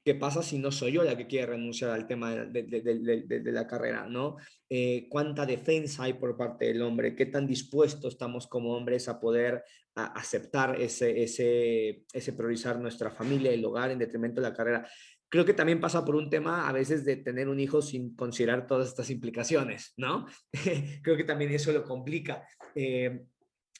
¿qué 0.03 0.15
pasa 0.15 0.43
si 0.43 0.59
no 0.59 0.73
soy 0.73 0.93
yo 0.93 1.05
la 1.05 1.19
que 1.19 1.27
quiere 1.27 1.49
renunciar 1.49 1.91
al 1.91 2.07
tema 2.07 2.35
de, 2.35 2.63
de, 2.63 3.53
la 3.53 3.67
carrera? 3.67 4.09
¿no? 4.09 4.39
Eh, 4.71 5.07
¿Cuánta 5.11 5.45
defensa 5.45 6.05
hay 6.05 6.15
por 6.15 6.35
parte 6.35 6.65
del 6.65 6.81
hombre? 6.81 7.15
¿Qué 7.15 7.27
tan 7.27 7.47
dispuestos 7.47 8.15
estamos 8.15 8.47
como 8.47 8.75
hombres 8.75 9.07
a 9.11 9.21
poder 9.21 9.65
aceptar 9.95 10.81
ese, 10.81 11.23
ese, 11.23 12.07
ese 12.11 12.33
priorizar 12.33 12.81
nuestra 12.81 13.11
familia, 13.11 13.53
el 13.53 13.63
hogar 13.67 13.91
en 13.91 13.99
detrimento 13.99 14.41
de 14.41 14.49
la 14.49 14.57
carrera? 14.57 14.89
Creo 15.31 15.45
que 15.45 15.55
también 15.55 15.81
pasa 15.81 16.05
por 16.05 16.17
un 16.17 16.29
tema 16.29 16.69
a 16.69 16.73
veces 16.73 17.05
de 17.05 17.17
tener 17.17 17.49
un 17.49 17.61
hijo 17.61 17.81
sin 17.81 18.15
considerar 18.15 18.67
todas 18.67 18.89
estas 18.89 19.09
implicaciones, 19.11 19.95
¿no? 19.97 20.27
creo 21.03 21.17
que 21.17 21.25
también 21.25 21.53
eso 21.53 21.73
lo 21.73 21.85
complica. 21.85 22.47
Eh, 22.75 23.25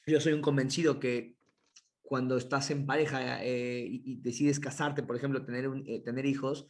yo 0.07 0.19
soy 0.19 0.33
un 0.33 0.41
convencido 0.41 0.99
que 0.99 1.35
cuando 2.01 2.37
estás 2.37 2.71
en 2.71 2.85
pareja 2.85 3.43
eh, 3.43 3.85
y, 3.87 4.21
decides 4.21 4.59
casarte, 4.59 5.03
por 5.03 5.15
ejemplo, 5.15 5.45
tener, 5.45 5.69
eh, 5.85 6.01
tener 6.03 6.25
hijos, 6.25 6.67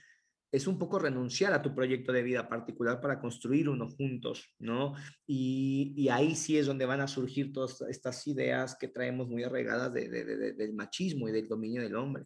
es 0.52 0.68
un 0.68 0.78
poco 0.78 1.00
renunciar 1.00 1.54
a 1.54 1.62
tu 1.62 1.74
proyecto 1.74 2.12
de 2.12 2.24
vida 2.24 2.50
particular 2.50 3.00
para 3.00 3.20
construir 3.20 3.70
uno 3.70 3.88
juntos, 3.88 4.54
¿no? 4.60 4.96
Y, 5.26 6.10
ahí 6.10 6.36
sí 6.36 6.58
es 6.58 6.66
donde 6.66 6.86
van 6.86 7.02
a 7.02 7.08
surgir 7.08 7.54
todas 7.54 7.82
estas 7.88 8.28
ideas 8.28 8.76
que 8.78 8.90
traemos 8.90 9.30
muy 9.30 9.44
arraigadas 9.44 9.94
del 9.94 10.74
machismo 10.74 11.30
y 11.30 11.32
del 11.32 11.48
dominio 11.48 11.82
del 11.82 11.96
hombre. 11.96 12.26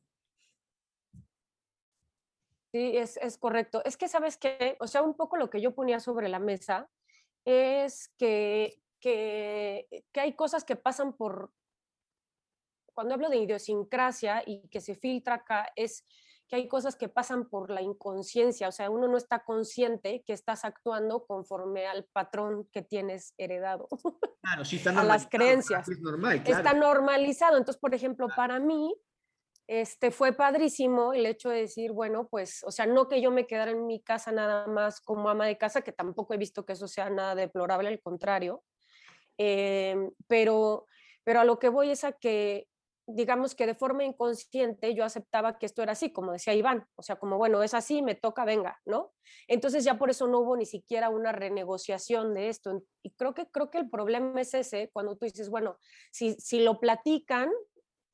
Sí, 2.75 2.97
es, 2.97 3.15
es, 3.21 3.37
correcto. 3.37 3.81
Es 3.85 3.95
que, 3.95 4.09
¿sabes 4.09 4.35
qué? 4.35 4.75
O 4.81 4.87
sea, 4.87 5.01
un 5.01 5.13
poco 5.13 5.37
lo 5.37 5.49
que 5.49 5.61
yo 5.61 5.73
ponía 5.73 6.01
sobre 6.01 6.27
la 6.27 6.39
mesa 6.39 6.89
es 7.45 8.09
que, 8.17 8.81
que, 8.99 9.87
que 10.11 10.19
hay 10.19 10.33
cosas 10.33 10.65
que 10.65 10.75
pasan 10.75 11.13
por, 11.13 11.53
cuando 12.93 13.13
hablo 13.13 13.29
de 13.29 13.37
idiosincrasia 13.37 14.43
y 14.45 14.67
que 14.67 14.81
se 14.81 14.93
filtra 14.93 15.35
acá, 15.35 15.71
es 15.77 16.03
que 16.49 16.57
hay 16.57 16.67
cosas 16.67 16.97
que 16.97 17.07
pasan 17.07 17.47
por 17.47 17.69
la 17.69 17.81
inconsciencia, 17.81 18.67
o 18.67 18.73
sea, 18.73 18.89
uno 18.89 19.07
no 19.07 19.15
está 19.15 19.45
consciente 19.45 20.25
que 20.25 20.33
estás 20.33 20.65
actuando 20.65 21.25
conforme 21.25 21.87
al 21.87 22.03
patrón 22.03 22.67
que 22.73 22.81
tienes 22.81 23.33
heredado. 23.37 23.87
Claro, 24.41 24.65
sí 24.65 24.75
está 24.85 24.99
a 24.99 25.03
las 25.05 25.27
creencias. 25.27 25.87
Está 26.43 26.73
normalizado. 26.73 27.55
Entonces, 27.55 27.79
por 27.79 27.95
ejemplo, 27.95 28.27
para 28.35 28.59
mí, 28.59 28.93
este, 29.67 30.11
fue 30.11 30.33
padrísimo 30.33 31.13
el 31.13 31.25
hecho 31.25 31.49
de 31.49 31.61
decir, 31.61 31.91
bueno, 31.91 32.27
pues, 32.27 32.63
o 32.63 32.71
sea, 32.71 32.85
no 32.85 33.07
que 33.07 33.21
yo 33.21 33.31
me 33.31 33.47
quedara 33.47 33.71
en 33.71 33.87
mi 33.87 34.01
casa 34.01 34.31
nada 34.31 34.67
más 34.67 35.01
como 35.01 35.29
ama 35.29 35.47
de 35.47 35.57
casa, 35.57 35.81
que 35.81 35.91
tampoco 35.91 36.33
he 36.33 36.37
visto 36.37 36.65
que 36.65 36.73
eso 36.73 36.87
sea 36.87 37.09
nada 37.09 37.35
deplorable, 37.35 37.87
al 37.87 38.01
contrario, 38.01 38.63
em, 39.37 40.11
pero, 40.27 40.85
pero 41.23 41.39
a 41.39 41.45
lo 41.45 41.57
que 41.57 41.69
voy 41.69 41.91
es 41.91 42.03
a 42.03 42.11
que 42.11 42.67
digamos 43.07 43.53
que 43.53 43.67
de 43.67 43.75
forma 43.75 44.03
inconsciente 44.03 44.95
yo 44.95 45.03
aceptaba 45.03 45.59
que 45.59 45.67
esto 45.67 45.83
era 45.83 45.91
así, 45.91 46.11
como 46.11 46.31
decía 46.31 46.53
Iván, 46.53 46.87
o 46.95 47.03
sea, 47.03 47.17
como 47.17 47.37
bueno, 47.37 47.61
es 47.61 47.73
así, 47.73 48.01
me 48.01 48.15
toca, 48.15 48.45
venga, 48.45 48.79
¿no? 48.85 49.13
Entonces 49.47 49.83
ya 49.83 49.97
por 49.97 50.09
eso 50.09 50.27
no 50.27 50.39
hubo 50.39 50.57
ni 50.57 50.65
siquiera 50.65 51.09
una 51.09 51.31
renegociación 51.31 52.33
de 52.33 52.49
esto. 52.49 52.83
Y 53.03 53.11
creo 53.11 53.33
que, 53.35 53.47
creo 53.47 53.69
que 53.69 53.77
el 53.77 53.89
problema 53.89 54.41
es 54.41 54.53
ese, 54.55 54.89
cuando 54.91 55.15
tú 55.17 55.25
dices, 55.25 55.49
bueno, 55.49 55.77
si, 56.11 56.33
si 56.35 56.63
lo 56.63 56.79
platican, 56.79 57.51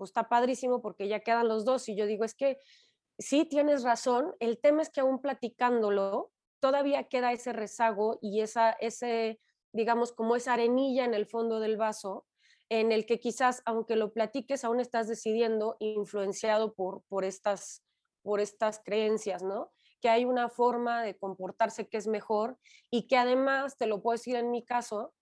pues 0.01 0.09
está 0.09 0.29
padrísimo 0.29 0.81
porque 0.81 1.07
ya 1.07 1.19
quedan 1.19 1.47
los 1.47 1.63
dos. 1.63 1.87
Y 1.87 1.95
yo 1.95 2.07
digo, 2.07 2.25
es 2.25 2.33
que 2.33 2.57
sí 3.19 3.45
tienes 3.45 3.83
razón, 3.83 4.33
el 4.39 4.59
tema 4.59 4.81
es 4.81 4.89
que 4.89 5.01
aún 5.01 5.21
platicándolo, 5.21 6.31
todavía 6.59 7.03
queda 7.03 7.31
ese 7.31 7.53
rezago 7.53 8.17
y 8.19 8.41
esa, 8.41 8.71
ese, 8.71 9.39
digamos, 9.71 10.11
como 10.11 10.35
esa 10.35 10.53
arenilla 10.53 11.05
en 11.05 11.13
el 11.13 11.27
fondo 11.27 11.59
del 11.59 11.77
vaso 11.77 12.25
en 12.69 12.91
el 12.91 13.05
que 13.05 13.19
quizás, 13.19 13.61
aunque 13.63 13.95
lo 13.95 14.11
platiques, 14.11 14.63
aún 14.63 14.79
estás 14.79 15.07
decidiendo 15.07 15.75
influenciado 15.77 16.73
por, 16.73 17.03
por, 17.07 17.23
estas, 17.23 17.83
por 18.23 18.39
estas 18.39 18.81
creencias, 18.83 19.43
¿no? 19.43 19.71
Que 20.01 20.09
hay 20.09 20.25
una 20.25 20.49
forma 20.49 21.03
de 21.03 21.15
comportarse 21.15 21.87
que 21.87 21.97
es 21.97 22.07
mejor 22.07 22.57
y 22.89 23.05
que 23.05 23.17
además, 23.17 23.77
te 23.77 23.85
lo 23.85 24.01
puedo 24.01 24.17
decir 24.17 24.35
en 24.35 24.49
mi 24.49 24.65
caso, 24.65 25.13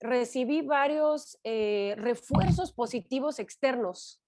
recibí 0.00 0.62
varios 0.62 1.38
eh, 1.44 1.94
refuerzos 1.98 2.72
positivos 2.72 3.38
externos. 3.38 4.22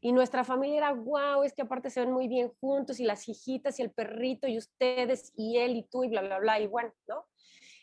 Y 0.00 0.12
nuestra 0.12 0.42
familia 0.42 0.78
era, 0.78 0.92
wow, 0.92 1.44
es 1.44 1.52
que 1.52 1.62
aparte 1.62 1.90
se 1.90 2.00
ven 2.00 2.12
muy 2.12 2.26
bien 2.26 2.50
juntos 2.60 2.98
y 2.98 3.04
las 3.04 3.28
hijitas 3.28 3.78
y 3.78 3.82
el 3.82 3.92
perrito 3.92 4.48
y 4.48 4.58
ustedes 4.58 5.32
y 5.36 5.58
él 5.58 5.76
y 5.76 5.84
tú 5.84 6.02
y 6.02 6.08
bla, 6.08 6.22
bla, 6.22 6.40
bla. 6.40 6.60
Y 6.60 6.66
bueno, 6.66 6.92
¿no? 7.06 7.26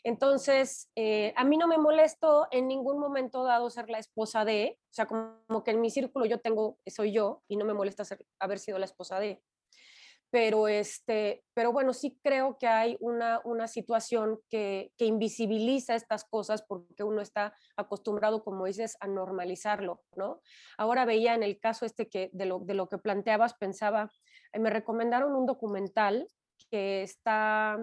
Entonces, 0.03 0.89
eh, 0.95 1.33
a 1.35 1.43
mí 1.43 1.57
no 1.57 1.67
me 1.67 1.77
molesto 1.77 2.47
en 2.51 2.67
ningún 2.67 2.99
momento 2.99 3.43
dado 3.43 3.69
ser 3.69 3.89
la 3.89 3.99
esposa 3.99 4.45
de, 4.45 4.77
o 4.79 4.93
sea, 4.93 5.05
como, 5.05 5.63
que 5.63 5.71
en 5.71 5.81
mi 5.81 5.89
círculo 5.89 6.25
yo 6.25 6.39
tengo, 6.39 6.79
soy 6.87 7.11
yo 7.11 7.43
y 7.47 7.57
no 7.57 7.65
me 7.65 7.73
molesta 7.73 8.05
ser, 8.05 8.25
haber 8.39 8.59
sido 8.59 8.79
la 8.79 8.85
esposa 8.85 9.19
de. 9.19 9.41
Pero, 10.31 10.67
este, 10.67 11.43
pero 11.55 11.71
bueno, 11.71 11.91
sí 11.93 12.19
creo 12.23 12.57
que 12.57 12.67
hay 12.67 12.97
una, 12.99 13.41
una 13.45 13.67
situación 13.67 14.39
que, 14.49 14.91
que 14.95 15.05
invisibiliza 15.05 15.95
estas 15.95 16.23
cosas 16.23 16.61
porque 16.61 17.03
uno 17.03 17.21
está 17.21 17.55
acostumbrado, 17.75 18.43
como 18.43 18.65
dices, 18.65 18.95
a 18.99 19.07
normalizarlo, 19.07 20.03
¿no? 20.15 20.41
Ahora 20.77 21.05
veía 21.05 21.33
en 21.33 21.41
el 21.41 21.59
caso 21.59 21.85
este 21.85 22.09
que 22.09 22.29
de 22.31 22.45
lo, 22.45 22.59
de 22.59 22.75
lo 22.75 22.87
que 22.89 22.99
planteabas, 22.99 23.55
pensaba, 23.55 24.11
eh, 24.53 24.59
me 24.59 24.69
recomendaron 24.69 25.35
un 25.35 25.47
documental 25.47 26.27
que 26.69 27.01
está 27.01 27.79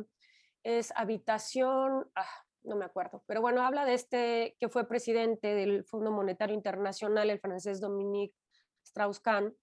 es 0.66 0.92
habitación, 0.96 2.10
ah, 2.16 2.26
no 2.64 2.74
me 2.74 2.84
acuerdo, 2.84 3.22
pero 3.26 3.40
bueno, 3.40 3.62
habla 3.62 3.84
de 3.84 3.94
este 3.94 4.56
que 4.58 4.68
fue 4.68 4.88
presidente 4.88 5.54
del 5.54 5.84
Fondo 5.84 6.10
Monetario 6.10 6.56
Internacional, 6.56 7.30
el 7.30 7.38
francés 7.38 7.80
Dominique 7.80 8.34
Strauss-Kahn, 8.84 9.54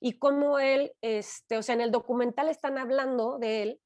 y 0.00 0.18
cómo 0.18 0.58
él, 0.58 0.92
este, 1.02 1.58
o 1.58 1.62
sea, 1.62 1.74
en 1.74 1.82
el 1.82 1.90
documental 1.90 2.48
están 2.48 2.78
hablando 2.78 3.38
de 3.38 3.62
él 3.62 3.80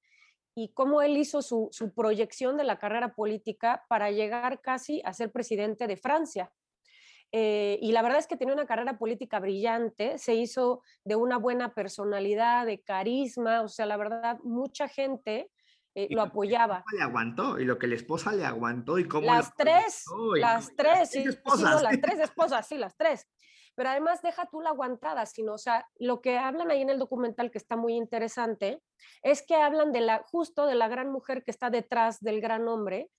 y 0.54 0.72
cómo 0.72 1.02
él 1.02 1.16
hizo 1.16 1.42
su, 1.42 1.68
su 1.72 1.92
proyección 1.92 2.56
de 2.56 2.64
la 2.64 2.78
carrera 2.78 3.14
política 3.14 3.84
para 3.88 4.12
llegar 4.12 4.60
casi 4.60 5.02
a 5.04 5.12
ser 5.12 5.32
presidente 5.32 5.88
de 5.88 5.96
Francia. 5.96 6.52
Eh, 7.32 7.80
y 7.82 7.90
la 7.90 8.02
verdad 8.02 8.20
es 8.20 8.28
que 8.28 8.36
tenía 8.36 8.54
una 8.54 8.66
carrera 8.66 8.96
política 8.96 9.40
brillante, 9.40 10.18
se 10.18 10.36
hizo 10.36 10.82
de 11.04 11.16
una 11.16 11.36
buena 11.36 11.74
personalidad, 11.74 12.64
de 12.64 12.80
carisma, 12.80 13.62
o 13.62 13.68
sea, 13.68 13.86
la 13.86 13.96
verdad, 13.96 14.38
mucha 14.44 14.86
gente 14.86 15.50
eh, 15.96 16.06
lo 16.10 16.22
apoyaba. 16.22 16.84
Le 16.92 17.02
aguantó 17.02 17.58
y 17.58 17.64
lo 17.64 17.76
que 17.76 17.88
la 17.88 17.96
esposa 17.96 18.32
le 18.32 18.44
aguantó 18.44 19.00
y 19.00 19.08
cómo. 19.08 19.26
Las 19.26 19.52
tres, 19.56 20.04
las 20.36 20.70
tres, 20.76 21.10
sí, 21.10 21.24
esposas. 21.26 21.82
las 21.82 22.00
tres 22.00 22.20
esposas, 22.20 22.68
sí, 22.68 22.78
las 22.78 22.96
tres. 22.96 23.28
Pero 23.74 23.90
además 23.90 24.22
deja 24.22 24.48
tú 24.50 24.60
la 24.60 24.70
aguantada, 24.70 25.26
sino, 25.26 25.54
o 25.54 25.58
sea, 25.58 25.88
lo 25.96 26.20
que 26.20 26.38
hablan 26.38 26.70
ahí 26.70 26.82
en 26.82 26.90
el 26.90 26.98
documental 26.98 27.50
que 27.50 27.58
está 27.58 27.76
muy 27.76 27.94
interesante 27.94 28.82
es 29.22 29.44
que 29.46 29.56
hablan 29.56 29.92
de 29.92 30.00
la, 30.00 30.24
justo 30.30 30.66
de 30.66 30.74
la 30.74 30.88
gran 30.88 31.10
mujer 31.10 31.42
que 31.44 31.50
está 31.50 31.70
detrás 31.70 32.20
del 32.20 32.40
gran 32.40 32.68
hombre, 32.68 33.10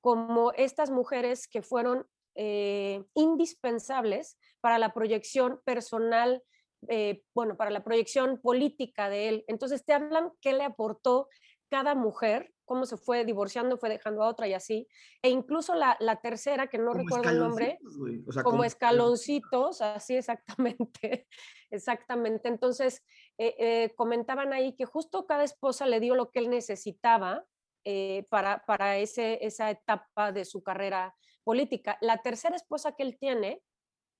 como 0.00 0.52
estas 0.52 0.90
mujeres 0.90 1.46
que 1.46 1.62
fueron 1.62 2.06
eh, 2.34 3.04
indispensables 3.14 4.38
para 4.60 4.78
la 4.78 4.92
proyección 4.94 5.60
personal, 5.64 6.42
eh, 6.88 7.22
bueno, 7.34 7.56
para 7.56 7.70
la 7.70 7.84
proyección 7.84 8.40
política 8.40 9.08
de 9.08 9.28
él. 9.28 9.44
Entonces 9.46 9.84
te 9.84 9.92
hablan 9.92 10.32
qué 10.40 10.52
le 10.52 10.64
aportó 10.64 11.28
cada 11.70 11.94
mujer, 11.94 12.52
cómo 12.70 12.86
se 12.86 12.96
fue 12.96 13.24
divorciando, 13.24 13.78
fue 13.78 13.88
dejando 13.88 14.22
a 14.22 14.28
otra 14.28 14.46
y 14.46 14.54
así. 14.54 14.86
E 15.22 15.28
incluso 15.28 15.74
la, 15.74 16.20
tercera, 16.22 16.68
que 16.68 16.78
no 16.78 16.92
recuerdo 16.92 17.28
el 17.28 17.40
nombre, 17.40 17.80
como, 18.44 18.62
escaloncitos, 18.62 19.82
así 19.82 20.14
exactamente, 20.14 21.26
exactamente. 21.72 22.48
Entonces, 22.48 23.02
eh, 23.38 23.56
eh, 23.58 23.92
comentaban 23.96 24.52
ahí 24.52 24.76
que 24.76 24.84
justo 24.84 25.26
cada 25.26 25.42
esposa 25.42 25.84
le 25.84 25.98
dio 25.98 26.14
lo 26.14 26.30
que 26.30 26.38
él 26.38 26.48
necesitaba 26.48 27.44
eh, 27.84 28.28
para, 28.30 28.64
para 28.64 28.98
ese, 28.98 29.44
esa 29.44 29.68
etapa 29.68 30.30
de 30.30 30.44
su 30.44 30.62
carrera 30.62 31.16
política. 31.42 31.98
La 32.00 32.18
tercera 32.18 32.54
esposa 32.54 32.92
que 32.92 33.02
él 33.02 33.18
tiene 33.18 33.64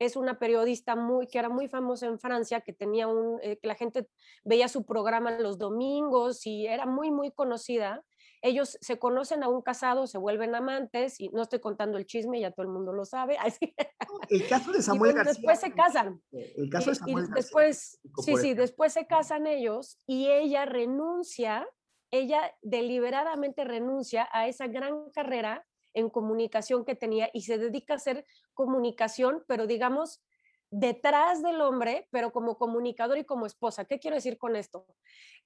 es 0.01 0.16
una 0.16 0.38
periodista 0.38 0.96
muy, 0.96 1.26
que 1.28 1.38
era 1.38 1.51
muy 1.51 1.68
famosa 1.68 2.07
en 2.07 2.18
Francia, 2.18 2.62
que 2.62 2.72
tenía 2.72 3.07
un, 3.07 3.38
eh, 3.42 3.59
que 3.59 3.68
la 3.68 3.74
gente 3.74 4.09
veía 4.42 4.66
su 4.66 4.86
programa 4.86 5.38
los 5.38 5.59
domingos 5.59 6.46
y 6.46 6.66
era 6.66 6.86
muy, 6.86 7.11
muy 7.11 7.30
conocida. 7.30 8.03
Ellos 8.43 8.78
se 8.80 8.99
conocen 8.99 9.43
a 9.43 9.49
un 9.49 9.61
casado, 9.61 10.07
se 10.07 10.18
vuelven 10.18 10.55
amantes 10.55 11.20
y 11.20 11.28
no 11.28 11.43
estoy 11.43 11.61
contando 11.61 11.99
el 11.99 12.07
chisme, 12.07 12.41
ya 12.41 12.51
todo 12.51 12.62
el 12.62 12.72
mundo 12.72 12.93
lo 12.93 13.05
sabe. 13.05 13.36
El 14.30 14.49
caso 14.49 14.72
de 14.72 14.82
Samuel 14.82 15.12
García. 15.14 15.32
Después 15.34 15.61
se 15.61 15.72
casan. 15.72 16.22
El 16.32 16.70
caso 16.70 16.91
de 16.91 16.97
Samuel 16.97 17.26
y, 17.28 17.34
después, 17.34 18.01
sí, 18.24 18.36
sí, 18.36 18.55
después 18.55 18.93
se 18.93 19.07
casan 19.07 19.47
ellos 19.47 19.99
y 20.07 20.28
ella 20.28 20.64
renuncia, 20.64 21.68
ella 22.11 22.55
deliberadamente 22.62 23.64
renuncia 23.64 24.28
a 24.32 24.47
esa 24.49 24.66
gran 24.68 25.11
carrera 25.11 25.66
en 25.95 26.09
comunicación 26.09 26.84
que 26.84 26.95
tenía 26.95 27.30
y 27.32 27.43
se 27.43 27.59
dedica 27.59 27.95
a 27.95 27.97
hacer 27.97 28.24
comunicación, 28.55 29.45
pero 29.47 29.66
digamos, 29.66 30.22
detrás 30.71 31.43
del 31.43 31.61
hombre, 31.61 32.07
pero 32.11 32.33
como 32.33 32.57
comunicador 32.57 33.18
y 33.18 33.25
como 33.25 33.47
esposa. 33.47 33.85
¿Qué 33.85 33.99
quiero 33.99 34.14
decir 34.14 34.39
con 34.39 34.55
esto? 34.55 34.87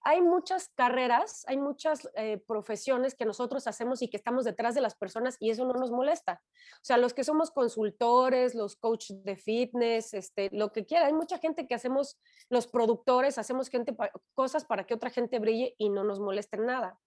Hay 0.02 0.20
muchas 0.20 0.68
carreras, 0.74 1.44
hay 1.48 1.56
muchas 1.56 2.08
eh, 2.14 2.36
profesiones 2.46 3.14
que 3.14 3.24
nosotros 3.24 3.66
hacemos 3.66 4.02
y 4.02 4.10
que 4.10 4.18
estamos 4.18 4.44
detrás 4.44 4.74
de 4.74 4.82
las 4.82 4.94
personas 4.94 5.38
y 5.40 5.48
eso 5.48 5.64
no 5.64 5.72
nos 5.72 5.90
molesta. 5.90 6.42
O 6.74 6.84
sea, 6.84 6.98
los 6.98 7.14
que 7.14 7.24
somos 7.24 7.50
consultores, 7.50 8.54
los 8.54 8.76
coaches 8.76 9.24
de 9.24 9.36
fitness, 9.36 10.12
este, 10.12 10.50
lo 10.52 10.72
que 10.72 10.84
quiera, 10.84 11.06
hay 11.06 11.14
mucha 11.14 11.38
gente 11.38 11.66
que 11.66 11.74
hacemos, 11.74 12.20
los 12.50 12.66
productores, 12.66 13.38
hacemos 13.38 13.68
gente 13.70 13.96
cosas 14.34 14.66
para 14.66 14.84
que 14.84 14.92
otra 14.92 15.08
gente 15.08 15.38
brille 15.38 15.74
y 15.78 15.88
no 15.88 16.04
nos 16.04 16.20
moleste 16.20 16.58
nada. 16.58 16.98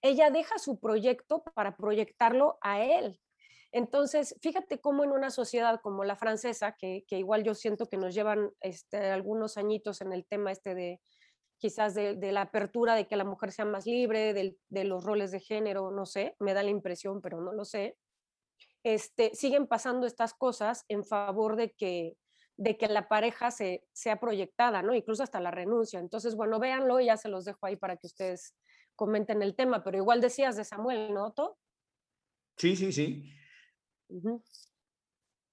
Ella 0.00 0.30
deja 0.30 0.58
su 0.58 0.78
proyecto 0.78 1.42
para 1.54 1.76
proyectarlo 1.76 2.58
a 2.60 2.84
él, 2.84 3.20
entonces, 3.74 4.36
fíjate 4.40 4.80
cómo 4.80 5.02
en 5.02 5.10
una 5.10 5.30
sociedad 5.30 5.80
como 5.82 6.04
la 6.04 6.14
francesa, 6.14 6.76
que, 6.78 7.04
igual 7.10 7.42
yo 7.42 7.54
siento 7.54 7.86
que 7.88 7.96
nos 7.96 8.14
llevan 8.14 8.52
este, 8.60 9.10
algunos 9.10 9.56
añitos 9.56 10.00
en 10.00 10.12
el 10.12 10.24
tema 10.26 10.52
este 10.52 10.76
de 10.76 11.00
quizás 11.58 11.92
de, 11.92 12.14
la 12.30 12.42
apertura 12.42 12.94
de 12.94 13.08
que 13.08 13.16
la 13.16 13.24
mujer 13.24 13.50
sea 13.50 13.64
más 13.64 13.84
libre, 13.84 14.32
de, 14.32 14.84
los 14.84 15.02
roles 15.02 15.32
de 15.32 15.40
género, 15.40 15.90
no 15.90 16.06
sé, 16.06 16.36
me 16.38 16.54
da 16.54 16.62
la 16.62 16.70
impresión, 16.70 17.20
pero 17.20 17.40
no 17.40 17.52
lo 17.52 17.64
sé, 17.64 17.96
este, 18.84 19.34
siguen 19.34 19.66
pasando 19.66 20.06
estas 20.06 20.34
cosas 20.34 20.84
en 20.86 21.04
favor 21.04 21.56
de 21.56 21.72
que, 21.72 22.16
de 22.56 22.76
que 22.76 22.86
la 22.86 23.08
pareja 23.08 23.50
se, 23.50 23.84
sea 23.92 24.20
proyectada, 24.20 24.82
¿no? 24.82 24.94
Incluso 24.94 25.24
hasta 25.24 25.40
la 25.40 25.50
renuncia. 25.50 25.98
Entonces, 25.98 26.36
bueno, 26.36 26.60
véanlo 26.60 27.00
y 27.00 27.06
ya 27.06 27.16
se 27.16 27.28
los 27.28 27.44
dejo 27.44 27.66
ahí 27.66 27.74
para 27.74 27.96
que 27.96 28.06
ustedes 28.06 28.54
comenten 28.94 29.42
el 29.42 29.56
tema, 29.56 29.82
pero 29.82 29.98
igual 29.98 30.20
decías 30.20 30.54
de 30.54 30.62
Samuel, 30.62 31.12
¿no, 31.12 31.26
Otto? 31.26 31.58
Sí, 32.56 32.76
sí, 32.76 32.92
sí. 32.92 33.34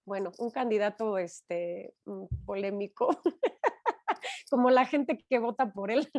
Bueno, 0.05 0.31
un 0.39 0.51
candidato 0.51 1.17
este, 1.17 1.93
mm, 2.05 2.25
polémico, 2.45 3.09
como 4.49 4.69
la 4.69 4.85
gente 4.85 5.17
que 5.29 5.39
vota 5.39 5.71
por 5.71 5.91
él. 5.91 6.09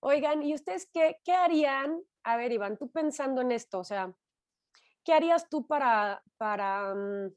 Oigan, 0.00 0.42
¿y 0.42 0.54
ustedes 0.54 0.88
qué, 0.92 1.18
qué 1.24 1.32
harían? 1.32 2.00
A 2.24 2.36
ver, 2.36 2.52
Iván, 2.52 2.76
tú 2.78 2.90
pensando 2.90 3.40
en 3.42 3.52
esto, 3.52 3.78
o 3.78 3.84
sea, 3.84 4.14
¿qué 5.04 5.12
harías 5.12 5.48
tú 5.48 5.66
para, 5.66 6.22
para 6.38 6.94
mm, 6.94 7.32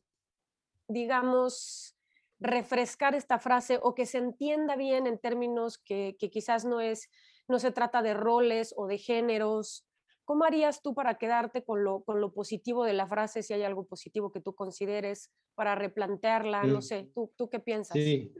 digamos, 0.87 1.95
refrescar 2.39 3.15
esta 3.15 3.39
frase 3.39 3.79
o 3.81 3.95
que 3.95 4.05
se 4.05 4.17
entienda 4.17 4.75
bien 4.75 5.07
en 5.07 5.17
términos 5.17 5.77
que, 5.77 6.15
quizás 6.31 6.65
no 6.65 6.81
es, 6.81 7.09
no 7.47 7.57
se 7.59 7.71
trata 7.71 8.01
de 8.01 8.13
roles 8.13 8.73
o 8.77 8.87
de 8.87 8.97
géneros. 8.97 9.85
¿Cómo 10.25 10.45
harías 10.45 10.81
tú 10.81 10.93
para 10.93 11.17
quedarte 11.17 11.63
con 11.63 11.83
lo, 11.83 12.03
con 12.03 12.21
lo 12.21 12.33
positivo 12.33 12.85
de 12.85 12.93
la 12.93 13.07
frase, 13.07 13.43
si 13.43 13.53
hay 13.53 13.63
algo 13.63 13.85
positivo 13.85 14.31
que 14.31 14.39
tú 14.41 14.55
consideres, 14.55 15.31
para 15.55 15.75
replantearla? 15.75 16.63
No 16.63 16.79
mm. 16.79 16.81
sé, 16.81 17.09
¿tú, 17.13 17.31
tú 17.37 17.49
qué 17.49 17.59
piensas? 17.59 17.95
Sí, 17.95 18.33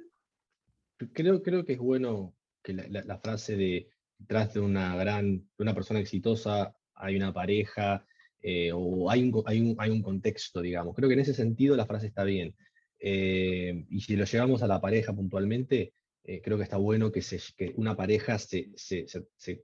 creo, 1.13 1.41
creo 1.41 1.65
que 1.65 1.73
es 1.73 1.79
bueno 1.79 2.33
que 2.61 2.73
la, 2.73 3.17
frase 3.19 3.57
de 3.57 3.89
detrás 4.17 4.53
de 4.53 4.61
una 4.61 4.95
gran, 4.95 5.49
una 5.57 5.73
persona 5.73 5.99
exitosa 5.99 6.75
hay 6.95 7.17
una 7.17 7.33
pareja 7.33 8.05
eh, 8.41 8.71
o 8.73 9.09
hay 9.09 9.23
un, 9.23 9.43
hay, 9.45 9.59
un, 9.59 9.75
hay 9.77 9.89
un 9.89 10.01
contexto, 10.01 10.61
digamos. 10.61 10.95
Creo 10.95 11.09
que 11.09 11.15
en 11.15 11.21
ese 11.21 11.33
sentido 11.33 11.75
la 11.75 11.85
frase 11.85 12.07
está 12.07 12.23
bien. 12.23 12.55
Eh, 12.99 13.85
y 13.89 14.01
si 14.01 14.15
lo 14.15 14.23
llevamos 14.23 14.63
a 14.63 14.67
la 14.67 14.79
pareja 14.79 15.13
puntualmente, 15.13 15.93
eh, 16.23 16.41
creo 16.41 16.57
que 16.57 16.63
está 16.63 16.77
bueno 16.77 17.11
que, 17.11 17.21
se, 17.21 17.39
que 17.57 17.73
una 17.75 17.97
pareja 17.97 18.39
se, 18.39 18.71
se, 18.75 19.05
se, 19.07 19.63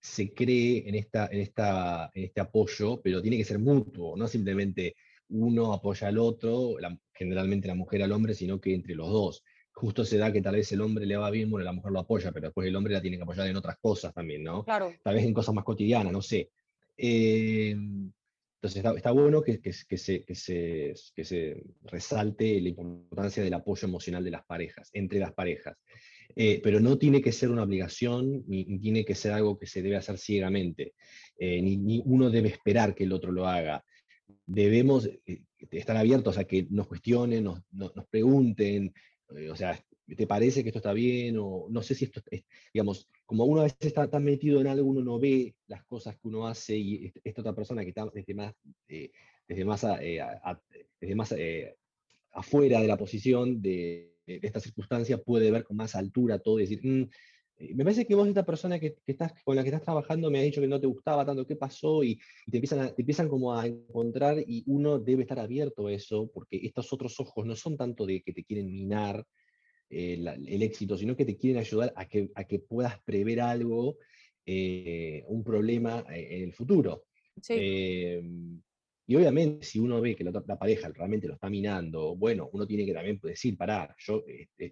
se, 0.00 0.32
cree 0.32 0.88
en, 0.88 0.94
esta, 0.94 1.28
en, 1.30 1.40
esta, 1.40 2.10
en 2.14 2.24
este 2.24 2.40
apoyo, 2.40 3.00
pero 3.02 3.20
tiene 3.22 3.36
que 3.36 3.44
ser 3.44 3.58
mutuo, 3.58 4.16
no 4.16 4.28
simplemente 4.28 4.96
uno 5.30 5.72
apoya 5.72 6.08
al 6.08 6.18
otro, 6.18 6.76
generalmente 7.12 7.68
la 7.68 7.74
mujer 7.74 8.02
al 8.02 8.12
hombre, 8.12 8.34
sino 8.34 8.60
que 8.60 8.74
entre 8.74 8.94
los 8.94 9.08
dos. 9.08 9.44
Justo 9.72 10.04
se 10.04 10.18
da 10.18 10.32
que 10.32 10.42
tal 10.42 10.56
vez 10.56 10.72
el 10.72 10.80
hombre 10.80 11.06
le 11.06 11.16
va 11.16 11.30
bien, 11.30 11.50
bueno, 11.50 11.64
la 11.64 11.72
mujer 11.72 11.92
lo 11.92 12.00
apoya, 12.00 12.32
pero 12.32 12.48
después 12.48 12.66
el 12.66 12.74
hombre 12.74 12.94
la 12.94 13.00
tiene 13.00 13.16
que 13.16 13.22
apoyar 13.22 13.46
en 13.46 13.56
otras 13.56 13.76
cosas 13.78 14.12
también, 14.12 14.42
¿no? 14.42 14.64
Claro. 14.64 14.92
Tal 15.02 15.14
vez 15.14 15.24
en 15.24 15.34
cosas 15.34 15.54
más 15.54 15.64
cotidianas, 15.64 16.12
no 16.12 16.22
sé. 16.22 16.50
Eh, 16.96 17.76
entonces 18.60 18.84
está, 18.96 19.12
bueno 19.12 19.40
que, 19.40 19.60
que, 19.60 19.72
se, 19.72 19.86
que, 19.86 19.96
se, 19.96 20.24
que, 21.14 21.24
se, 21.24 21.62
resalte 21.84 22.60
la 22.60 22.70
importancia 22.70 23.42
del 23.42 23.54
apoyo 23.54 23.86
emocional 23.86 24.24
de 24.24 24.32
las 24.32 24.44
parejas, 24.44 24.90
entre 24.92 25.20
las 25.20 25.32
parejas. 25.32 25.76
Eh, 26.36 26.60
pero 26.62 26.78
no 26.78 26.98
tiene 26.98 27.20
que 27.20 27.32
ser 27.32 27.50
una 27.50 27.64
obligación, 27.64 28.44
ni, 28.46 28.78
tiene 28.78 29.04
que 29.04 29.14
ser 29.14 29.32
algo 29.32 29.58
que 29.58 29.66
se 29.66 29.82
debe 29.82 29.96
hacer 29.96 30.18
ciegamente, 30.18 30.94
eh, 31.38 31.60
ni, 31.60 32.02
uno 32.04 32.30
debe 32.30 32.48
esperar 32.48 32.94
que 32.94 33.04
el 33.04 33.12
otro 33.12 33.32
lo 33.32 33.46
haga. 33.46 33.84
Debemos 34.46 35.06
eh, 35.26 35.42
estar 35.70 35.96
abiertos 35.96 36.38
a 36.38 36.44
que 36.44 36.66
nos 36.70 36.86
cuestionen, 36.86 37.44
nos, 37.44 37.60
nos, 37.72 37.94
nos 37.96 38.06
pregunten, 38.06 38.92
o 39.50 39.56
sea, 39.56 39.78
¿te 40.16 40.26
parece 40.26 40.62
que 40.62 40.70
esto 40.70 40.78
está 40.78 40.92
bien? 40.92 41.36
O 41.38 41.66
no 41.68 41.82
sé 41.82 41.94
si 41.94 42.06
esto, 42.06 42.22
es, 42.30 42.44
digamos, 42.72 43.08
como 43.26 43.44
uno 43.44 43.60
a 43.60 43.64
veces 43.64 43.78
está 43.80 44.08
tan 44.08 44.24
metido 44.24 44.60
en 44.60 44.66
algo, 44.66 44.88
uno 44.88 45.02
no 45.02 45.18
ve 45.18 45.54
las 45.66 45.84
cosas 45.84 46.14
que 46.16 46.28
uno 46.28 46.46
hace 46.46 46.76
y 46.76 47.12
esta 47.24 47.42
otra 47.42 47.54
persona 47.54 47.82
que 47.82 47.90
está 47.90 48.08
desde 48.12 48.34
más, 48.34 48.54
eh, 48.88 49.10
desde 49.46 49.64
más, 49.64 49.84
eh, 50.00 50.20
desde 51.00 51.14
más 51.14 51.32
eh, 51.32 51.76
afuera 52.32 52.80
de 52.80 52.88
la 52.88 52.96
posición 52.96 53.60
de, 53.60 54.17
esta 54.28 54.60
circunstancia 54.60 55.18
puede 55.18 55.50
ver 55.50 55.64
con 55.64 55.76
más 55.76 55.94
altura 55.94 56.38
todo 56.38 56.58
y 56.58 56.62
decir, 56.62 56.80
mm, 56.82 57.08
me 57.74 57.84
parece 57.84 58.06
que 58.06 58.14
vos 58.14 58.28
esta 58.28 58.44
persona 58.44 58.78
que, 58.78 58.96
estás, 59.06 59.32
con 59.42 59.56
la 59.56 59.62
que 59.62 59.68
estás 59.70 59.82
trabajando 59.82 60.30
me 60.30 60.38
ha 60.38 60.42
dicho 60.42 60.60
que 60.60 60.68
no 60.68 60.80
te 60.80 60.86
gustaba 60.86 61.26
tanto, 61.26 61.46
¿qué 61.46 61.56
pasó? 61.56 62.04
Y, 62.04 62.16
te, 62.50 62.58
empiezan 62.58 62.94
te 62.94 63.02
empiezan 63.02 63.28
como 63.28 63.54
a 63.54 63.66
encontrar 63.66 64.38
y 64.38 64.62
uno 64.66 64.98
debe 64.98 65.22
estar 65.22 65.40
abierto 65.40 65.86
a 65.86 65.92
eso, 65.92 66.30
porque 66.32 66.60
estos 66.62 66.92
otros 66.92 67.18
ojos 67.18 67.44
no 67.44 67.56
son 67.56 67.76
tanto 67.76 68.06
de 68.06 68.22
que 68.22 68.32
te 68.32 68.44
quieren 68.44 68.70
minar, 68.70 69.26
eh, 69.90 70.22
el 70.46 70.62
éxito, 70.62 70.98
sino 70.98 71.16
que 71.16 71.24
te 71.24 71.36
quieren 71.36 71.58
ayudar 71.58 71.92
a 71.96 72.06
que, 72.06 72.30
a 72.34 72.44
que 72.44 72.58
puedas 72.58 73.00
prever 73.00 73.40
algo, 73.40 73.96
eh, 74.44 75.24
un 75.28 75.42
problema 75.42 76.04
eh, 76.10 76.36
en 76.36 76.42
el 76.44 76.52
futuro. 76.52 77.04
Y 79.10 79.16
obviamente, 79.16 79.64
si 79.64 79.78
uno 79.78 80.02
ve 80.02 80.14
que 80.14 80.22
la, 80.22 80.32
pareja 80.32 80.90
realmente 80.90 81.26
lo 81.26 81.32
está 81.32 81.48
minando, 81.48 82.14
bueno, 82.14 82.50
uno 82.52 82.66
tiene 82.66 82.84
que 82.84 82.92
también 82.92 83.18
decir, 83.22 83.56
pará, 83.56 83.96
yo, 83.98 84.22
yo 84.28 84.68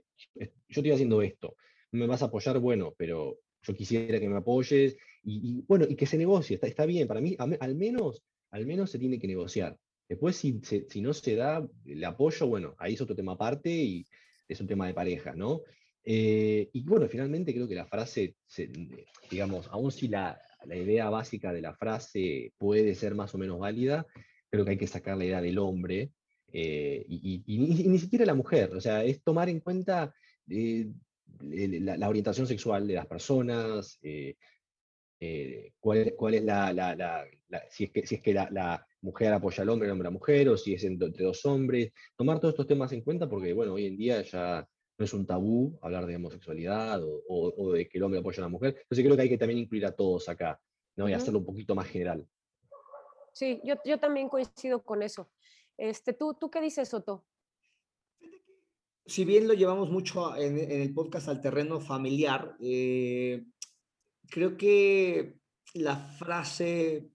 estoy 0.69 0.91
haciendo 0.91 1.23
esto, 1.23 1.57
me 1.93 2.07
vas 2.07 2.21
a 2.21 2.27
apoyar, 2.27 2.59
bueno, 2.59 2.95
pero 2.99 3.39
yo 3.63 3.75
quisiera 3.75 4.21
que 4.21 4.29
me 4.29 4.37
apoyes, 4.37 4.99
y, 5.23 5.65
bueno, 5.67 5.87
y 5.89 5.97
que 5.97 6.05
se 6.05 6.19
negocie, 6.19 6.57
está, 6.57 6.67
está 6.67 6.85
bien, 6.85 7.09
para 7.09 7.23
mí, 7.23 7.35
al 7.39 7.75
menos, 7.77 8.23
al 8.51 8.67
menos 8.67 8.91
se 8.91 8.99
tiene 8.99 9.19
que 9.19 9.27
negociar. 9.27 9.75
Después, 10.07 10.37
si, 10.37 10.61
si, 10.63 11.01
no 11.01 11.15
se 11.15 11.35
da 11.35 11.67
el 11.87 12.05
apoyo, 12.05 12.47
bueno, 12.47 12.75
ahí 12.79 12.93
es 12.93 13.01
otro 13.01 13.17
tema 13.17 13.33
aparte 13.33 13.71
y, 13.71 14.05
es 14.47 14.61
un 14.61 14.67
tema 14.67 14.87
de 14.87 14.93
pareja, 14.93 15.35
¿no? 15.35 15.63
Eh, 16.05 16.69
y 16.75 16.85
bueno, 16.85 17.09
finalmente 17.09 17.55
creo 17.55 17.67
que 17.67 17.75
la 17.75 17.87
frase, 17.87 18.37
digamos, 19.31 19.67
aun 19.69 19.91
si 19.91 20.09
la, 20.09 20.39
la, 20.67 20.77
idea 20.77 21.11
básica 21.11 21.53
de 21.53 21.63
la 21.63 21.75
frase 21.75 22.53
puede 22.59 22.95
ser 22.95 23.15
más 23.15 23.35
o 23.35 23.39
menos 23.39 23.59
válida, 23.59 24.07
creo 24.51 24.65
que 24.65 24.73
hay 24.73 24.79
que 24.79 24.87
sacar 24.87 25.17
la 25.17 25.25
idea 25.25 25.41
del 25.41 25.59
hombre 25.59 26.11
eh, 26.53 27.05
y, 27.09 27.43
ni, 27.89 27.99
siquiera 27.99 28.25
la 28.25 28.35
mujer, 28.35 28.75
o 28.75 28.81
sea, 28.81 29.05
es 29.05 29.23
tomar 29.23 29.49
en 29.49 29.61
cuenta 29.61 30.15
eh, 30.49 30.89
la, 31.41 32.09
orientación 32.09 32.47
sexual 32.47 32.87
de 32.87 32.95
las 32.95 33.07
personas, 33.07 33.99
cuál, 35.81 35.99
es, 35.99 36.15
cuál 36.15 36.35
es 36.35 36.45
la, 36.45 36.73
la, 36.73 37.27
si 37.71 37.85
es 37.85 37.91
que, 37.91 38.07
si 38.07 38.17
es 38.17 38.23
que 38.23 38.35
la, 38.35 38.87
mujer 39.03 39.33
apoya 39.33 39.63
al 39.63 39.69
hombre, 39.69 39.87
el 39.87 39.93
hombre 39.93 40.09
a 40.09 40.11
la 40.11 40.19
mujer, 40.19 40.49
o 40.49 40.57
si 40.57 40.75
es 40.75 40.83
entre, 40.83 41.11
dos 41.11 41.45
hombres, 41.47 41.93
tomar 42.17 42.41
todos 42.41 42.55
estos 42.55 42.67
temas 42.67 42.91
en 42.93 43.03
cuenta 43.03 43.29
porque, 43.29 43.53
bueno, 43.53 43.75
hoy 43.75 43.87
en 43.87 43.97
día 43.97 44.23
ya 44.23 44.69
es 45.05 45.13
un 45.13 45.27
tabú 45.27 45.79
hablar 45.83 46.07
de 46.07 46.17
homosexualidad 46.17 47.01
o, 47.03 47.73
de 47.73 47.89
que 47.89 47.99
el 47.99 48.05
hombre 48.05 48.21
apoya 48.21 48.39
a 48.39 48.47
la 48.47 48.49
mujer. 48.49 48.77
Entonces 48.83 49.05
creo 49.05 49.17
que 49.17 49.23
hay 49.23 49.29
que 49.29 49.39
también 49.39 49.61
incluir 49.61 49.87
a 49.87 49.95
todos 49.95 50.29
acá, 50.29 50.61
¿no? 50.97 51.09
Y 51.09 51.13
hacerlo 51.13 51.41
un 51.41 51.47
poquito 51.47 51.75
más 51.75 51.87
general. 51.89 52.27
Sí, 53.33 53.61
yo, 53.65 53.75
yo 53.85 53.99
también 53.99 54.29
coincido 54.29 54.83
con 54.83 55.03
eso. 55.03 55.31
Este, 55.77 56.15
¿tú, 56.15 56.35
¿Tú 56.41 56.51
qué 56.51 56.61
dices, 56.61 56.89
Soto? 56.89 57.27
Si 59.05 59.25
bien 59.25 59.47
lo 59.47 59.55
llevamos 59.55 59.91
mucho 59.91 60.35
en, 60.37 60.59
el 60.59 60.93
podcast 60.95 61.29
al 61.29 61.41
terreno 61.41 61.81
familiar, 61.81 62.57
eh, 62.61 63.45
creo 64.29 64.57
que 64.57 65.39
la 65.75 65.97
frase 65.97 67.11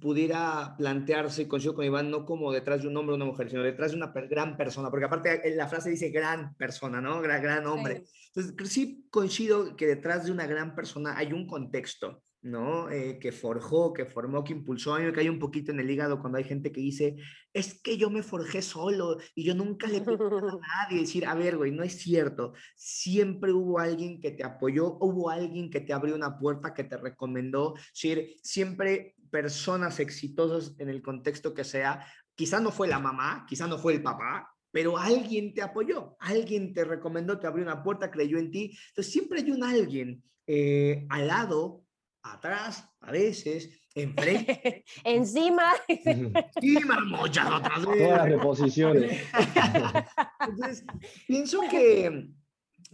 pudiera 0.00 0.74
plantearse, 0.76 1.48
coincido 1.48 1.74
con 1.74 1.84
Iván, 1.84 2.10
no 2.10 2.24
como 2.24 2.52
detrás 2.52 2.82
de 2.82 2.88
un 2.88 2.96
hombre 2.96 3.12
o 3.12 3.16
una 3.16 3.24
mujer, 3.24 3.50
sino 3.50 3.62
detrás 3.62 3.92
de 3.92 3.96
una 3.96 4.12
gran 4.12 4.56
persona, 4.56 4.90
porque 4.90 5.06
aparte 5.06 5.54
la 5.54 5.68
frase 5.68 5.90
dice 5.90 6.10
gran 6.10 6.54
persona, 6.56 7.00
¿no? 7.00 7.20
Gran, 7.20 7.42
gran 7.42 7.66
hombre. 7.66 8.04
Entonces, 8.34 8.72
sí 8.72 9.06
coincido 9.10 9.76
que 9.76 9.86
detrás 9.86 10.24
de 10.26 10.32
una 10.32 10.46
gran 10.46 10.74
persona 10.74 11.16
hay 11.16 11.32
un 11.32 11.46
contexto, 11.46 12.22
¿no? 12.44 12.90
Eh, 12.90 13.18
que 13.18 13.32
forjó, 13.32 13.92
que 13.92 14.04
formó, 14.04 14.44
que 14.44 14.52
impulsó. 14.52 14.94
A 14.94 14.98
mí 14.98 15.06
me 15.06 15.12
cae 15.12 15.30
un 15.30 15.38
poquito 15.38 15.72
en 15.72 15.80
el 15.80 15.90
hígado 15.90 16.20
cuando 16.20 16.36
hay 16.36 16.44
gente 16.44 16.70
que 16.72 16.80
dice, 16.80 17.16
es 17.52 17.80
que 17.80 17.96
yo 17.96 18.10
me 18.10 18.22
forjé 18.22 18.60
solo 18.60 19.16
y 19.34 19.44
yo 19.44 19.54
nunca 19.54 19.86
le 19.86 20.02
pedí 20.02 20.16
a 20.20 20.86
nadie. 20.86 21.00
Decir, 21.00 21.26
a 21.26 21.34
ver, 21.34 21.56
güey, 21.56 21.72
no 21.72 21.82
es 21.82 21.98
cierto. 21.98 22.52
Siempre 22.76 23.50
hubo 23.50 23.78
alguien 23.78 24.20
que 24.20 24.30
te 24.30 24.44
apoyó, 24.44 24.98
hubo 25.00 25.30
alguien 25.30 25.70
que 25.70 25.80
te 25.80 25.94
abrió 25.94 26.14
una 26.14 26.38
puerta, 26.38 26.74
que 26.74 26.84
te 26.84 26.98
recomendó. 26.98 27.74
Siempre 27.92 29.14
personas 29.34 29.98
exitosas 29.98 30.76
en 30.78 30.88
el 30.88 31.02
contexto 31.02 31.52
que 31.54 31.64
sea. 31.64 32.06
Quizá 32.36 32.60
no 32.60 32.70
fue 32.70 32.86
la 32.86 33.00
mamá, 33.00 33.44
quizá 33.48 33.66
no 33.66 33.78
fue 33.78 33.94
el 33.94 34.00
papá, 34.00 34.48
pero 34.70 34.96
alguien 34.96 35.52
te 35.52 35.60
apoyó, 35.60 36.16
alguien 36.20 36.72
te 36.72 36.84
recomendó, 36.84 37.40
te 37.40 37.48
abrió 37.48 37.64
una 37.64 37.82
puerta, 37.82 38.12
creyó 38.12 38.38
en 38.38 38.52
ti. 38.52 38.78
Entonces 38.90 39.12
siempre 39.12 39.40
hay 39.40 39.50
un 39.50 39.64
alguien 39.64 40.22
eh, 40.46 41.04
al 41.08 41.26
lado 41.26 41.84
atrás, 42.22 42.88
a 43.00 43.10
veces, 43.10 43.88
enfrente. 43.92 44.84
Encima. 45.04 45.72
Encima, 45.88 47.00
muchas 47.04 47.50
otras 47.50 47.84
veces. 47.86 48.02
Todas 48.04 48.18
las 48.18 48.28
reposiciones. 48.28 49.20
Entonces, 50.48 50.84
pienso 51.26 51.60
que, 51.68 52.28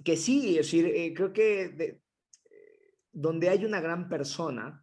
que 0.03 0.17
sí, 0.17 0.53
es 0.53 0.65
decir, 0.65 0.87
eh, 0.87 1.13
creo 1.15 1.35
que 1.35 2.01
donde 3.13 3.51
hay 3.51 3.67
una 3.67 3.83
gran 3.83 4.09
persona, 4.09 4.83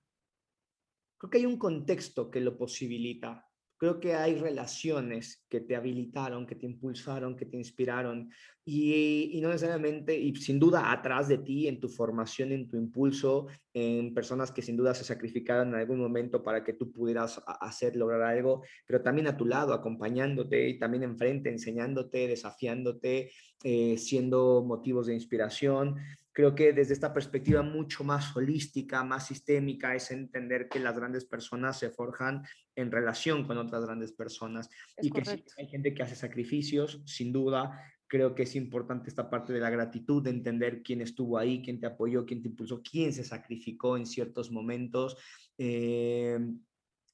creo 1.17 1.29
que 1.29 1.37
hay 1.39 1.45
un 1.45 1.57
contexto 1.57 2.29
que 2.29 2.41
lo 2.41 2.57
posibilita. 2.57 3.43
Creo 3.79 3.99
que 3.99 4.15
hay 4.15 4.35
relaciones 4.35 5.45
que 5.47 5.61
te 5.61 5.75
habilitaron, 5.75 6.47
que 6.47 6.55
te 6.55 6.65
impulsaron, 6.65 7.35
que 7.37 7.45
te 7.45 7.57
inspiraron 7.57 8.31
y, 8.65 9.39
no 9.41 9.49
necesariamente, 9.49 10.17
y 10.17 10.35
sin 10.35 10.59
duda 10.59 10.91
atrás 10.91 11.27
de 11.27 11.37
ti, 11.37 11.67
en 11.67 11.79
tu 11.79 11.87
formación, 11.87 12.51
en 12.51 12.67
tu 12.67 12.75
impulso, 12.75 13.47
en 13.73 14.15
personas 14.15 14.51
que 14.51 14.63
sin 14.63 14.75
duda 14.75 14.95
se 14.95 15.03
sacrificaron 15.03 15.69
en 15.69 15.75
algún 15.75 15.99
momento 15.99 16.41
para 16.41 16.63
que 16.63 16.73
tú 16.73 16.91
pudieras 16.91 17.41
hacer, 17.61 17.95
lograr 17.95 18.23
algo, 18.23 18.63
pero 18.85 19.03
también 19.03 19.27
a 19.27 19.37
tu 19.37 19.45
lado, 19.45 19.73
acompañándote 19.73 20.67
y 20.67 20.79
también 20.79 21.03
enfrente, 21.03 21.49
enseñándote, 21.49 22.27
desafiándote, 22.27 23.31
eh, 23.63 23.97
siendo 23.97 24.65
motivos 24.67 25.05
de 25.05 25.13
inspiración. 25.13 25.95
Creo 26.37 26.53
que 26.53 26.71
desde 26.71 26.93
esta 26.93 27.15
perspectiva 27.15 27.63
mucho 27.63 28.03
más 28.03 28.37
holística, 28.37 29.03
más 29.03 29.25
sistémica, 29.25 29.95
es 29.95 30.11
entender 30.11 30.69
que 30.69 30.79
las 30.79 30.95
grandes 30.95 31.25
personas 31.25 31.79
se 31.79 31.89
forjan 31.89 32.43
en 32.75 32.91
relación 32.91 33.47
con 33.47 33.57
otras 33.57 33.83
grandes 33.83 34.11
personas 34.11 34.69
y 35.01 35.09
que 35.09 35.43
hay 35.57 35.67
gente 35.67 35.95
que 35.95 36.03
hace 36.03 36.15
sacrificios, 36.15 37.01
sin 37.07 37.33
duda. 37.33 37.81
Creo 38.05 38.35
que 38.35 38.43
es 38.43 38.55
importante 38.55 39.09
esta 39.09 39.31
parte 39.31 39.51
de 39.51 39.59
la 39.59 39.71
gratitud, 39.71 40.21
de 40.21 40.29
entender 40.29 40.83
quién 40.83 41.01
estuvo 41.01 41.39
ahí, 41.39 41.63
quién 41.63 41.79
te 41.79 41.87
apoyó, 41.87 42.23
quién 42.23 42.43
te 42.43 42.49
impulsó, 42.49 42.83
quién 42.83 43.11
se 43.13 43.23
sacrificó 43.23 43.97
en 43.97 44.05
ciertos 44.05 44.51
momentos. 44.51 45.17
Eh, 45.57 46.37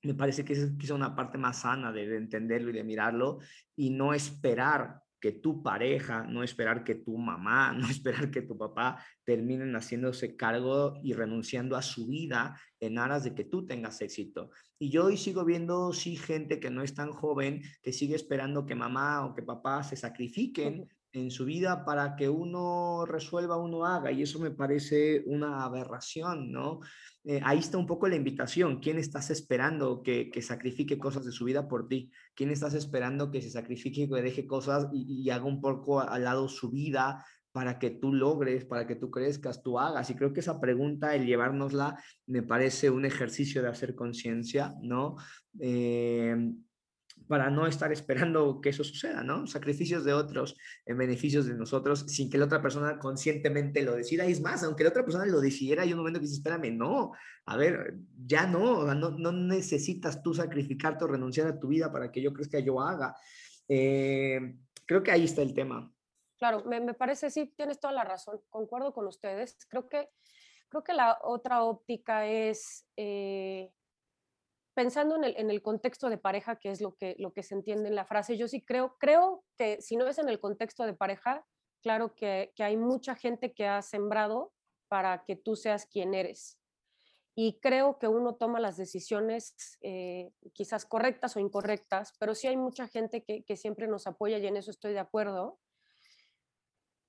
me 0.02 0.16
parece 0.16 0.44
que 0.44 0.52
es 0.52 0.70
quizá 0.78 0.96
una 0.96 1.16
parte 1.16 1.38
más 1.38 1.62
sana 1.62 1.94
de 1.94 2.14
entenderlo 2.18 2.72
y 2.72 2.74
de 2.74 2.84
mirarlo 2.84 3.40
y 3.74 3.90
no 3.90 4.14
esperar 4.14 5.03
que 5.24 5.32
tu 5.32 5.64
pareja, 5.64 6.26
no 6.26 6.44
esperar 6.44 6.84
que 6.84 6.96
tu 6.96 7.18
mamá, 7.18 7.72
no 7.80 7.90
esperar 7.90 8.30
que 8.30 8.42
tu 8.42 8.58
papá 8.58 9.02
terminen 9.24 9.74
haciéndose 9.74 10.36
cargo 10.36 10.96
y 11.02 11.14
renunciando 11.14 11.78
a 11.78 11.82
su 11.82 12.08
vida 12.08 12.60
en 12.82 12.98
aras 12.98 13.24
de 13.24 13.34
que 13.34 13.46
tú 13.46 13.66
tengas 13.66 14.02
éxito. 14.02 14.50
Y 14.78 14.90
yo 14.90 15.06
hoy 15.06 15.16
sigo 15.16 15.46
viendo, 15.46 15.94
sí, 15.94 16.18
gente 16.18 16.60
que 16.60 16.70
no 16.70 16.84
es 16.84 16.94
tan 16.94 17.14
joven, 17.14 17.62
que 17.82 17.94
sigue 17.94 18.16
esperando 18.16 18.66
que 18.66 18.76
mamá 18.76 19.26
o 19.26 19.34
que 19.34 19.44
papá 19.44 19.82
se 19.84 19.96
sacrifiquen 19.96 20.90
en 21.14 21.32
su 21.32 21.46
vida 21.46 21.86
para 21.86 22.18
que 22.18 22.28
uno 22.28 23.06
resuelva, 23.06 23.56
uno 23.56 23.86
haga, 23.86 24.12
y 24.12 24.24
eso 24.24 24.40
me 24.40 24.52
parece 24.52 25.24
una 25.26 25.64
aberración, 25.64 26.52
¿no? 26.52 26.82
Eh, 27.26 27.40
ahí 27.44 27.60
está 27.60 27.78
un 27.78 27.88
poco 27.88 28.08
la 28.08 28.16
invitación. 28.16 28.80
¿Quién 28.80 28.98
estás 28.98 29.30
esperando 29.30 30.04
que, 30.04 30.30
que, 30.30 30.42
sacrifique 30.42 30.98
cosas 30.98 31.24
de 31.24 31.32
su 31.32 31.46
vida 31.46 31.68
por 31.68 31.88
ti? 31.88 32.12
¿Quién 32.36 32.52
estás 32.52 32.74
esperando 32.74 33.32
que 33.32 33.42
se 33.42 33.50
sacrifique, 33.50 34.10
que 34.10 34.22
deje 34.22 34.46
cosas 34.46 34.88
y, 34.92 35.30
haga 35.30 35.46
un 35.46 35.62
poco 35.62 36.02
al 36.02 36.24
lado 36.26 36.50
su 36.50 36.70
vida 36.70 37.26
para 37.54 37.80
que 37.80 37.92
tú 37.92 38.12
logres, 38.12 38.66
para 38.66 38.88
que 38.88 38.96
tú 38.96 39.10
crezcas, 39.10 39.64
tú 39.64 39.80
hagas? 39.80 40.10
Y 40.10 40.16
creo 40.16 40.34
que 40.34 40.42
esa 40.42 40.60
pregunta, 40.60 41.16
el 41.16 41.26
llevárnosla, 41.26 41.98
me 42.26 42.44
parece 42.44 42.90
un 42.90 43.06
ejercicio 43.06 43.62
de 43.62 43.70
hacer 43.70 43.96
conciencia, 43.96 44.74
¿no? 44.82 45.16
Eh, 45.60 46.36
para 47.28 47.50
no 47.50 47.68
estar 47.68 47.92
esperando 47.92 48.62
que 48.62 48.70
eso 48.70 48.84
suceda, 48.84 49.24
¿no? 49.24 49.48
Sacrificios 49.48 50.04
de 50.04 50.14
otros 50.14 50.58
en 50.86 50.98
beneficios 50.98 51.46
de 51.46 51.56
nosotros 51.56 52.06
sin 52.08 52.30
que 52.30 52.38
la 52.38 52.46
otra 52.46 52.62
persona 52.62 53.00
conscientemente 53.00 53.82
lo 53.84 53.96
decida. 53.96 54.26
Y 54.26 54.32
es 54.32 54.42
más, 54.42 54.64
aunque 54.64 54.84
la 54.84 54.90
otra 54.90 55.04
persona 55.04 55.26
lo 55.26 55.42
decidiera, 55.42 55.84
hay 55.84 55.94
un 55.94 56.00
momento 56.00 56.20
que 56.20 56.26
dice, 56.26 56.38
espérame, 56.38 56.76
no, 56.76 57.12
a 57.46 57.58
ver, 57.58 57.96
ya 58.26 58.48
no, 58.48 58.94
no, 58.94 59.12
no 59.12 59.32
necesitas 59.32 60.22
tú 60.22 60.34
sacrificarte 60.34 61.06
o 61.06 61.08
renunciar 61.08 61.48
a 61.48 61.60
tu 61.60 61.68
vida 61.68 61.92
para 61.92 62.12
que 62.12 62.22
yo 62.22 62.34
crezca, 62.34 62.60
yo 62.60 62.82
haga. 62.82 63.16
Eh, 63.68 64.56
creo 64.86 65.04
que 65.04 65.12
ahí 65.12 65.24
está 65.24 65.42
el 65.42 65.54
tema. 65.54 65.92
Claro, 66.38 66.64
me, 66.66 66.94
parece, 66.94 67.30
sí, 67.30 67.54
tienes 67.56 67.80
toda 67.80 67.94
la 67.94 68.04
razón, 68.04 68.42
concuerdo 68.50 68.94
con 68.94 69.08
ustedes. 69.08 69.58
Creo 69.70 69.88
que, 69.88 70.10
creo 70.68 70.84
que 70.84 70.94
la 70.94 71.18
otra 71.24 71.64
óptica 71.64 72.28
es... 72.28 72.86
Eh, 72.98 73.72
pensando 74.74 75.16
en 75.16 75.24
el, 75.24 75.36
en 75.38 75.52
el, 75.52 75.62
contexto 75.62 76.10
de 76.10 76.18
pareja, 76.18 76.58
que 76.58 76.72
es 76.72 76.82
lo 76.82 76.96
que, 76.96 77.16
lo 77.20 77.34
que 77.34 77.44
se 77.44 77.56
entiende 77.56 77.90
en 77.90 77.96
la 77.96 78.06
frase, 78.06 78.38
yo 78.38 78.48
sí 78.48 78.64
creo, 78.64 78.96
creo 79.00 79.44
que 79.58 79.82
si 79.82 79.96
no 79.96 80.08
es 80.08 80.18
en 80.18 80.30
el 80.30 80.40
contexto 80.40 80.86
de 80.86 80.94
pareja, 80.94 81.46
claro 81.82 82.16
que, 82.16 82.52
que 82.56 82.64
hay 82.64 82.78
mucha 82.78 83.16
gente 83.16 83.54
que 83.54 83.68
ha 83.68 83.82
sembrado 83.82 84.52
para 84.88 85.24
que 85.26 85.36
tú 85.36 85.56
seas 85.56 85.86
quien 85.86 86.14
eres. 86.14 86.60
Y 87.36 87.60
creo 87.60 87.98
que 87.98 88.08
uno 88.08 88.36
toma 88.36 88.60
las 88.60 88.78
decisiones 88.78 89.56
eh, 89.82 90.32
quizás 90.54 90.86
correctas 90.86 91.36
o 91.36 91.40
incorrectas, 91.40 92.14
pero 92.20 92.36
sí 92.36 92.48
hay 92.48 92.58
mucha 92.58 92.88
gente 92.88 93.24
que, 93.24 93.44
que 93.44 93.56
siempre 93.58 93.88
nos 93.88 94.06
apoya 94.06 94.38
y 94.38 94.46
en 94.46 94.58
eso 94.58 94.70
estoy 94.70 94.94
de 94.94 95.00
acuerdo. 95.00 95.60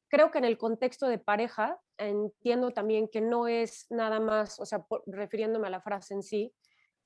Creo 0.09 0.31
que 0.31 0.39
en 0.39 0.45
el 0.45 0.57
contexto 0.57 1.09
de 1.09 1.19
pareja 1.19 1.79
entiendo 1.99 2.71
también 2.71 3.09
que 3.09 3.21
no 3.21 3.49
es 3.49 3.87
nada 3.91 4.19
más, 4.19 4.59
o 4.61 4.65
sea, 4.65 4.87
refiriéndome 5.07 5.67
a 5.67 5.71
la 5.71 5.81
frase 5.81 6.15
en 6.15 6.23
sí, 6.23 6.55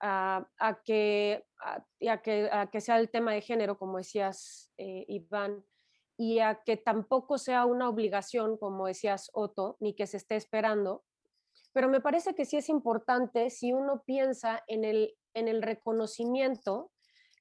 a, 0.00 0.46
que, 0.84 1.44
a, 1.60 2.70
que, 2.70 2.80
sea 2.80 2.98
el 2.98 3.10
tema 3.10 3.32
de 3.32 3.40
género, 3.40 3.78
como 3.78 3.98
decías, 3.98 4.72
eh, 4.78 5.04
Iván, 5.08 5.64
y 6.16 6.40
a 6.40 6.62
que 6.64 6.76
tampoco 6.76 7.38
sea 7.38 7.64
una 7.64 7.88
obligación, 7.88 8.56
como 8.58 8.86
decías, 8.86 9.30
Otto, 9.32 9.76
ni 9.80 9.94
que 9.94 10.06
se 10.06 10.16
esté 10.16 10.36
esperando. 10.36 11.04
Pero 11.72 11.88
me 11.88 12.00
parece 12.00 12.34
que 12.34 12.44
sí 12.44 12.56
es 12.56 12.68
importante 12.68 13.50
si 13.50 13.72
uno 13.72 14.02
piensa 14.04 14.64
en 14.66 14.84
el, 14.84 15.16
en 15.34 15.48
el 15.48 15.62
reconocimiento 15.62 16.90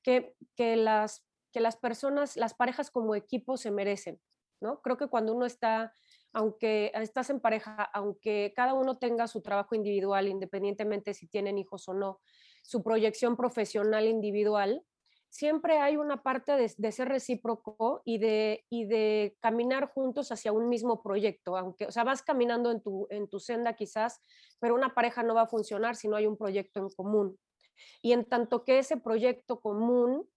que, 0.03 0.36
que, 0.55 0.76
las, 0.76 1.26
que 1.51 1.60
las 1.60 1.76
personas, 1.76 2.38
las 2.38 2.53
parejas 2.53 2.91
como 2.91 3.16
equipo 3.16 3.58
se 3.58 3.72
merecen. 3.72 4.20
¿no? 4.62 4.82
Creo 4.82 4.97
que 4.97 5.08
cuando 5.08 5.34
uno 5.34 5.45
está 5.45 5.93
aunque 6.34 6.91
estás 6.93 7.32
en 7.32 7.39
pareja, 7.39 7.82
aunque 7.93 8.53
cada 8.55 8.76
uno 8.76 8.97
tenga 8.97 9.28
su 9.28 9.41
trabajo 9.41 9.74
individual, 9.74 10.28
independientemente 10.28 11.16
si 11.16 11.28
tienen 11.28 11.58
hijos 11.58 11.88
o 11.89 11.95
no, 11.95 12.20
su 12.64 12.84
proyección 12.84 13.36
profesional 13.36 14.05
individual, 14.05 14.84
siempre 15.30 15.80
hay 15.80 15.97
una 15.97 16.24
parte 16.24 16.53
de, 16.55 16.91
ser 16.91 17.10
recíproco 17.10 18.01
y 18.05 18.18
de, 18.18 18.66
y 18.70 18.86
de 18.86 19.38
caminar 19.39 19.89
juntos 19.89 20.32
hacia 20.32 20.51
un 20.51 20.70
mismo 20.70 21.01
proyecto, 21.03 21.58
aunque, 21.58 21.86
o 21.86 21.91
sea, 21.91 22.03
vas 22.03 22.22
caminando 22.22 22.72
en 22.72 22.82
tu, 22.82 23.08
en 23.10 23.28
tu 23.28 23.39
senda 23.39 23.74
quizás, 23.74 24.22
pero 24.60 24.76
una 24.76 24.93
pareja 24.93 25.24
no 25.24 25.36
va 25.36 25.43
a 25.43 25.47
funcionar 25.47 25.95
si 25.95 26.08
no 26.08 26.16
hay 26.16 26.26
un 26.26 26.38
proyecto 26.38 26.80
en 26.80 26.89
común. 26.89 27.38
Y 28.01 28.14
en 28.14 28.26
tanto 28.26 28.64
que 28.64 28.80
ese 28.80 28.97
proyecto 28.97 29.60
común 29.60 30.28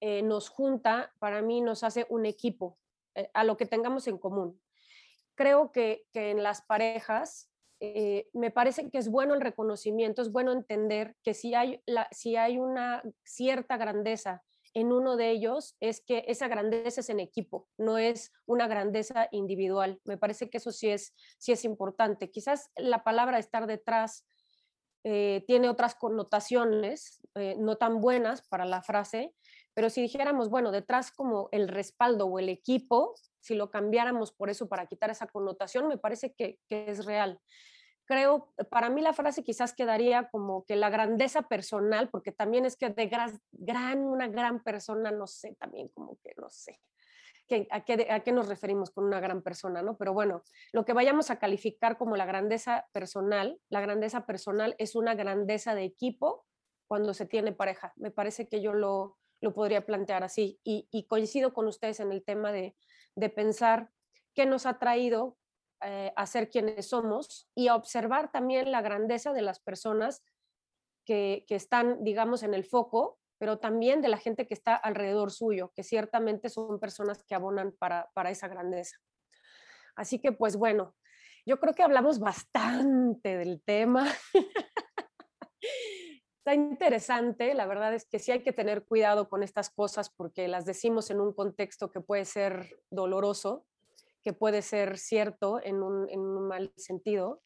eh, 0.00 0.22
nos 0.22 0.48
junta, 0.48 1.12
para 1.18 1.42
mí 1.42 1.60
nos 1.60 1.84
hace 1.84 2.06
un 2.08 2.26
equipo, 2.26 2.78
eh, 3.14 3.30
a 3.34 3.44
lo 3.44 3.56
que 3.56 3.66
tengamos 3.66 4.08
en 4.08 4.18
común. 4.18 4.60
Creo 5.34 5.70
que, 5.70 6.06
que 6.12 6.30
en 6.30 6.42
las 6.42 6.62
parejas 6.62 7.47
eh, 7.80 8.28
me 8.32 8.50
parece 8.50 8.90
que 8.90 8.98
es 8.98 9.08
bueno 9.08 9.34
el 9.34 9.40
reconocimiento, 9.40 10.22
es 10.22 10.32
bueno 10.32 10.52
entender 10.52 11.16
que 11.22 11.34
si 11.34 11.54
hay, 11.54 11.82
si 12.10 12.36
hay 12.36 12.58
una 12.58 13.02
cierta 13.24 13.76
grandeza 13.76 14.42
en 14.74 14.92
uno 14.92 15.16
de 15.16 15.30
ellos, 15.30 15.76
es 15.80 16.00
que 16.00 16.24
esa 16.28 16.48
grandeza 16.48 17.00
es 17.00 17.08
en 17.08 17.20
equipo, 17.20 17.68
no 17.78 17.98
es 17.98 18.32
una 18.46 18.68
grandeza 18.68 19.28
individual. 19.32 20.00
Me 20.04 20.18
parece 20.18 20.50
que 20.50 20.58
eso 20.58 20.72
sí 20.72 20.88
es, 20.88 21.14
sí 21.38 21.52
es 21.52 21.64
importante. 21.64 22.30
Quizás 22.30 22.70
la 22.76 23.02
palabra 23.02 23.38
estar 23.38 23.66
detrás 23.66 24.26
eh, 25.04 25.44
tiene 25.46 25.68
otras 25.68 25.94
connotaciones 25.94 27.22
eh, 27.34 27.56
no 27.58 27.76
tan 27.76 28.00
buenas 28.00 28.42
para 28.48 28.64
la 28.64 28.82
frase, 28.82 29.34
pero 29.78 29.90
si 29.90 30.02
dijéramos, 30.02 30.50
bueno, 30.50 30.72
detrás 30.72 31.12
como 31.12 31.48
el 31.52 31.68
respaldo 31.68 32.26
o 32.26 32.40
el 32.40 32.48
equipo, 32.48 33.14
si 33.38 33.54
lo 33.54 33.70
cambiáramos 33.70 34.32
por 34.32 34.50
eso 34.50 34.68
para 34.68 34.86
quitar 34.86 35.08
esa 35.08 35.28
connotación, 35.28 35.86
me 35.86 35.98
parece 35.98 36.34
que, 36.34 36.58
es 36.68 37.04
real. 37.04 37.38
Creo, 38.04 38.52
para 38.70 38.90
mí 38.90 39.02
la 39.02 39.12
frase 39.12 39.44
quizás 39.44 39.72
quedaría 39.74 40.30
como 40.30 40.64
que 40.64 40.74
la 40.74 40.90
grandeza 40.90 41.42
personal, 41.42 42.08
porque 42.10 42.32
también 42.32 42.64
es 42.64 42.76
que 42.76 42.90
de 42.90 43.06
gran, 43.06 43.40
gran 43.52 44.00
una 44.00 44.26
gran 44.26 44.64
persona, 44.64 45.12
no 45.12 45.28
sé, 45.28 45.54
también 45.60 45.86
como 45.90 46.18
que 46.24 46.32
no 46.38 46.50
sé. 46.50 46.80
a, 47.70 47.84
qué, 47.84 48.08
¿A 48.10 48.18
qué 48.24 48.32
nos 48.32 48.48
referimos 48.48 48.90
con 48.90 49.04
una 49.04 49.20
gran 49.20 49.42
persona? 49.42 49.80
¿no? 49.80 49.96
Pero 49.96 50.12
bueno, 50.12 50.42
lo 50.72 50.84
que 50.84 50.92
vayamos 50.92 51.30
a 51.30 51.38
calificar 51.38 51.98
como 51.98 52.16
la 52.16 52.26
grandeza 52.26 52.88
personal, 52.90 53.60
la 53.68 53.80
grandeza 53.80 54.26
personal 54.26 54.74
es 54.78 54.96
una 54.96 55.14
grandeza 55.14 55.76
de 55.76 55.84
equipo 55.84 56.46
cuando 56.88 57.14
se 57.14 57.26
tiene 57.26 57.52
pareja. 57.52 57.92
Me 57.94 58.10
parece 58.10 58.48
que 58.48 58.60
yo 58.60 58.72
lo, 58.72 59.18
lo 59.40 59.54
podría 59.54 59.86
plantear 59.86 60.24
así. 60.24 60.60
Y, 60.64 61.06
coincido 61.08 61.52
con 61.52 61.66
ustedes 61.66 62.00
en 62.00 62.12
el 62.12 62.24
tema 62.24 62.52
de, 62.52 62.74
pensar 63.34 63.90
qué 64.34 64.46
nos 64.46 64.66
ha 64.66 64.78
traído 64.78 65.36
eh, 65.82 66.12
a 66.16 66.26
ser 66.26 66.50
quienes 66.50 66.88
somos 66.88 67.48
y 67.54 67.68
a 67.68 67.74
observar 67.74 68.30
también 68.30 68.70
la 68.70 68.82
grandeza 68.82 69.32
de 69.32 69.42
las 69.42 69.60
personas 69.60 70.22
que, 71.04 71.44
están, 71.48 72.04
digamos, 72.04 72.42
en 72.42 72.54
el 72.54 72.64
foco, 72.64 73.18
pero 73.38 73.58
también 73.58 74.02
de 74.02 74.08
la 74.08 74.18
gente 74.18 74.46
que 74.46 74.54
está 74.54 74.74
alrededor 74.74 75.30
suyo, 75.30 75.72
que 75.74 75.82
ciertamente 75.82 76.48
son 76.48 76.78
personas 76.78 77.24
que 77.24 77.34
abonan 77.34 77.72
para, 77.78 78.10
para 78.14 78.30
esa 78.30 78.48
grandeza. 78.48 78.98
Así 79.96 80.20
que, 80.20 80.32
pues 80.32 80.56
bueno, 80.56 80.94
yo 81.46 81.58
creo 81.58 81.74
que 81.74 81.82
hablamos 81.82 82.18
bastante 82.18 83.36
del 83.36 83.62
tema. 83.62 84.06
interesante, 86.54 87.54
la 87.54 87.66
verdad 87.66 87.94
es 87.94 88.04
que 88.04 88.18
sí 88.18 88.32
hay 88.32 88.42
que 88.42 88.52
tener 88.52 88.84
cuidado 88.84 89.28
con 89.28 89.42
estas 89.42 89.70
cosas 89.70 90.10
porque 90.10 90.48
las 90.48 90.64
decimos 90.64 91.10
en 91.10 91.20
un 91.20 91.32
contexto 91.32 91.90
que 91.90 92.00
puede 92.00 92.24
ser 92.24 92.80
doloroso, 92.90 93.66
que 94.22 94.32
puede 94.32 94.62
ser 94.62 94.98
cierto 94.98 95.60
en 95.62 95.82
un, 95.82 96.48
mal 96.48 96.72
sentido. 96.76 97.42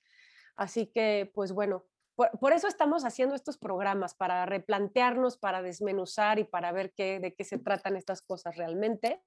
Así 0.57 0.86
que, 0.86 1.30
pues 1.34 1.53
bueno, 1.53 1.84
por, 2.14 2.53
eso 2.53 2.68
estamos 2.68 3.05
haciendo 3.05 3.34
estos 3.34 3.57
programas, 3.57 4.14
para 4.14 4.44
replantearnos, 4.46 5.38
para 5.38 5.62
desmenuzar 5.62 6.38
y 6.38 6.44
para 6.44 6.72
ver 6.72 6.92
qué, 6.92 7.20
de 7.20 7.34
qué 7.34 7.44
se 7.44 7.59
tratan 7.59 7.96
estas 7.96 8.22
cosas 8.22 8.57
realmente. 8.57 9.22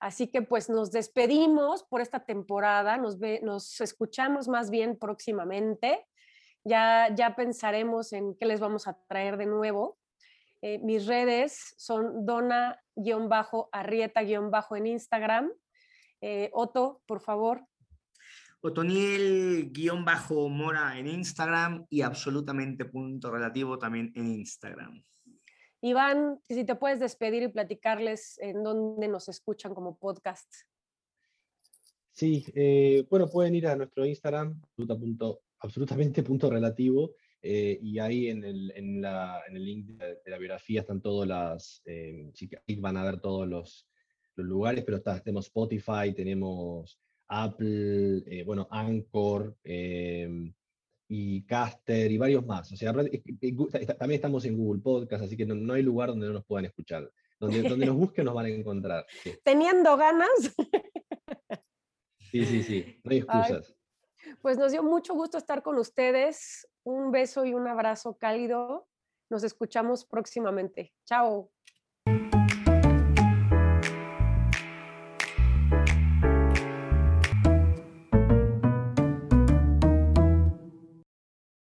Así 0.00 0.28
que 0.28 0.42
pues 0.42 0.68
nos 0.68 0.90
despedimos 0.90 1.84
por 1.84 2.00
esta 2.00 2.24
temporada, 2.24 2.96
nos, 2.96 3.18
nos 3.42 3.80
escuchamos 3.80 4.48
más 4.48 4.70
bien 4.70 4.98
próximamente. 4.98 6.06
Ya, 6.64 7.14
ya 7.14 7.36
pensaremos 7.36 8.12
en 8.12 8.34
qué 8.36 8.46
les 8.46 8.58
vamos 8.58 8.88
a 8.88 8.98
traer 9.06 9.36
de 9.36 9.46
nuevo. 9.46 9.98
Eh, 10.62 10.78
mis 10.78 11.06
redes 11.06 11.74
son 11.76 12.24
dona-arrieta- 12.24 14.24
en 14.76 14.86
Instagram. 14.86 15.52
Eh, 16.22 16.48
Otto, 16.54 17.02
por 17.06 17.20
favor. 17.20 17.66
Otoniel-mora 18.62 20.98
en 20.98 21.06
Instagram 21.06 21.86
y 21.90 22.00
absolutamente 22.00 22.86
punto 22.86 23.30
relativo 23.30 23.78
también 23.78 24.10
en 24.16 24.28
Instagram. 24.28 25.04
Iván, 25.82 26.40
si 26.48 26.64
te 26.64 26.76
puedes 26.76 26.98
despedir 26.98 27.42
y 27.42 27.48
platicarles 27.48 28.38
en 28.38 28.62
dónde 28.62 29.06
nos 29.06 29.28
escuchan 29.28 29.74
como 29.74 29.98
podcast. 29.98 30.50
Sí, 32.10 32.46
eh, 32.54 33.06
bueno, 33.10 33.28
pueden 33.28 33.54
ir 33.54 33.66
a 33.66 33.76
nuestro 33.76 34.06
Instagram, 34.06 34.62
absolutamente 35.64 36.22
punto 36.22 36.50
relativo. 36.50 37.16
Eh, 37.46 37.78
y 37.82 37.98
ahí 37.98 38.28
en 38.28 38.42
el, 38.42 38.72
en, 38.74 39.02
la, 39.02 39.42
en 39.46 39.56
el 39.56 39.64
link 39.64 39.86
de, 39.88 40.18
la 40.30 40.38
biografía 40.38 40.80
están 40.80 41.02
todas 41.02 41.28
las, 41.28 41.82
eh, 41.84 42.32
van 42.78 42.96
a 42.96 43.04
ver 43.04 43.20
todos 43.20 43.46
los, 43.46 43.86
los 44.36 44.46
lugares, 44.46 44.82
pero 44.82 44.96
está, 44.96 45.20
tenemos 45.20 45.46
Spotify, 45.46 46.14
tenemos 46.16 46.98
Apple, 47.28 48.22
eh, 48.26 48.44
bueno, 48.44 48.66
Anchor 48.70 49.58
em, 49.62 50.54
y 51.06 51.42
Caster 51.42 52.10
y 52.10 52.16
varios 52.16 52.46
más. 52.46 52.72
O 52.72 52.76
sea, 52.76 52.94
también 52.94 54.12
estamos 54.12 54.46
en 54.46 54.56
Google 54.56 54.80
Podcast, 54.80 55.24
así 55.24 55.36
que 55.36 55.44
no, 55.44 55.74
hay 55.74 55.82
lugar 55.82 56.08
donde 56.08 56.28
no 56.28 56.32
nos 56.32 56.46
puedan 56.46 56.64
escuchar. 56.64 57.10
Donde, 57.38 57.62
donde 57.68 57.84
nos 57.84 57.96
busquen 57.96 58.24
nos 58.24 58.34
van 58.34 58.46
a 58.46 58.48
encontrar. 58.48 59.04
Teniendo 59.42 59.98
ganas. 59.98 60.30
Sí, 62.30 62.46
sí, 62.46 62.62
sí, 62.62 63.00
no 63.04 63.10
hay 63.10 63.18
excusas. 63.18 63.76
Pues 64.40 64.58
nos 64.58 64.72
dio 64.72 64.82
mucho 64.82 65.14
gusto 65.14 65.38
estar 65.38 65.62
con 65.62 65.78
ustedes. 65.78 66.68
Un 66.84 67.10
beso 67.10 67.44
y 67.44 67.54
un 67.54 67.66
abrazo 67.66 68.16
cálido. 68.18 68.88
Nos 69.30 69.44
escuchamos 69.44 70.04
próximamente. 70.04 70.92
Chao. 71.04 71.50